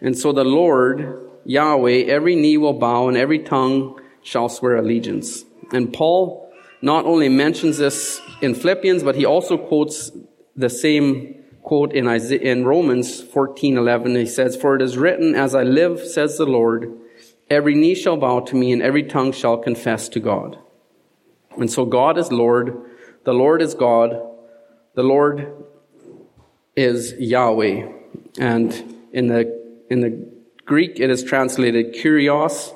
And 0.02 0.18
so 0.18 0.32
the 0.32 0.44
Lord, 0.44 1.30
Yahweh, 1.46 2.06
every 2.06 2.36
knee 2.36 2.58
will 2.58 2.74
bow 2.74 3.08
and 3.08 3.18
every 3.18 3.40
tongue 3.40 4.00
shall 4.22 4.50
swear 4.50 4.76
allegiance. 4.76 5.46
And 5.72 5.94
Paul 5.94 6.52
not 6.82 7.06
only 7.06 7.30
mentions 7.30 7.78
this 7.78 8.22
in 8.42 8.54
Philippians, 8.54 9.04
but 9.04 9.16
he 9.16 9.26
also 9.26 9.58
quotes 9.58 10.12
the 10.56 10.70
same 10.70 11.36
quote 11.64 11.92
in, 11.94 12.08
Isaiah, 12.08 12.40
in 12.40 12.66
Romans 12.66 13.22
14:11. 13.22 14.16
He 14.16 14.26
says, 14.26 14.56
"For 14.56 14.76
it 14.76 14.82
is 14.82 14.98
written, 14.98 15.36
as 15.36 15.54
I 15.54 15.64
live, 15.64 16.00
says 16.00 16.38
the 16.38 16.46
Lord, 16.46 16.92
every 17.50 17.76
knee 17.76 17.96
shall 17.96 18.18
bow 18.18 18.40
to 18.42 18.56
me 18.56 18.72
and 18.72 18.82
every 18.82 19.04
tongue 19.04 19.32
shall 19.32 19.58
confess 19.58 20.08
to 20.10 20.20
God." 20.20 20.58
And 21.58 21.70
so 21.70 21.86
God 21.86 22.18
is 22.18 22.32
Lord, 22.32 22.78
the 23.24 23.34
Lord 23.34 23.62
is 23.62 23.74
God, 23.74 24.22
the 24.94 25.04
Lord 25.04 25.48
is 26.76 27.14
Yahweh. 27.20 27.88
And 28.40 28.96
in 29.12 29.28
the 29.28 29.57
in 29.90 30.02
the 30.02 30.28
Greek 30.66 31.00
it 31.00 31.10
is 31.10 31.24
translated 31.24 31.94
kurios, 31.96 32.74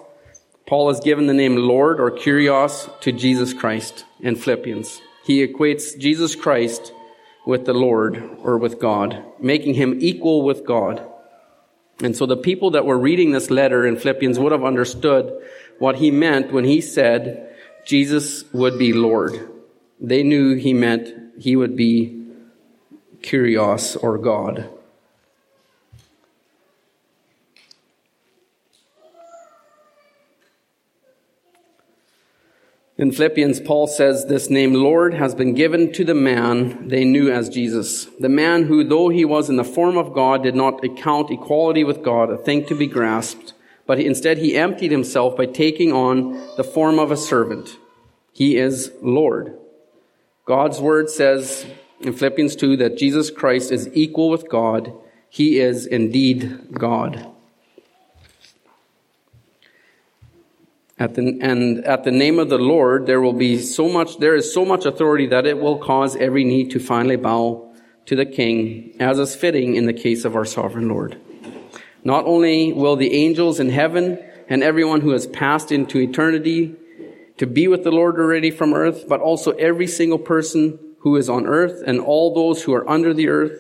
Paul 0.66 0.88
has 0.88 1.02
given 1.02 1.28
the 1.28 1.34
name 1.34 1.58
Lord 1.58 2.00
or 2.00 2.12
Kurios 2.12 2.98
to 3.02 3.12
Jesus 3.12 3.54
Christ 3.54 4.06
in 4.22 4.36
Philippians. 4.38 5.02
He 5.26 5.46
equates 5.46 5.98
Jesus 6.00 6.34
Christ 6.36 6.94
with 7.46 7.66
the 7.66 7.74
Lord 7.74 8.24
or 8.40 8.58
with 8.58 8.80
God, 8.80 9.24
making 9.40 9.74
him 9.74 9.98
equal 10.00 10.44
with 10.44 10.66
God. 10.66 11.06
And 12.02 12.16
so 12.16 12.26
the 12.26 12.38
people 12.38 12.72
that 12.72 12.86
were 12.86 12.98
reading 12.98 13.32
this 13.32 13.50
letter 13.50 13.86
in 13.86 13.98
Philippians 13.98 14.40
would 14.40 14.52
have 14.54 14.64
understood 14.64 15.34
what 15.78 15.98
he 15.98 16.10
meant 16.10 16.54
when 16.54 16.64
he 16.64 16.80
said 16.80 17.54
Jesus 17.86 18.46
would 18.54 18.80
be 18.80 18.94
Lord. 18.94 19.50
They 20.00 20.24
knew 20.24 20.56
he 20.56 20.74
meant 20.74 21.14
he 21.38 21.56
would 21.56 21.76
be 21.76 22.28
Kyrios 23.22 24.02
or 24.02 24.18
God. 24.18 24.70
In 33.02 33.12
Philippians, 33.12 33.62
Paul 33.62 33.88
says 33.88 34.28
this 34.28 34.52
name 34.52 34.76
Lord 34.76 35.16
has 35.16 35.34
been 35.34 35.56
given 35.56 35.92
to 35.94 36.06
the 36.06 36.14
man 36.14 36.88
they 36.88 37.04
knew 37.04 37.32
as 37.32 37.50
Jesus. 37.50 38.06
The 38.20 38.30
man 38.30 38.66
who, 38.66 38.84
though 38.84 39.10
he 39.10 39.26
was 39.26 39.50
in 39.50 39.56
the 39.56 39.64
form 39.64 39.98
of 39.98 40.14
God, 40.14 40.44
did 40.44 40.54
not 40.54 40.84
account 40.84 41.32
equality 41.32 41.84
with 41.84 42.04
God 42.04 42.30
a 42.30 42.38
thing 42.38 42.64
to 42.68 42.76
be 42.76 42.86
grasped, 42.86 43.56
but 43.88 44.00
instead 44.00 44.38
he 44.38 44.56
emptied 44.56 44.92
himself 44.92 45.36
by 45.36 45.48
taking 45.48 45.92
on 45.92 46.34
the 46.58 46.64
form 46.64 47.00
of 47.00 47.10
a 47.10 47.18
servant. 47.18 47.76
He 48.34 48.58
is 48.58 48.92
Lord. 49.02 49.58
God's 50.46 50.80
word 50.80 51.10
says 51.10 51.66
in 52.02 52.14
Philippians 52.14 52.56
2 52.56 52.78
that 52.78 53.00
Jesus 53.00 53.32
Christ 53.32 53.72
is 53.72 53.90
equal 53.94 54.30
with 54.30 54.48
God. 54.48 54.94
He 55.28 55.60
is 55.60 55.88
indeed 55.88 56.72
God. 56.72 57.31
At 61.02 61.16
the, 61.16 61.40
and 61.42 61.84
at 61.84 62.04
the 62.04 62.12
name 62.12 62.38
of 62.38 62.50
the 62.50 62.60
Lord, 62.60 63.08
there 63.08 63.22
will 63.22 63.34
be 63.34 63.58
so 63.58 63.90
much, 63.90 64.20
there 64.20 64.36
is 64.36 64.54
so 64.54 64.64
much 64.64 64.86
authority 64.86 65.26
that 65.30 65.48
it 65.48 65.58
will 65.58 65.80
cause 65.80 66.16
every 66.16 66.44
knee 66.44 66.66
to 66.66 66.80
finally 66.80 67.16
bow 67.16 67.74
to 68.06 68.16
the 68.16 68.28
King, 68.28 68.96
as 69.00 69.18
is 69.18 69.36
fitting 69.36 69.76
in 69.76 69.88
the 69.88 69.94
case 69.94 70.26
of 70.26 70.36
our 70.36 70.46
sovereign 70.46 70.90
Lord. 70.90 71.20
Not 72.04 72.26
only 72.26 72.72
will 72.72 72.96
the 72.98 73.16
angels 73.16 73.60
in 73.60 73.72
heaven 73.72 74.20
and 74.48 74.62
everyone 74.62 75.02
who 75.02 75.10
has 75.10 75.26
passed 75.26 75.72
into 75.72 75.98
eternity 75.98 76.76
to 77.38 77.48
be 77.48 77.68
with 77.68 77.84
the 77.84 77.90
Lord 77.90 78.20
already 78.20 78.52
from 78.52 78.72
earth, 78.72 79.06
but 79.08 79.22
also 79.22 79.54
every 79.54 79.88
single 79.88 80.20
person 80.20 80.78
who 81.00 81.16
is 81.16 81.30
on 81.30 81.48
earth 81.48 81.82
and 81.84 82.00
all 82.00 82.36
those 82.36 82.62
who 82.62 82.76
are 82.76 82.88
under 82.88 83.12
the 83.12 83.28
earth. 83.28 83.60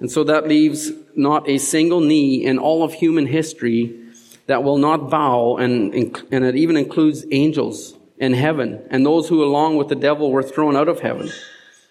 And 0.00 0.10
so 0.10 0.24
that 0.24 0.48
leaves 0.48 0.90
not 1.14 1.48
a 1.48 1.58
single 1.58 2.00
knee 2.00 2.44
in 2.44 2.58
all 2.58 2.82
of 2.82 2.94
human 2.94 3.26
history 3.26 3.99
that 4.46 4.64
will 4.64 4.78
not 4.78 5.10
bow, 5.10 5.56
and, 5.56 5.94
and 6.30 6.44
it 6.44 6.56
even 6.56 6.76
includes 6.76 7.24
angels 7.30 7.96
in 8.18 8.34
heaven, 8.34 8.82
and 8.90 9.04
those 9.04 9.28
who, 9.28 9.42
along 9.42 9.76
with 9.76 9.88
the 9.88 9.94
devil, 9.94 10.30
were 10.30 10.42
thrown 10.42 10.76
out 10.76 10.88
of 10.88 11.00
heaven, 11.00 11.30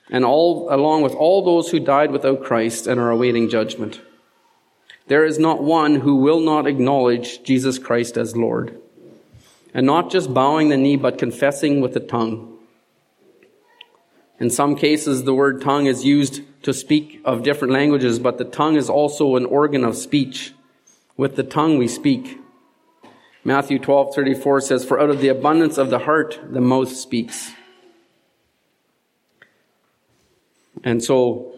and 0.09 0.25
all, 0.25 0.67
along 0.73 1.01
with 1.01 1.13
all 1.13 1.43
those 1.43 1.71
who 1.71 1.79
died 1.79 2.11
without 2.11 2.43
Christ 2.43 2.87
and 2.87 2.99
are 2.99 3.09
awaiting 3.09 3.49
judgment. 3.49 4.01
There 5.07 5.25
is 5.25 5.39
not 5.39 5.63
one 5.63 5.95
who 5.95 6.17
will 6.17 6.39
not 6.39 6.67
acknowledge 6.67 7.41
Jesus 7.41 7.79
Christ 7.79 8.15
as 8.15 8.37
Lord. 8.37 8.79
And 9.73 9.85
not 9.85 10.11
just 10.11 10.33
bowing 10.33 10.69
the 10.69 10.77
knee, 10.77 10.97
but 10.97 11.17
confessing 11.17 11.81
with 11.81 11.93
the 11.93 11.99
tongue. 11.99 12.57
In 14.39 14.49
some 14.49 14.75
cases, 14.75 15.23
the 15.23 15.33
word 15.33 15.61
tongue 15.61 15.87
is 15.87 16.05
used 16.05 16.41
to 16.63 16.73
speak 16.73 17.21
of 17.25 17.43
different 17.43 17.73
languages, 17.73 18.19
but 18.19 18.37
the 18.37 18.45
tongue 18.45 18.75
is 18.75 18.89
also 18.89 19.35
an 19.35 19.45
organ 19.45 19.83
of 19.83 19.95
speech. 19.97 20.53
With 21.19 21.35
the 21.35 21.43
tongue 21.43 21.77
we 21.77 21.89
speak. 21.89 22.39
Matthew 23.43 23.77
12, 23.77 24.15
34 24.15 24.61
says, 24.61 24.85
For 24.85 25.01
out 25.01 25.09
of 25.09 25.19
the 25.19 25.27
abundance 25.27 25.77
of 25.77 25.89
the 25.89 25.99
heart, 25.99 26.39
the 26.49 26.61
mouth 26.61 26.95
speaks. 26.95 27.51
And 30.81 31.03
so 31.03 31.51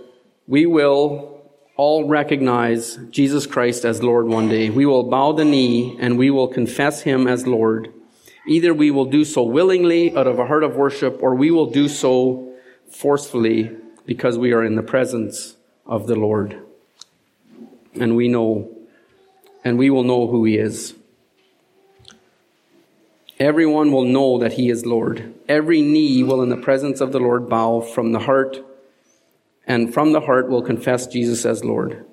we 0.47 0.65
will 0.65 1.43
all 1.75 2.07
recognize 2.07 2.97
Jesus 3.11 3.45
Christ 3.45 3.85
as 3.85 4.01
Lord 4.01 4.25
one 4.25 4.49
day. 4.49 4.71
We 4.71 4.87
will 4.87 5.03
bow 5.03 5.33
the 5.33 5.45
knee 5.45 5.95
and 5.99 6.17
we 6.17 6.31
will 6.31 6.47
confess 6.47 7.03
Him 7.03 7.27
as 7.27 7.45
Lord. 7.45 7.93
Either 8.47 8.73
we 8.73 8.89
will 8.89 9.05
do 9.05 9.23
so 9.23 9.43
willingly 9.43 10.17
out 10.17 10.25
of 10.25 10.39
a 10.39 10.47
heart 10.47 10.63
of 10.63 10.75
worship 10.75 11.21
or 11.21 11.35
we 11.35 11.51
will 11.51 11.69
do 11.69 11.87
so 11.87 12.51
forcefully 12.89 13.69
because 14.07 14.39
we 14.39 14.53
are 14.53 14.65
in 14.65 14.73
the 14.73 14.81
presence 14.81 15.55
of 15.85 16.07
the 16.07 16.15
Lord. 16.15 16.59
And 17.93 18.15
we 18.15 18.27
know, 18.27 18.75
and 19.63 19.77
we 19.77 19.89
will 19.89 20.03
know 20.03 20.27
who 20.27 20.45
He 20.45 20.57
is. 20.57 20.95
Everyone 23.41 23.91
will 23.91 24.05
know 24.05 24.37
that 24.37 24.53
he 24.53 24.69
is 24.69 24.85
Lord. 24.85 25.33
Every 25.49 25.81
knee 25.81 26.21
will 26.21 26.43
in 26.43 26.49
the 26.49 26.57
presence 26.57 27.01
of 27.01 27.11
the 27.11 27.19
Lord 27.19 27.49
bow 27.49 27.81
from 27.81 28.11
the 28.11 28.19
heart, 28.19 28.63
and 29.65 29.91
from 29.91 30.11
the 30.11 30.19
heart 30.19 30.47
will 30.47 30.61
confess 30.61 31.07
Jesus 31.07 31.43
as 31.43 31.65
Lord. 31.65 32.05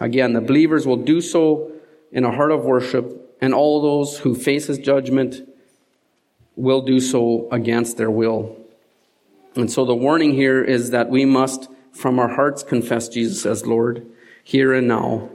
Again, 0.00 0.32
the 0.32 0.40
believers 0.40 0.88
will 0.88 0.96
do 0.96 1.20
so 1.20 1.70
in 2.10 2.24
a 2.24 2.32
heart 2.32 2.50
of 2.50 2.64
worship, 2.64 3.36
and 3.40 3.54
all 3.54 3.80
those 3.80 4.18
who 4.18 4.34
face 4.34 4.66
his 4.66 4.78
judgment 4.78 5.48
will 6.56 6.82
do 6.82 6.98
so 6.98 7.46
against 7.52 7.96
their 7.96 8.10
will. 8.10 8.56
And 9.54 9.70
so 9.70 9.84
the 9.84 9.94
warning 9.94 10.32
here 10.32 10.64
is 10.64 10.90
that 10.90 11.10
we 11.10 11.24
must, 11.24 11.68
from 11.92 12.18
our 12.18 12.34
hearts, 12.34 12.64
confess 12.64 13.08
Jesus 13.08 13.46
as 13.46 13.66
Lord, 13.66 14.04
here 14.42 14.74
and 14.74 14.88
now, 14.88 15.30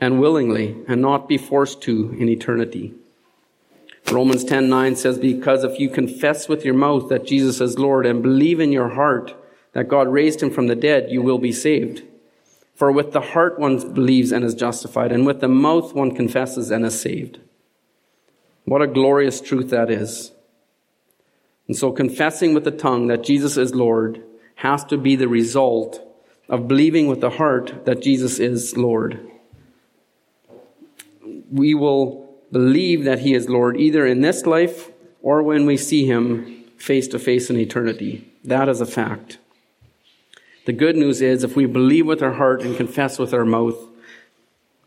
and 0.00 0.20
willingly, 0.20 0.76
and 0.86 1.00
not 1.00 1.28
be 1.28 1.38
forced 1.38 1.82
to 1.82 2.14
in 2.18 2.28
eternity. 2.28 2.94
Romans 4.12 4.44
10 4.44 4.68
9 4.68 4.96
says, 4.96 5.18
Because 5.18 5.64
if 5.64 5.80
you 5.80 5.88
confess 5.88 6.48
with 6.48 6.64
your 6.64 6.74
mouth 6.74 7.08
that 7.08 7.26
Jesus 7.26 7.60
is 7.60 7.78
Lord 7.78 8.06
and 8.06 8.22
believe 8.22 8.60
in 8.60 8.72
your 8.72 8.90
heart 8.90 9.34
that 9.72 9.88
God 9.88 10.08
raised 10.08 10.42
him 10.42 10.50
from 10.50 10.68
the 10.68 10.74
dead, 10.74 11.10
you 11.10 11.22
will 11.22 11.38
be 11.38 11.52
saved. 11.52 12.02
For 12.74 12.92
with 12.92 13.12
the 13.12 13.20
heart 13.20 13.58
one 13.58 13.92
believes 13.94 14.32
and 14.32 14.44
is 14.44 14.54
justified, 14.54 15.12
and 15.12 15.26
with 15.26 15.40
the 15.40 15.48
mouth 15.48 15.94
one 15.94 16.14
confesses 16.14 16.70
and 16.70 16.84
is 16.84 17.00
saved. 17.00 17.40
What 18.64 18.82
a 18.82 18.86
glorious 18.86 19.40
truth 19.40 19.70
that 19.70 19.90
is. 19.90 20.32
And 21.68 21.76
so 21.76 21.90
confessing 21.90 22.54
with 22.54 22.64
the 22.64 22.70
tongue 22.70 23.06
that 23.08 23.24
Jesus 23.24 23.56
is 23.56 23.74
Lord 23.74 24.22
has 24.56 24.84
to 24.84 24.96
be 24.96 25.16
the 25.16 25.28
result 25.28 26.00
of 26.48 26.68
believing 26.68 27.06
with 27.06 27.20
the 27.20 27.30
heart 27.30 27.84
that 27.86 28.02
Jesus 28.02 28.38
is 28.38 28.76
Lord. 28.76 29.30
We 31.50 31.74
will 31.74 32.28
believe 32.52 33.04
that 33.04 33.20
He 33.20 33.34
is 33.34 33.48
Lord 33.48 33.76
either 33.76 34.06
in 34.06 34.20
this 34.20 34.46
life 34.46 34.90
or 35.22 35.42
when 35.42 35.66
we 35.66 35.76
see 35.76 36.06
Him 36.06 36.64
face 36.76 37.08
to 37.08 37.18
face 37.18 37.50
in 37.50 37.56
eternity. 37.56 38.32
That 38.44 38.68
is 38.68 38.80
a 38.80 38.86
fact. 38.86 39.38
The 40.66 40.72
good 40.72 40.96
news 40.96 41.22
is 41.22 41.44
if 41.44 41.56
we 41.56 41.66
believe 41.66 42.06
with 42.06 42.22
our 42.22 42.32
heart 42.32 42.62
and 42.62 42.76
confess 42.76 43.18
with 43.18 43.32
our 43.32 43.44
mouth, 43.44 43.76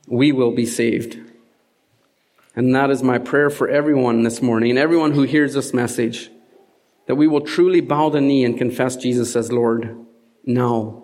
we 0.07 0.31
will 0.31 0.51
be 0.51 0.65
saved. 0.65 1.19
And 2.55 2.75
that 2.75 2.89
is 2.89 3.01
my 3.01 3.17
prayer 3.17 3.49
for 3.49 3.69
everyone 3.69 4.23
this 4.23 4.41
morning 4.41 4.71
and 4.71 4.79
everyone 4.79 5.13
who 5.13 5.23
hears 5.23 5.53
this 5.53 5.73
message 5.73 6.29
that 7.05 7.15
we 7.15 7.27
will 7.27 7.41
truly 7.41 7.81
bow 7.81 8.09
the 8.09 8.21
knee 8.21 8.43
and 8.43 8.57
confess 8.57 8.95
Jesus 8.95 9.35
as 9.35 9.51
Lord 9.51 9.95
now, 10.45 11.03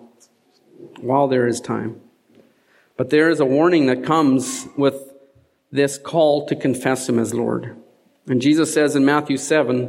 while 1.00 1.28
there 1.28 1.46
is 1.46 1.60
time. 1.60 2.00
But 2.96 3.10
there 3.10 3.28
is 3.28 3.40
a 3.40 3.44
warning 3.44 3.86
that 3.86 4.04
comes 4.04 4.68
with 4.76 5.05
this 5.76 5.98
call 5.98 6.46
to 6.46 6.56
confess 6.56 7.08
him 7.08 7.18
as 7.18 7.32
Lord. 7.32 7.76
And 8.26 8.42
Jesus 8.42 8.74
says 8.74 8.96
in 8.96 9.04
Matthew 9.04 9.36
7, 9.36 9.88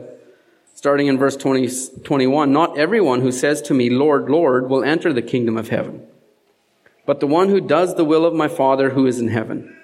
starting 0.76 1.08
in 1.08 1.18
verse 1.18 1.36
20, 1.36 1.68
21, 2.04 2.54
Not 2.54 2.78
everyone 2.78 3.22
who 3.22 3.32
says 3.32 3.62
to 3.64 3.74
me, 3.74 3.90
Lord, 3.90 4.30
Lord, 4.30 4.70
will 4.70 4.84
enter 4.84 5.12
the 5.12 5.24
kingdom 5.24 5.58
of 5.58 5.70
heaven, 5.70 6.06
but 7.06 7.20
the 7.20 7.28
one 7.28 7.50
who 7.50 7.60
does 7.60 7.96
the 7.96 8.06
will 8.06 8.26
of 8.26 8.36
my 8.36 8.48
Father 8.48 8.92
who 8.92 9.08
is 9.08 9.20
in 9.20 9.30
heaven. 9.30 9.76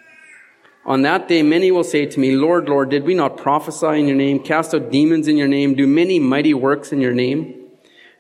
On 0.86 1.02
that 1.04 1.28
day, 1.28 1.42
many 1.42 1.72
will 1.72 1.84
say 1.84 2.06
to 2.06 2.20
me, 2.20 2.36
Lord, 2.36 2.68
Lord, 2.68 2.90
did 2.90 3.06
we 3.06 3.16
not 3.16 3.38
prophesy 3.38 4.00
in 4.00 4.08
your 4.08 4.18
name, 4.18 4.40
cast 4.40 4.76
out 4.76 4.92
demons 4.92 5.28
in 5.28 5.38
your 5.38 5.48
name, 5.48 5.74
do 5.74 5.88
many 5.88 6.20
mighty 6.20 6.54
works 6.54 6.92
in 6.92 7.02
your 7.02 7.14
name? 7.14 7.60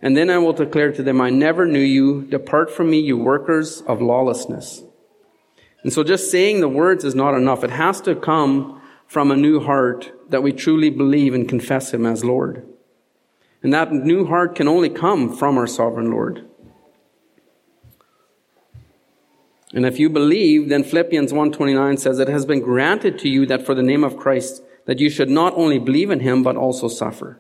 And 0.01 0.17
then 0.17 0.29
I 0.29 0.37
will 0.37 0.53
declare 0.53 0.91
to 0.93 1.03
them, 1.03 1.21
I 1.21 1.29
never 1.29 1.65
knew 1.65 1.79
you. 1.79 2.23
Depart 2.23 2.71
from 2.71 2.89
me, 2.89 2.99
you 2.99 3.17
workers 3.17 3.81
of 3.81 4.01
lawlessness. 4.01 4.83
And 5.83 5.91
so 5.91 6.03
just 6.03 6.31
saying 6.31 6.61
the 6.61 6.69
words 6.69 7.03
is 7.03 7.13
not 7.13 7.35
enough. 7.35 7.63
It 7.63 7.69
has 7.71 7.99
to 8.01 8.15
come 8.15 8.81
from 9.05 9.29
a 9.29 9.35
new 9.35 9.59
heart 9.59 10.11
that 10.29 10.41
we 10.41 10.51
truly 10.51 10.89
believe 10.89 11.33
and 11.33 11.47
confess 11.47 11.93
Him 11.93 12.05
as 12.05 12.23
Lord. 12.23 12.65
And 13.61 13.73
that 13.73 13.93
new 13.93 14.25
heart 14.25 14.55
can 14.55 14.67
only 14.67 14.89
come 14.89 15.35
from 15.35 15.57
our 15.57 15.67
sovereign 15.67 16.11
Lord. 16.11 16.45
And 19.73 19.85
if 19.85 19.99
you 19.99 20.09
believe, 20.09 20.69
then 20.69 20.83
Philippians 20.83 21.33
1:29 21.33 21.97
says 21.97 22.19
it 22.19 22.27
has 22.27 22.45
been 22.45 22.59
granted 22.59 23.17
to 23.19 23.29
you 23.29 23.45
that 23.47 23.65
for 23.65 23.73
the 23.73 23.81
name 23.81 24.03
of 24.03 24.17
Christ 24.17 24.61
that 24.85 24.99
you 24.99 25.09
should 25.09 25.29
not 25.29 25.53
only 25.55 25.79
believe 25.79 26.11
in 26.11 26.19
him 26.19 26.43
but 26.43 26.55
also 26.55 26.87
suffer. 26.87 27.39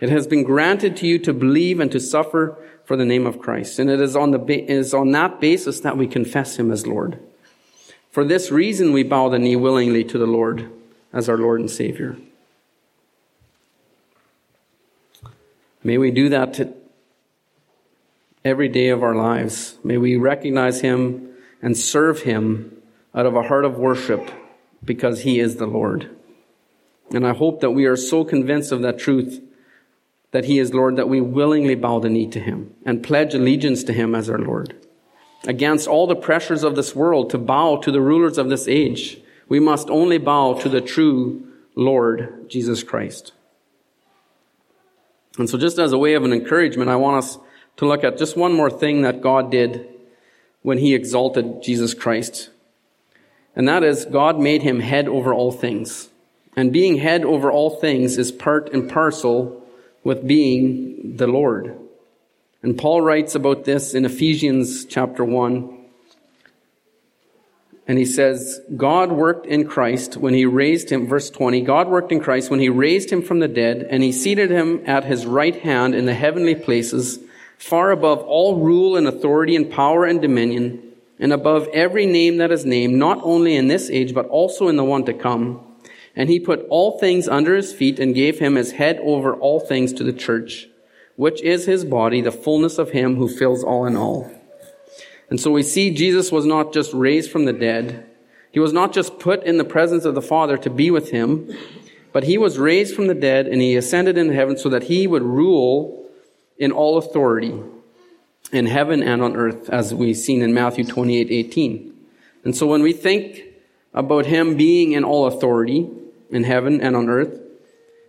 It 0.00 0.10
has 0.10 0.26
been 0.26 0.42
granted 0.42 0.96
to 0.98 1.06
you 1.06 1.18
to 1.20 1.32
believe 1.32 1.80
and 1.80 1.90
to 1.92 2.00
suffer 2.00 2.58
for 2.84 2.96
the 2.96 3.04
name 3.04 3.26
of 3.26 3.38
Christ. 3.38 3.78
And 3.78 3.88
it 3.88 4.00
is 4.00 4.16
on 4.16 4.32
the 4.32 4.38
ba- 4.38 4.70
is 4.70 4.92
on 4.92 5.12
that 5.12 5.40
basis 5.40 5.80
that 5.80 5.96
we 5.96 6.06
confess 6.06 6.58
him 6.58 6.70
as 6.70 6.86
Lord. 6.86 7.18
For 8.10 8.24
this 8.24 8.50
reason, 8.50 8.92
we 8.92 9.04
bow 9.04 9.28
the 9.28 9.38
knee 9.38 9.56
willingly 9.56 10.02
to 10.04 10.18
the 10.18 10.26
Lord 10.26 10.70
as 11.12 11.28
our 11.28 11.38
Lord 11.38 11.60
and 11.60 11.70
Savior. 11.70 12.16
May 15.82 15.96
we 15.96 16.10
do 16.10 16.28
that 16.28 16.76
every 18.44 18.68
day 18.68 18.88
of 18.88 19.02
our 19.02 19.14
lives. 19.14 19.78
May 19.84 19.96
we 19.96 20.16
recognize 20.16 20.80
Him 20.80 21.30
and 21.62 21.76
serve 21.76 22.22
Him 22.22 22.82
out 23.14 23.26
of 23.26 23.36
a 23.36 23.42
heart 23.42 23.64
of 23.64 23.78
worship 23.78 24.30
because 24.84 25.20
He 25.20 25.38
is 25.38 25.56
the 25.56 25.66
Lord. 25.66 26.10
And 27.12 27.26
I 27.26 27.32
hope 27.32 27.60
that 27.60 27.70
we 27.70 27.86
are 27.86 27.96
so 27.96 28.24
convinced 28.24 28.72
of 28.72 28.82
that 28.82 28.98
truth 28.98 29.40
that 30.32 30.44
He 30.44 30.58
is 30.58 30.74
Lord 30.74 30.96
that 30.96 31.08
we 31.08 31.20
willingly 31.20 31.74
bow 31.74 31.98
the 32.00 32.10
knee 32.10 32.28
to 32.28 32.40
Him 32.40 32.74
and 32.84 33.02
pledge 33.02 33.34
allegiance 33.34 33.84
to 33.84 33.92
Him 33.92 34.14
as 34.14 34.28
our 34.28 34.38
Lord. 34.38 34.74
Against 35.46 35.88
all 35.88 36.06
the 36.06 36.16
pressures 36.16 36.62
of 36.62 36.76
this 36.76 36.94
world 36.94 37.30
to 37.30 37.38
bow 37.38 37.76
to 37.78 37.90
the 37.90 38.00
rulers 38.00 38.36
of 38.36 38.50
this 38.50 38.68
age, 38.68 39.20
we 39.48 39.58
must 39.58 39.88
only 39.88 40.18
bow 40.18 40.54
to 40.54 40.68
the 40.68 40.80
true 40.80 41.46
Lord 41.74 42.48
Jesus 42.48 42.82
Christ. 42.82 43.32
And 45.38 45.48
so, 45.48 45.56
just 45.56 45.78
as 45.78 45.92
a 45.92 45.98
way 45.98 46.14
of 46.14 46.24
an 46.24 46.32
encouragement, 46.32 46.90
I 46.90 46.96
want 46.96 47.24
us 47.24 47.38
to 47.78 47.86
look 47.86 48.04
at 48.04 48.18
just 48.18 48.36
one 48.36 48.52
more 48.52 48.70
thing 48.70 49.02
that 49.02 49.22
God 49.22 49.50
did 49.50 49.88
when 50.62 50.78
He 50.78 50.94
exalted 50.94 51.62
Jesus 51.62 51.94
Christ. 51.94 52.50
And 53.56 53.66
that 53.66 53.82
is, 53.82 54.04
God 54.04 54.38
made 54.38 54.62
Him 54.62 54.80
head 54.80 55.08
over 55.08 55.32
all 55.32 55.52
things. 55.52 56.10
And 56.56 56.72
being 56.72 56.98
head 56.98 57.24
over 57.24 57.50
all 57.50 57.70
things 57.70 58.18
is 58.18 58.32
part 58.32 58.72
and 58.72 58.90
parcel 58.90 59.66
with 60.04 60.26
being 60.26 61.16
the 61.16 61.26
Lord. 61.26 61.76
And 62.62 62.76
Paul 62.76 63.00
writes 63.00 63.34
about 63.34 63.64
this 63.64 63.94
in 63.94 64.04
Ephesians 64.04 64.84
chapter 64.84 65.24
1. 65.24 65.78
And 67.90 67.98
he 67.98 68.04
says, 68.04 68.60
God 68.76 69.10
worked 69.10 69.46
in 69.46 69.66
Christ 69.66 70.16
when 70.16 70.32
he 70.32 70.46
raised 70.46 70.90
him, 70.90 71.08
verse 71.08 71.28
20, 71.28 71.62
God 71.62 71.88
worked 71.88 72.12
in 72.12 72.20
Christ 72.20 72.48
when 72.48 72.60
he 72.60 72.68
raised 72.68 73.10
him 73.10 73.20
from 73.20 73.40
the 73.40 73.48
dead 73.48 73.84
and 73.90 74.02
he 74.02 74.12
seated 74.12 74.50
him 74.50 74.82
at 74.86 75.04
his 75.04 75.26
right 75.26 75.56
hand 75.56 75.94
in 75.94 76.06
the 76.06 76.14
heavenly 76.14 76.54
places, 76.54 77.18
far 77.58 77.90
above 77.90 78.20
all 78.20 78.60
rule 78.60 78.96
and 78.96 79.08
authority 79.08 79.56
and 79.56 79.70
power 79.70 80.04
and 80.04 80.22
dominion, 80.22 80.80
and 81.18 81.32
above 81.32 81.66
every 81.72 82.06
name 82.06 82.36
that 82.36 82.52
is 82.52 82.64
named, 82.64 82.94
not 82.94 83.18
only 83.22 83.56
in 83.56 83.66
this 83.66 83.90
age, 83.90 84.14
but 84.14 84.26
also 84.26 84.68
in 84.68 84.76
the 84.76 84.84
one 84.84 85.04
to 85.06 85.12
come. 85.12 85.60
And 86.14 86.28
he 86.28 86.38
put 86.38 86.64
all 86.70 86.98
things 86.98 87.26
under 87.26 87.56
his 87.56 87.72
feet 87.72 87.98
and 87.98 88.14
gave 88.14 88.38
him 88.38 88.56
as 88.56 88.72
head 88.72 89.00
over 89.02 89.34
all 89.34 89.58
things 89.58 89.92
to 89.94 90.04
the 90.04 90.12
church, 90.12 90.68
which 91.20 91.42
is 91.42 91.66
his 91.66 91.84
body, 91.84 92.22
the 92.22 92.32
fullness 92.32 92.78
of 92.78 92.92
him 92.92 93.16
who 93.16 93.28
fills 93.28 93.62
all 93.62 93.84
in 93.84 93.94
all. 93.94 94.32
And 95.28 95.38
so 95.38 95.50
we 95.50 95.62
see 95.62 95.90
Jesus 95.90 96.32
was 96.32 96.46
not 96.46 96.72
just 96.72 96.94
raised 96.94 97.30
from 97.30 97.44
the 97.44 97.52
dead. 97.52 98.06
He 98.52 98.58
was 98.58 98.72
not 98.72 98.94
just 98.94 99.18
put 99.18 99.42
in 99.42 99.58
the 99.58 99.64
presence 99.64 100.06
of 100.06 100.14
the 100.14 100.22
Father 100.22 100.56
to 100.56 100.70
be 100.70 100.90
with 100.90 101.10
him, 101.10 101.54
but 102.10 102.24
he 102.24 102.38
was 102.38 102.58
raised 102.58 102.96
from 102.96 103.06
the 103.06 103.14
dead 103.14 103.46
and 103.46 103.60
he 103.60 103.76
ascended 103.76 104.16
into 104.16 104.32
heaven 104.32 104.56
so 104.56 104.70
that 104.70 104.84
he 104.84 105.06
would 105.06 105.22
rule 105.22 106.08
in 106.56 106.72
all 106.72 106.96
authority 106.96 107.52
in 108.50 108.64
heaven 108.64 109.02
and 109.02 109.20
on 109.20 109.36
earth, 109.36 109.68
as 109.68 109.92
we've 109.92 110.16
seen 110.16 110.40
in 110.40 110.54
Matthew 110.54 110.84
28, 110.84 111.30
18. 111.30 111.94
And 112.44 112.56
so 112.56 112.66
when 112.66 112.80
we 112.80 112.94
think 112.94 113.42
about 113.92 114.24
him 114.24 114.56
being 114.56 114.92
in 114.92 115.04
all 115.04 115.26
authority 115.26 115.86
in 116.30 116.44
heaven 116.44 116.80
and 116.80 116.96
on 116.96 117.10
earth, 117.10 117.38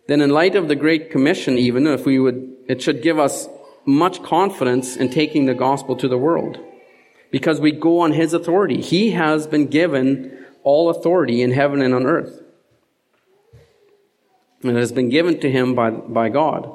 then 0.07 0.21
in 0.21 0.29
light 0.29 0.55
of 0.55 0.69
the 0.69 0.77
Great 0.77 1.11
Commission, 1.11 1.57
even 1.57 1.85
if 1.87 2.05
we 2.05 2.17
would, 2.17 2.50
it 2.67 2.81
should 2.81 3.01
give 3.01 3.19
us 3.19 3.47
much 3.85 4.21
confidence 4.23 4.95
in 4.95 5.09
taking 5.09 5.45
the 5.45 5.53
gospel 5.53 5.95
to 5.95 6.07
the 6.07 6.17
world. 6.17 6.59
Because 7.31 7.59
we 7.59 7.71
go 7.71 7.99
on 7.99 8.11
his 8.13 8.33
authority. 8.33 8.81
He 8.81 9.11
has 9.11 9.47
been 9.47 9.67
given 9.67 10.45
all 10.63 10.89
authority 10.89 11.41
in 11.41 11.51
heaven 11.51 11.81
and 11.81 11.93
on 11.93 12.05
earth. 12.05 12.41
And 14.63 14.77
it 14.77 14.79
has 14.79 14.91
been 14.91 15.09
given 15.09 15.39
to 15.39 15.49
him 15.49 15.73
by, 15.73 15.89
by 15.89 16.29
God. 16.29 16.69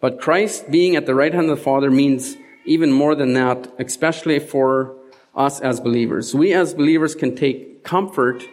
But 0.00 0.20
Christ 0.20 0.70
being 0.70 0.94
at 0.94 1.06
the 1.06 1.14
right 1.14 1.32
hand 1.32 1.48
of 1.50 1.56
the 1.56 1.64
Father 1.64 1.90
means 1.90 2.36
even 2.64 2.92
more 2.92 3.14
than 3.14 3.32
that, 3.32 3.72
especially 3.78 4.38
for 4.38 4.96
us 5.34 5.60
as 5.60 5.80
believers. 5.80 6.34
We 6.34 6.52
as 6.52 6.74
believers 6.74 7.14
can 7.14 7.34
take 7.34 7.82
comfort 7.82 8.44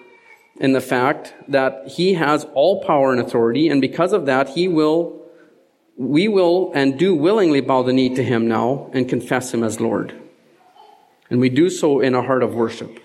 in 0.59 0.73
the 0.73 0.81
fact 0.81 1.33
that 1.47 1.87
he 1.87 2.13
has 2.15 2.45
all 2.53 2.83
power 2.83 3.11
and 3.11 3.21
authority, 3.21 3.69
and 3.69 3.81
because 3.81 4.13
of 4.13 4.25
that, 4.25 4.49
he 4.49 4.67
will, 4.67 5.20
we 6.01 6.27
will 6.27 6.71
and 6.73 6.97
do 6.97 7.13
willingly 7.13 7.61
bow 7.61 7.83
the 7.83 7.93
knee 7.93 8.15
to 8.15 8.23
him 8.23 8.47
now 8.47 8.89
and 8.91 9.07
confess 9.07 9.53
him 9.53 9.63
as 9.63 9.79
Lord. 9.79 10.19
And 11.29 11.39
we 11.39 11.47
do 11.47 11.69
so 11.69 11.99
in 11.99 12.15
a 12.15 12.23
heart 12.23 12.41
of 12.41 12.55
worship. 12.55 12.99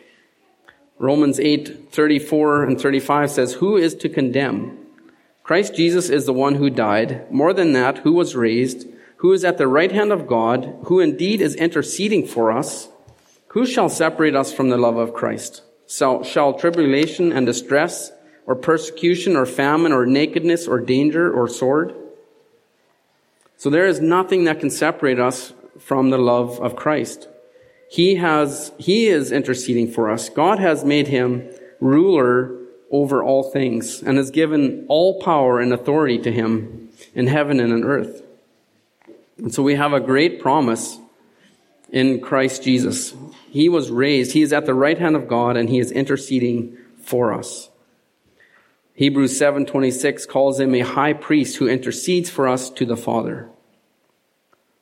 Romans 0.99 1.39
8, 1.39 1.93
34 1.93 2.65
and 2.65 2.81
35 2.81 3.31
says, 3.31 3.53
Who 3.55 3.77
is 3.77 3.95
to 3.97 4.09
condemn? 4.09 4.79
Christ 5.43 5.75
Jesus 5.75 6.09
is 6.09 6.25
the 6.25 6.33
one 6.33 6.55
who 6.55 6.71
died. 6.71 7.31
More 7.31 7.53
than 7.53 7.75
that, 7.75 7.99
who 7.99 8.15
was 8.15 8.35
raised, 8.35 8.89
who 9.19 9.31
is 9.35 9.45
at 9.45 9.59
the 9.59 9.69
right 9.69 9.93
hand 9.93 10.11
of 10.11 10.27
God, 10.27 10.75
who 10.85 10.99
indeed 10.99 11.43
is 11.43 11.55
interceding 11.55 12.27
for 12.27 12.51
us. 12.51 12.89
Who 13.49 13.67
shall 13.67 13.91
separate 13.91 14.35
us 14.35 14.55
from 14.55 14.71
the 14.71 14.79
love 14.79 14.97
of 14.97 15.13
Christ? 15.13 15.63
Shall, 15.87 16.25
shall 16.25 16.55
tribulation 16.55 17.31
and 17.31 17.45
distress, 17.45 18.11
or 18.47 18.55
persecution, 18.55 19.37
or 19.37 19.45
famine, 19.45 19.93
or 19.93 20.07
nakedness, 20.07 20.67
or 20.67 20.81
danger, 20.81 21.31
or 21.31 21.47
sword? 21.47 21.95
So 23.57 23.71
there 23.71 23.87
is 23.87 24.01
nothing 24.01 24.45
that 24.45 24.61
can 24.61 24.71
separate 24.71 25.19
us 25.19 25.53
from 25.79 26.11
the 26.11 26.19
love 26.19 26.61
of 26.61 26.77
Christ. 26.77 27.29
He 27.91 28.17
has, 28.17 28.73
he 28.79 29.07
is 29.07 29.33
interceding 29.33 29.91
for 29.91 30.11
us. 30.11 30.29
God 30.29 30.59
has 30.59 30.85
made 30.85 31.09
him 31.09 31.49
ruler 31.81 32.57
over 32.91 33.23
all 33.23 33.51
things 33.51 34.03
and 34.03 34.19
has 34.19 34.31
given 34.31 34.85
all 34.89 35.21
power 35.21 35.61
and 35.61 35.73
authority 35.73 36.19
to 36.19 36.33
him 36.33 36.91
in 37.15 37.27
heaven 37.27 37.61
and 37.61 37.73
on 37.73 37.85
earth. 37.85 38.23
And 39.39 39.53
so 39.53 39.63
we 39.63 39.75
have 39.75 39.93
a 39.93 40.01
great 40.01 40.41
promise 40.41 40.99
in 41.91 42.21
Christ 42.21 42.63
Jesus. 42.63 43.15
He 43.51 43.69
was 43.69 43.91
raised. 43.91 44.33
He 44.33 44.43
is 44.43 44.53
at 44.53 44.67
the 44.67 44.75
right 44.75 44.99
hand 44.99 45.17
of 45.17 45.29
God 45.29 45.57
and 45.57 45.69
he 45.69 45.79
is 45.79 45.91
interceding 45.91 46.77
for 47.03 47.33
us. 47.33 47.69
Hebrews 48.97 49.39
7:26 49.39 50.27
calls 50.27 50.59
him 50.59 50.75
a 50.75 50.81
high 50.81 51.13
priest 51.13 51.57
who 51.57 51.69
intercedes 51.69 52.31
for 52.31 52.49
us 52.49 52.71
to 52.71 52.87
the 52.87 52.97
Father. 52.97 53.51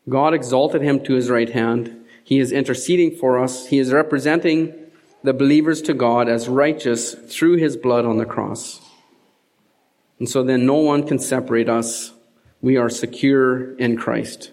God 0.09 0.35
exalted 0.35 0.83
him 0.83 1.01
to 1.01 1.15
his 1.15 1.29
right 1.29 1.51
hand. 1.51 2.05
He 2.23 2.39
is 2.39 2.53
interceding 2.53 3.11
for 3.11 3.39
us. 3.39 3.67
He 3.67 3.79
is 3.79 3.93
representing 3.93 4.73
the 5.25 5.35
believers 5.35 5.83
to 5.83 5.95
God 5.95 6.29
as 6.29 6.49
righteous 6.49 7.15
through 7.15 7.57
his 7.57 7.77
blood 7.77 8.05
on 8.05 8.19
the 8.19 8.25
cross. 8.25 8.81
And 10.21 10.29
so 10.29 10.45
then 10.45 10.65
no 10.65 10.77
one 10.77 11.07
can 11.07 11.19
separate 11.19 11.69
us. 11.69 12.13
We 12.63 12.77
are 12.77 12.89
secure 12.89 13.75
in 13.77 13.97
Christ. 13.97 14.53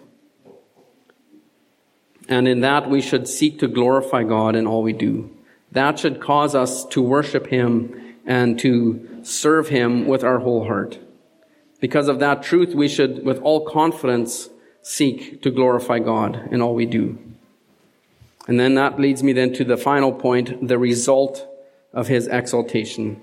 And 2.28 2.48
in 2.48 2.60
that, 2.60 2.90
we 2.90 3.00
should 3.00 3.28
seek 3.28 3.60
to 3.60 3.68
glorify 3.68 4.24
God 4.24 4.56
in 4.56 4.66
all 4.66 4.82
we 4.82 4.92
do. 4.92 5.30
That 5.70 5.98
should 5.98 6.20
cause 6.20 6.54
us 6.54 6.84
to 6.86 7.00
worship 7.00 7.46
Him 7.46 8.16
and 8.26 8.58
to 8.60 9.11
serve 9.22 9.68
Him 9.68 10.06
with 10.06 10.24
our 10.24 10.38
whole 10.38 10.64
heart. 10.64 10.98
Because 11.80 12.08
of 12.08 12.20
that 12.20 12.42
truth, 12.42 12.74
we 12.74 12.88
should, 12.88 13.24
with 13.24 13.40
all 13.40 13.66
confidence, 13.66 14.48
seek 14.82 15.42
to 15.42 15.50
glorify 15.50 15.98
God 15.98 16.48
in 16.50 16.60
all 16.60 16.74
we 16.74 16.86
do. 16.86 17.18
And 18.46 18.58
then 18.58 18.74
that 18.74 18.98
leads 18.98 19.22
me 19.22 19.32
then 19.32 19.52
to 19.54 19.64
the 19.64 19.76
final 19.76 20.12
point, 20.12 20.66
the 20.66 20.78
result 20.78 21.46
of 21.92 22.08
His 22.08 22.26
exaltation. 22.28 23.22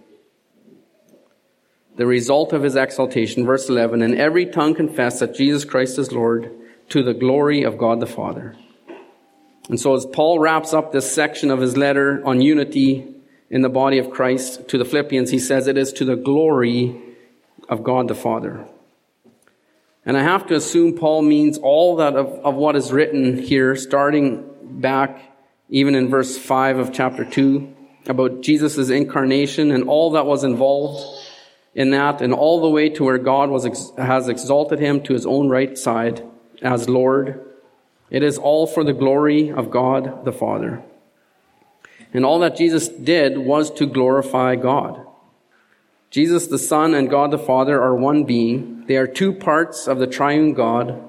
The 1.95 2.05
result 2.05 2.53
of 2.53 2.63
His 2.63 2.75
exaltation, 2.75 3.45
verse 3.45 3.69
11, 3.69 4.01
and 4.01 4.15
every 4.15 4.45
tongue 4.45 4.75
confess 4.75 5.19
that 5.19 5.35
Jesus 5.35 5.65
Christ 5.65 5.97
is 5.99 6.11
Lord 6.11 6.51
to 6.89 7.03
the 7.03 7.13
glory 7.13 7.63
of 7.63 7.77
God 7.77 7.99
the 7.99 8.07
Father. 8.07 8.55
And 9.69 9.79
so 9.79 9.93
as 9.95 10.05
Paul 10.05 10.39
wraps 10.39 10.73
up 10.73 10.91
this 10.91 11.13
section 11.13 11.51
of 11.51 11.59
his 11.59 11.77
letter 11.77 12.25
on 12.25 12.41
unity 12.41 13.15
in 13.49 13.61
the 13.61 13.69
body 13.69 13.97
of 13.97 14.11
Christ 14.11 14.67
to 14.69 14.77
the 14.77 14.85
Philippians, 14.85 15.31
he 15.31 15.39
says 15.39 15.67
it 15.67 15.77
is 15.77 15.91
to 15.93 16.05
the 16.05 16.15
glory 16.15 16.99
of 17.67 17.83
God 17.83 18.07
the 18.07 18.15
Father. 18.15 18.65
And 20.05 20.17
I 20.17 20.23
have 20.23 20.47
to 20.47 20.55
assume 20.55 20.97
Paul 20.97 21.21
means 21.21 21.57
all 21.57 21.97
that 21.97 22.15
of, 22.15 22.27
of 22.45 22.55
what 22.55 22.75
is 22.75 22.91
written 22.91 23.37
here, 23.37 23.75
starting 23.75 24.49
back 24.61 25.21
even 25.69 25.95
in 25.95 26.09
verse 26.09 26.37
5 26.37 26.79
of 26.79 26.93
chapter 26.93 27.23
2, 27.25 27.75
about 28.07 28.41
Jesus' 28.41 28.89
incarnation 28.89 29.71
and 29.71 29.87
all 29.87 30.11
that 30.11 30.25
was 30.25 30.43
involved 30.43 31.03
in 31.75 31.91
that, 31.91 32.21
and 32.21 32.33
all 32.33 32.61
the 32.61 32.69
way 32.69 32.89
to 32.89 33.03
where 33.03 33.19
God 33.19 33.49
was, 33.49 33.91
has 33.97 34.27
exalted 34.27 34.79
him 34.79 35.01
to 35.01 35.13
his 35.13 35.25
own 35.25 35.49
right 35.49 35.77
side 35.77 36.23
as 36.61 36.89
Lord 36.89 37.45
it 38.09 38.23
is 38.23 38.37
all 38.37 38.65
for 38.65 38.83
the 38.83 38.93
glory 38.93 39.51
of 39.51 39.69
God 39.69 40.25
the 40.25 40.31
Father. 40.31 40.83
And 42.13 42.25
all 42.25 42.39
that 42.39 42.57
Jesus 42.57 42.87
did 42.87 43.37
was 43.37 43.71
to 43.71 43.85
glorify 43.85 44.55
God. 44.55 45.05
Jesus 46.09 46.47
the 46.47 46.57
Son 46.57 46.95
and 46.95 47.09
God 47.09 47.31
the 47.31 47.37
Father 47.37 47.81
are 47.81 47.95
one 47.95 48.23
being. 48.23 48.85
They 48.87 48.97
are 48.97 49.07
two 49.07 49.31
parts 49.31 49.87
of 49.87 49.99
the 49.99 50.07
triune 50.07 50.53
God. 50.53 51.03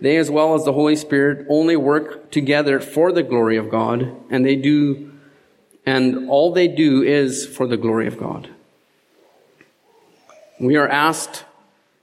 They, 0.00 0.16
as 0.16 0.30
well 0.30 0.54
as 0.54 0.64
the 0.64 0.72
Holy 0.72 0.96
Spirit, 0.96 1.46
only 1.50 1.76
work 1.76 2.30
together 2.30 2.80
for 2.80 3.12
the 3.12 3.22
glory 3.22 3.58
of 3.58 3.70
God, 3.70 4.16
and 4.30 4.46
they 4.46 4.56
do, 4.56 5.12
and 5.84 6.30
all 6.30 6.54
they 6.54 6.68
do 6.68 7.02
is 7.02 7.46
for 7.46 7.66
the 7.66 7.76
glory 7.76 8.06
of 8.06 8.16
God. 8.16 8.48
We 10.58 10.76
are 10.76 10.88
asked 10.88 11.44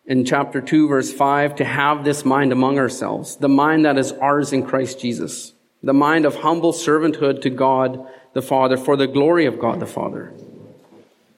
in 0.06 0.26
chapter 0.26 0.62
2, 0.62 0.88
verse 0.88 1.12
5, 1.12 1.56
to 1.56 1.66
have 1.66 2.06
this 2.06 2.24
mind 2.24 2.52
among 2.52 2.78
ourselves, 2.78 3.38
the 3.38 3.50
mind 3.50 3.86
that 3.86 3.98
is 3.98 4.12
ours 4.12 4.54
in 4.54 4.64
Christ 4.64 5.00
Jesus, 5.00 5.54
the 5.82 5.94
mind 5.94 6.26
of 6.26 6.36
humble 6.36 6.74
servanthood 6.74 7.42
to 7.42 7.50
God 7.50 8.08
the 8.34 8.42
Father 8.42 8.78
for 8.78 8.96
the 8.96 9.08
glory 9.08 9.46
of 9.46 9.60
God 9.60 9.80
the 9.80 9.86
Father. 9.86 10.34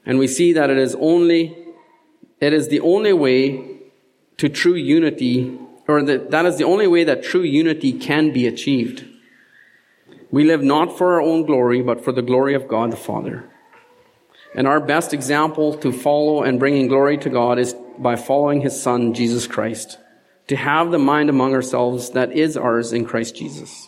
And 0.05 0.17
we 0.17 0.27
see 0.27 0.53
that 0.53 0.69
it 0.69 0.77
is 0.77 0.95
only, 0.95 1.57
it 2.39 2.53
is 2.53 2.69
the 2.69 2.79
only 2.79 3.13
way 3.13 3.79
to 4.37 4.49
true 4.49 4.75
unity, 4.75 5.57
or 5.87 6.01
that, 6.03 6.31
that 6.31 6.45
is 6.45 6.57
the 6.57 6.63
only 6.63 6.87
way 6.87 7.03
that 7.03 7.23
true 7.23 7.41
unity 7.41 7.91
can 7.91 8.31
be 8.31 8.47
achieved. 8.47 9.05
We 10.31 10.43
live 10.43 10.63
not 10.63 10.97
for 10.97 11.13
our 11.13 11.21
own 11.21 11.45
glory, 11.45 11.81
but 11.81 12.03
for 12.03 12.11
the 12.11 12.21
glory 12.21 12.53
of 12.53 12.67
God 12.67 12.91
the 12.91 12.97
Father. 12.97 13.49
And 14.55 14.67
our 14.67 14.79
best 14.79 15.13
example 15.13 15.75
to 15.77 15.91
follow 15.91 16.43
and 16.43 16.59
bringing 16.59 16.87
glory 16.87 17.17
to 17.19 17.29
God 17.29 17.59
is 17.59 17.75
by 17.97 18.15
following 18.15 18.61
his 18.61 18.81
son, 18.81 19.13
Jesus 19.13 19.45
Christ, 19.45 19.97
to 20.47 20.55
have 20.55 20.91
the 20.91 20.97
mind 20.97 21.29
among 21.29 21.53
ourselves 21.53 22.11
that 22.11 22.31
is 22.31 22.57
ours 22.57 22.93
in 22.93 23.05
Christ 23.05 23.35
Jesus. 23.35 23.87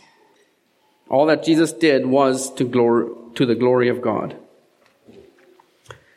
All 1.11 1.25
that 1.25 1.43
Jesus 1.43 1.73
did 1.73 2.05
was 2.05 2.53
to 2.53 2.63
glory, 2.63 3.11
to 3.35 3.45
the 3.45 3.53
glory 3.53 3.89
of 3.89 4.01
God. 4.01 4.37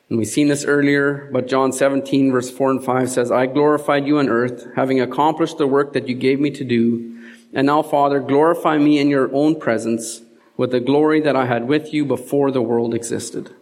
And 0.09 0.19
we've 0.19 0.29
seen 0.29 0.47
this 0.47 0.65
earlier, 0.65 1.29
but 1.33 1.49
John 1.49 1.73
17 1.73 2.31
verse 2.31 2.49
4 2.49 2.71
and 2.71 2.85
5 2.85 3.11
says, 3.11 3.33
I 3.33 3.47
glorified 3.47 4.07
you 4.07 4.21
on 4.21 4.29
earth, 4.29 4.69
having 4.77 5.01
accomplished 5.01 5.59
the 5.59 5.67
work 5.67 5.95
that 5.95 6.07
you 6.07 6.15
gave 6.15 6.39
me 6.39 6.53
to 6.53 6.63
do. 6.63 7.19
And 7.53 7.67
now, 7.67 7.83
Father, 7.83 8.21
glorify 8.21 8.79
me 8.79 9.01
in 9.01 9.09
your 9.09 9.35
own 9.35 9.59
presence 9.59 10.23
with 10.57 10.71
the 10.71 10.79
glory 10.79 11.21
that 11.23 11.35
I 11.35 11.47
had 11.47 11.67
with 11.67 11.93
you 11.93 12.05
before 12.05 12.53
the 12.53 12.63
world 12.63 12.95
existed. 12.95 13.53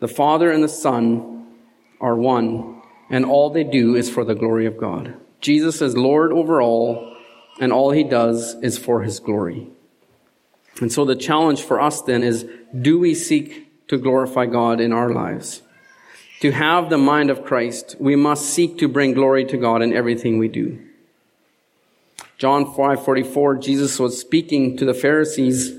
The 0.00 0.08
Father 0.08 0.50
and 0.50 0.64
the 0.64 0.68
Son 0.68 1.54
are 2.00 2.16
one, 2.16 2.82
and 3.08 3.24
all 3.24 3.50
they 3.50 3.62
do 3.62 3.94
is 3.94 4.10
for 4.10 4.24
the 4.24 4.34
glory 4.34 4.66
of 4.66 4.76
God. 4.76 5.14
Jesus 5.40 5.80
is 5.80 5.96
Lord 5.96 6.32
over 6.32 6.60
all, 6.60 7.15
and 7.60 7.72
all 7.72 7.90
he 7.90 8.04
does 8.04 8.54
is 8.62 8.78
for 8.78 9.02
his 9.02 9.20
glory. 9.20 9.68
And 10.80 10.92
so 10.92 11.04
the 11.04 11.16
challenge 11.16 11.62
for 11.62 11.80
us 11.80 12.02
then 12.02 12.22
is 12.22 12.46
do 12.78 12.98
we 12.98 13.14
seek 13.14 13.88
to 13.88 13.96
glorify 13.96 14.46
God 14.46 14.80
in 14.80 14.92
our 14.92 15.10
lives? 15.10 15.62
To 16.40 16.50
have 16.52 16.90
the 16.90 16.98
mind 16.98 17.30
of 17.30 17.44
Christ, 17.44 17.96
we 17.98 18.14
must 18.14 18.50
seek 18.50 18.78
to 18.78 18.88
bring 18.88 19.14
glory 19.14 19.44
to 19.46 19.56
God 19.56 19.80
in 19.80 19.94
everything 19.94 20.38
we 20.38 20.48
do. 20.48 20.78
John 22.36 22.66
5:44 22.66 23.56
Jesus 23.56 23.98
was 23.98 24.20
speaking 24.20 24.76
to 24.76 24.84
the 24.84 24.92
Pharisees 24.92 25.74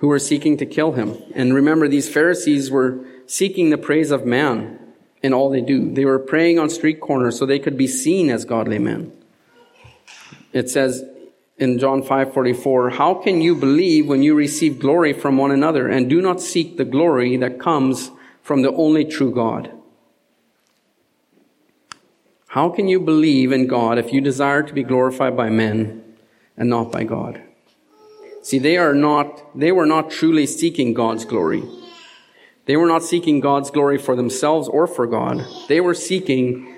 who 0.00 0.08
were 0.08 0.18
seeking 0.18 0.56
to 0.56 0.66
kill 0.66 0.92
him. 0.92 1.16
And 1.36 1.54
remember 1.54 1.86
these 1.86 2.08
Pharisees 2.08 2.72
were 2.72 3.04
seeking 3.26 3.70
the 3.70 3.78
praise 3.78 4.10
of 4.10 4.26
man 4.26 4.78
in 5.22 5.32
all 5.32 5.48
they 5.48 5.60
do. 5.60 5.92
They 5.92 6.04
were 6.04 6.18
praying 6.18 6.58
on 6.58 6.68
street 6.68 7.00
corners 7.00 7.38
so 7.38 7.46
they 7.46 7.60
could 7.60 7.76
be 7.76 7.86
seen 7.86 8.28
as 8.28 8.44
godly 8.44 8.80
men. 8.80 9.12
It 10.52 10.68
says 10.68 11.04
in 11.58 11.78
John 11.78 12.02
5:44, 12.02 12.90
"How 12.90 13.14
can 13.14 13.40
you 13.40 13.54
believe 13.54 14.08
when 14.08 14.22
you 14.22 14.34
receive 14.34 14.78
glory 14.78 15.12
from 15.12 15.36
one 15.36 15.50
another 15.50 15.88
and 15.88 16.08
do 16.08 16.20
not 16.20 16.40
seek 16.40 16.76
the 16.76 16.84
glory 16.84 17.36
that 17.36 17.58
comes 17.58 18.10
from 18.42 18.62
the 18.62 18.72
only 18.72 19.04
true 19.04 19.30
God?" 19.30 19.70
How 22.48 22.68
can 22.68 22.86
you 22.86 23.00
believe 23.00 23.50
in 23.50 23.66
God 23.66 23.96
if 23.96 24.12
you 24.12 24.20
desire 24.20 24.62
to 24.62 24.74
be 24.74 24.82
glorified 24.82 25.34
by 25.34 25.48
men 25.48 26.02
and 26.58 26.68
not 26.68 26.92
by 26.92 27.04
God? 27.04 27.40
See, 28.42 28.58
they 28.58 28.76
are 28.76 28.92
not, 28.92 29.42
they 29.58 29.72
were 29.72 29.86
not 29.86 30.10
truly 30.10 30.44
seeking 30.44 30.92
God's 30.92 31.24
glory. 31.24 31.62
They 32.66 32.76
were 32.76 32.86
not 32.86 33.02
seeking 33.02 33.40
God's 33.40 33.70
glory 33.70 33.96
for 33.96 34.14
themselves 34.16 34.68
or 34.68 34.86
for 34.86 35.06
God. 35.06 35.46
They 35.68 35.80
were 35.80 35.94
seeking 35.94 36.68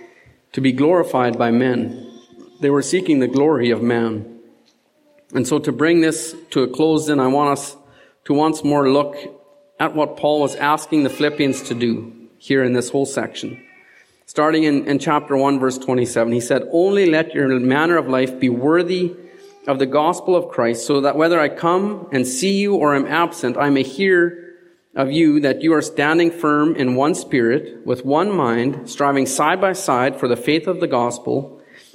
to 0.53 0.61
be 0.61 0.71
glorified 0.71 1.37
by 1.37 1.51
men. 1.51 2.14
They 2.61 2.71
were 2.71 2.83
seeking 2.83 3.19
the 3.19 3.29
glory 3.29 3.71
of 3.71 3.83
man. 3.83 4.41
And 5.35 5.47
so 5.47 5.59
to 5.59 5.73
bring 5.73 6.01
this 6.01 6.35
to 6.51 6.63
a 6.63 6.69
close, 6.69 7.07
then 7.07 7.21
I 7.21 7.27
want 7.27 7.59
us 7.59 7.77
to 8.27 8.35
once 8.35 8.63
more 8.63 8.91
look 8.91 9.17
at 9.81 9.95
what 9.95 10.17
Paul 10.17 10.41
was 10.41 10.55
asking 10.57 11.03
the 11.03 11.11
Philippians 11.11 11.63
to 11.65 11.75
do 11.75 12.13
here 12.39 12.63
in 12.63 12.73
this 12.73 12.91
whole 12.91 13.07
section. 13.07 13.63
Starting 14.27 14.65
in, 14.65 14.87
in 14.87 14.99
chapter 14.99 15.37
1, 15.37 15.59
verse 15.59 15.79
27, 15.79 16.33
he 16.33 16.41
said, 16.41 16.63
Only 16.73 17.07
let 17.07 17.35
your 17.35 17.49
manner 17.61 17.97
of 17.97 18.09
life 18.09 18.39
be 18.39 18.49
worthy 18.49 19.15
of 19.67 19.79
the 19.79 19.87
gospel 19.87 20.37
of 20.37 20.49
Christ, 20.49 20.87
so 20.87 21.01
that 21.03 21.17
whether 21.17 21.41
I 21.41 21.49
come 21.49 22.09
and 22.13 22.27
see 22.27 22.59
you 22.59 22.77
or 22.77 22.95
am 22.95 23.07
absent, 23.07 23.57
I 23.57 23.71
may 23.71 23.83
hear 23.83 24.57
of 24.95 25.11
you 25.11 25.41
that 25.41 25.63
you 25.63 25.75
are 25.75 25.83
standing 25.83 26.31
firm 26.31 26.77
in 26.77 26.95
one 26.95 27.15
spirit, 27.15 27.85
with 27.85 28.05
one 28.05 28.31
mind, 28.31 28.89
striving 28.89 29.27
side 29.27 29.61
by 29.61 29.73
side 29.73 30.19
for 30.19 30.29
the 30.29 30.37
faith 30.37 30.67
of 30.67 30.81
the 30.81 30.87
gospel, 30.87 31.54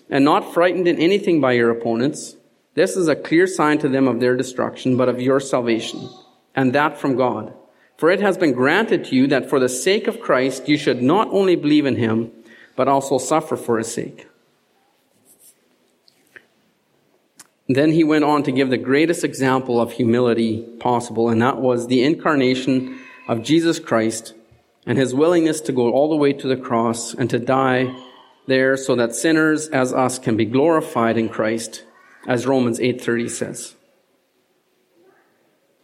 and 0.10 0.26
not 0.26 0.54
frightened 0.54 0.88
in 0.88 0.98
anything 0.98 1.40
by 1.40 1.54
your 1.54 1.70
opponents. 1.70 2.36
This 2.74 2.96
is 2.96 3.08
a 3.08 3.16
clear 3.16 3.48
sign 3.48 3.78
to 3.80 3.90
them 3.90 4.08
of 4.08 4.20
their 4.20 4.36
destruction, 4.36 4.98
but 4.98 5.10
of 5.10 5.22
your 5.22 5.40
salvation, 5.40 6.10
and 6.56 6.74
that 6.74 6.98
from 6.98 7.16
God. 7.16 7.54
For 7.98 8.10
it 8.10 8.22
has 8.22 8.38
been 8.38 8.54
granted 8.54 9.06
to 9.06 9.16
you 9.16 9.28
that 9.28 9.50
for 9.50 9.60
the 9.60 9.70
sake 9.70 10.08
of 10.08 10.22
Christ 10.22 10.70
you 10.70 10.78
should 10.78 11.02
not 11.02 11.28
only 11.32 11.56
believe 11.56 11.86
in 11.86 11.98
him, 11.98 12.32
but 12.76 12.88
also 12.88 13.18
suffer 13.18 13.58
for 13.58 13.78
his 13.78 13.94
sake. 13.94 14.28
Then 17.68 17.92
he 17.92 18.04
went 18.04 18.24
on 18.24 18.42
to 18.44 18.52
give 18.52 18.70
the 18.70 18.78
greatest 18.78 19.24
example 19.24 19.80
of 19.80 19.92
humility 19.92 20.62
possible, 20.80 21.30
and 21.30 21.42
that 21.42 21.58
was 21.60 21.88
the 21.88 22.04
incarnation 22.04 23.00
of 23.28 23.44
Jesus 23.44 23.80
Christ 23.80 24.34
and 24.88 24.98
his 24.98 25.14
willingness 25.14 25.62
to 25.62 25.72
go 25.72 25.92
all 25.92 26.10
the 26.10 26.16
way 26.16 26.34
to 26.34 26.48
the 26.48 26.58
cross 26.58 27.14
and 27.14 27.30
to 27.30 27.38
die 27.38 27.94
there 28.50 28.76
so 28.76 28.96
that 28.96 29.16
sinners 29.16 29.68
as 29.70 29.94
us 29.94 30.20
can 30.20 30.36
be 30.36 30.46
glorified 30.46 31.18
in 31.18 31.30
Christ, 31.30 31.84
as 32.28 32.46
Romans 32.46 32.80
8:30 32.80 33.30
says. 33.30 33.76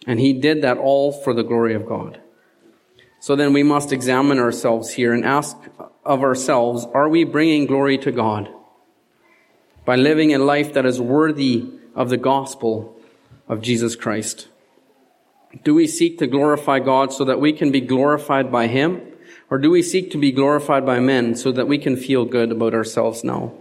And 0.06 0.20
he 0.20 0.34
did 0.34 0.62
that 0.62 0.78
all 0.78 1.12
for 1.12 1.34
the 1.34 1.44
glory 1.44 1.74
of 1.74 1.86
God. 1.86 2.20
So 3.20 3.36
then 3.36 3.54
we 3.54 3.64
must 3.64 3.92
examine 3.92 4.38
ourselves 4.38 4.94
here 4.94 5.14
and 5.14 5.26
ask 5.26 5.58
of 6.04 6.22
ourselves, 6.22 6.86
are 6.94 7.10
we 7.10 7.24
bringing 7.24 7.66
glory 7.66 7.98
to 8.00 8.12
God? 8.12 8.50
by 9.86 9.96
living 9.96 10.34
a 10.34 10.40
life 10.40 10.74
that 10.74 10.86
is 10.86 11.00
worthy 11.00 11.66
of 11.94 12.10
the 12.10 12.18
gospel 12.18 12.98
of 13.48 13.62
Jesus 13.62 13.96
Christ? 13.96 14.48
Do 15.64 15.76
we 15.76 15.88
seek 15.88 16.18
to 16.18 16.28
glorify 16.28 16.80
God 16.80 17.14
so 17.14 17.24
that 17.26 17.40
we 17.40 17.54
can 17.54 17.72
be 17.72 17.82
glorified 17.82 18.52
by 18.52 18.68
Him? 18.68 19.02
Or 19.50 19.58
do 19.58 19.70
we 19.70 19.82
seek 19.82 20.12
to 20.12 20.18
be 20.18 20.32
glorified 20.32 20.86
by 20.86 21.00
men 21.00 21.36
so 21.36 21.52
that 21.52 21.68
we 21.68 21.78
can 21.78 21.96
feel 21.96 22.26
good 22.26 22.52
about 22.52 22.74
ourselves 22.74 23.24
now? 23.24 23.54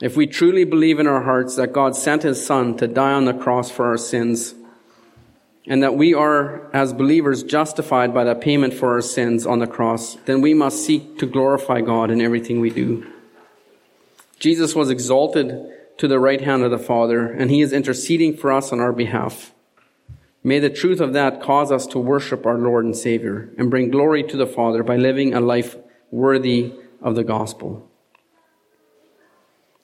If 0.00 0.16
we 0.16 0.26
truly 0.26 0.64
believe 0.64 0.98
in 0.98 1.06
our 1.06 1.22
hearts 1.22 1.56
that 1.56 1.72
God 1.72 1.96
sent 1.96 2.22
His 2.22 2.44
Son 2.44 2.76
to 2.78 2.86
die 2.86 3.12
on 3.12 3.24
the 3.24 3.34
cross 3.34 3.70
for 3.70 3.86
our 3.86 3.96
sins, 3.96 4.54
and 5.66 5.82
that 5.82 5.96
we 5.96 6.12
are, 6.12 6.70
as 6.74 6.92
believers, 6.92 7.42
justified 7.42 8.12
by 8.12 8.24
the 8.24 8.34
payment 8.34 8.74
for 8.74 8.92
our 8.92 9.00
sins 9.00 9.46
on 9.46 9.60
the 9.60 9.66
cross, 9.66 10.16
then 10.26 10.40
we 10.40 10.52
must 10.52 10.84
seek 10.84 11.18
to 11.18 11.26
glorify 11.26 11.80
God 11.80 12.10
in 12.10 12.20
everything 12.20 12.60
we 12.60 12.70
do. 12.70 13.06
Jesus 14.38 14.74
was 14.74 14.90
exalted 14.90 15.72
to 15.96 16.06
the 16.06 16.18
right 16.18 16.40
hand 16.40 16.64
of 16.64 16.70
the 16.70 16.78
Father, 16.78 17.26
and 17.26 17.50
he 17.50 17.62
is 17.62 17.72
interceding 17.72 18.36
for 18.36 18.52
us 18.52 18.72
on 18.72 18.80
our 18.80 18.92
behalf. 18.92 19.53
May 20.46 20.58
the 20.58 20.68
truth 20.68 21.00
of 21.00 21.14
that 21.14 21.40
cause 21.40 21.72
us 21.72 21.86
to 21.88 21.98
worship 21.98 22.44
our 22.44 22.58
Lord 22.58 22.84
and 22.84 22.94
Savior 22.94 23.48
and 23.56 23.70
bring 23.70 23.90
glory 23.90 24.22
to 24.24 24.36
the 24.36 24.46
Father 24.46 24.82
by 24.82 24.96
living 24.96 25.32
a 25.32 25.40
life 25.40 25.74
worthy 26.10 26.74
of 27.00 27.14
the 27.14 27.24
gospel. 27.24 27.90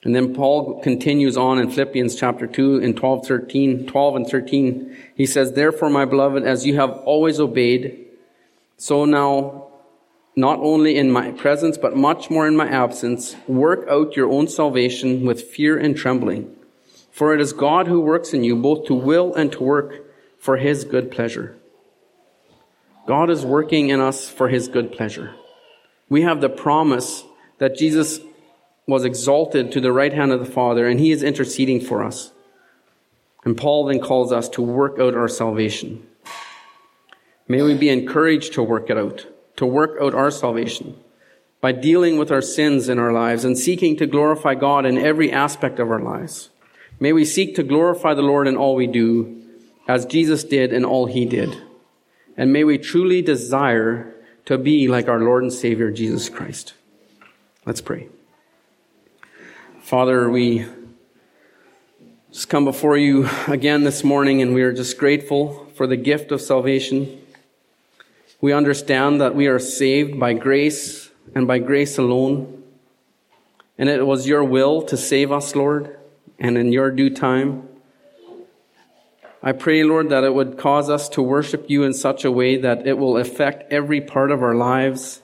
And 0.03 0.15
then 0.15 0.35
Paul 0.35 0.79
continues 0.81 1.35
on 1.35 1.57
in 1.57 1.71
Philippians 1.71 2.15
chapter 2.15 2.45
2 2.45 2.77
in 2.77 2.93
12, 2.93 3.25
13, 3.27 3.87
12 3.87 4.15
and 4.15 4.27
13. 4.27 4.97
He 5.15 5.25
says, 5.25 5.53
Therefore, 5.53 5.89
my 5.89 6.05
beloved, 6.05 6.43
as 6.43 6.65
you 6.65 6.75
have 6.75 6.91
always 6.91 7.39
obeyed, 7.39 8.05
so 8.77 9.05
now 9.05 9.67
not 10.35 10.59
only 10.59 10.95
in 10.95 11.11
my 11.11 11.31
presence, 11.31 11.77
but 11.77 11.97
much 11.97 12.29
more 12.29 12.47
in 12.47 12.55
my 12.55 12.67
absence, 12.67 13.35
work 13.47 13.87
out 13.89 14.15
your 14.15 14.31
own 14.31 14.47
salvation 14.47 15.25
with 15.25 15.41
fear 15.41 15.77
and 15.77 15.97
trembling. 15.97 16.55
For 17.11 17.33
it 17.33 17.41
is 17.41 17.51
God 17.51 17.87
who 17.87 17.99
works 17.99 18.33
in 18.33 18.43
you 18.43 18.55
both 18.55 18.85
to 18.85 18.93
will 18.93 19.33
and 19.33 19.51
to 19.53 19.63
work 19.63 20.10
for 20.41 20.57
his 20.57 20.83
good 20.83 21.09
pleasure. 21.09 21.57
God 23.07 23.29
is 23.29 23.45
working 23.45 23.89
in 23.89 24.01
us 24.01 24.27
for 24.29 24.49
his 24.49 24.67
good 24.67 24.91
pleasure. 24.91 25.33
We 26.09 26.23
have 26.23 26.41
the 26.41 26.49
promise 26.49 27.23
that 27.59 27.77
Jesus 27.77 28.19
was 28.85 29.05
exalted 29.05 29.71
to 29.71 29.79
the 29.79 29.93
right 29.93 30.11
hand 30.11 30.33
of 30.33 30.39
the 30.39 30.51
Father 30.51 30.85
and 30.85 30.99
he 30.99 31.11
is 31.11 31.23
interceding 31.23 31.79
for 31.79 32.03
us. 32.03 32.33
And 33.45 33.55
Paul 33.55 33.85
then 33.85 34.01
calls 34.01 34.33
us 34.33 34.49
to 34.49 34.61
work 34.61 34.99
out 34.99 35.15
our 35.15 35.29
salvation. 35.29 36.05
May 37.47 37.61
we 37.61 37.75
be 37.75 37.89
encouraged 37.89 38.53
to 38.53 38.63
work 38.63 38.89
it 38.89 38.97
out 38.97 39.25
to 39.61 39.65
work 39.67 40.01
out 40.01 40.15
our 40.15 40.31
salvation 40.31 40.97
by 41.61 41.71
dealing 41.71 42.17
with 42.17 42.31
our 42.31 42.41
sins 42.41 42.89
in 42.89 42.97
our 42.97 43.13
lives 43.13 43.45
and 43.45 43.55
seeking 43.55 43.95
to 43.95 44.07
glorify 44.07 44.55
God 44.55 44.87
in 44.87 44.97
every 44.97 45.31
aspect 45.31 45.77
of 45.77 45.91
our 45.91 45.99
lives. 45.99 46.49
May 46.99 47.13
we 47.13 47.25
seek 47.25 47.55
to 47.55 47.63
glorify 47.63 48.15
the 48.15 48.23
Lord 48.23 48.47
in 48.47 48.57
all 48.57 48.73
we 48.73 48.87
do, 48.87 49.40
as 49.87 50.05
Jesus 50.05 50.43
did 50.43 50.73
in 50.73 50.85
all 50.85 51.05
he 51.05 51.25
did. 51.25 51.61
And 52.37 52.53
may 52.53 52.63
we 52.63 52.77
truly 52.77 53.21
desire 53.21 54.13
to 54.45 54.57
be 54.57 54.87
like 54.87 55.07
our 55.07 55.19
Lord 55.19 55.43
and 55.43 55.53
Savior, 55.53 55.91
Jesus 55.91 56.29
Christ. 56.29 56.73
Let's 57.65 57.81
pray. 57.81 58.07
Father, 59.81 60.29
we 60.29 60.65
just 62.31 62.49
come 62.49 62.65
before 62.65 62.97
you 62.97 63.27
again 63.47 63.83
this 63.83 64.03
morning 64.03 64.41
and 64.41 64.53
we 64.53 64.61
are 64.63 64.73
just 64.73 64.97
grateful 64.97 65.67
for 65.75 65.85
the 65.85 65.97
gift 65.97 66.31
of 66.31 66.41
salvation. 66.41 67.21
We 68.39 68.53
understand 68.53 69.21
that 69.21 69.35
we 69.35 69.47
are 69.47 69.59
saved 69.59 70.19
by 70.19 70.33
grace 70.33 71.09
and 71.35 71.45
by 71.45 71.59
grace 71.59 71.97
alone. 71.97 72.63
And 73.77 73.89
it 73.89 74.05
was 74.05 74.27
your 74.27 74.43
will 74.43 74.81
to 74.83 74.97
save 74.97 75.31
us, 75.31 75.55
Lord, 75.55 75.97
and 76.39 76.57
in 76.57 76.71
your 76.71 76.91
due 76.91 77.09
time. 77.09 77.67
I 79.43 79.53
pray, 79.53 79.83
Lord, 79.83 80.09
that 80.09 80.23
it 80.23 80.33
would 80.33 80.57
cause 80.57 80.89
us 80.89 81.09
to 81.09 81.21
worship 81.21 81.65
you 81.67 81.83
in 81.83 81.93
such 81.93 82.23
a 82.23 82.31
way 82.31 82.57
that 82.57 82.85
it 82.85 82.97
will 82.97 83.17
affect 83.17 83.71
every 83.73 83.99
part 83.99 84.29
of 84.29 84.43
our 84.43 84.53
lives, 84.53 85.23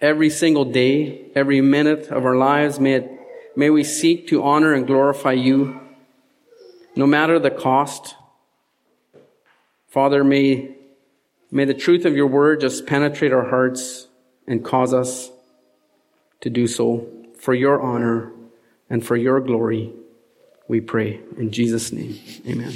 every 0.00 0.30
single 0.30 0.64
day, 0.64 1.32
every 1.34 1.60
minute 1.60 2.08
of 2.08 2.24
our 2.24 2.36
lives. 2.36 2.78
May, 2.78 2.94
it, 2.94 3.10
may 3.56 3.70
we 3.70 3.82
seek 3.82 4.28
to 4.28 4.44
honor 4.44 4.72
and 4.72 4.86
glorify 4.86 5.32
you, 5.32 5.80
no 6.94 7.06
matter 7.08 7.40
the 7.40 7.50
cost. 7.50 8.14
Father, 9.88 10.22
may, 10.22 10.76
may 11.50 11.64
the 11.64 11.74
truth 11.74 12.04
of 12.04 12.14
your 12.14 12.28
word 12.28 12.60
just 12.60 12.86
penetrate 12.86 13.32
our 13.32 13.48
hearts 13.48 14.06
and 14.46 14.64
cause 14.64 14.94
us 14.94 15.32
to 16.40 16.50
do 16.50 16.68
so 16.68 17.08
for 17.40 17.52
your 17.52 17.82
honor 17.82 18.30
and 18.88 19.04
for 19.04 19.16
your 19.16 19.40
glory. 19.40 19.92
We 20.68 20.80
pray 20.80 21.20
in 21.36 21.50
Jesus' 21.50 21.90
name. 21.90 22.20
Amen. 22.46 22.72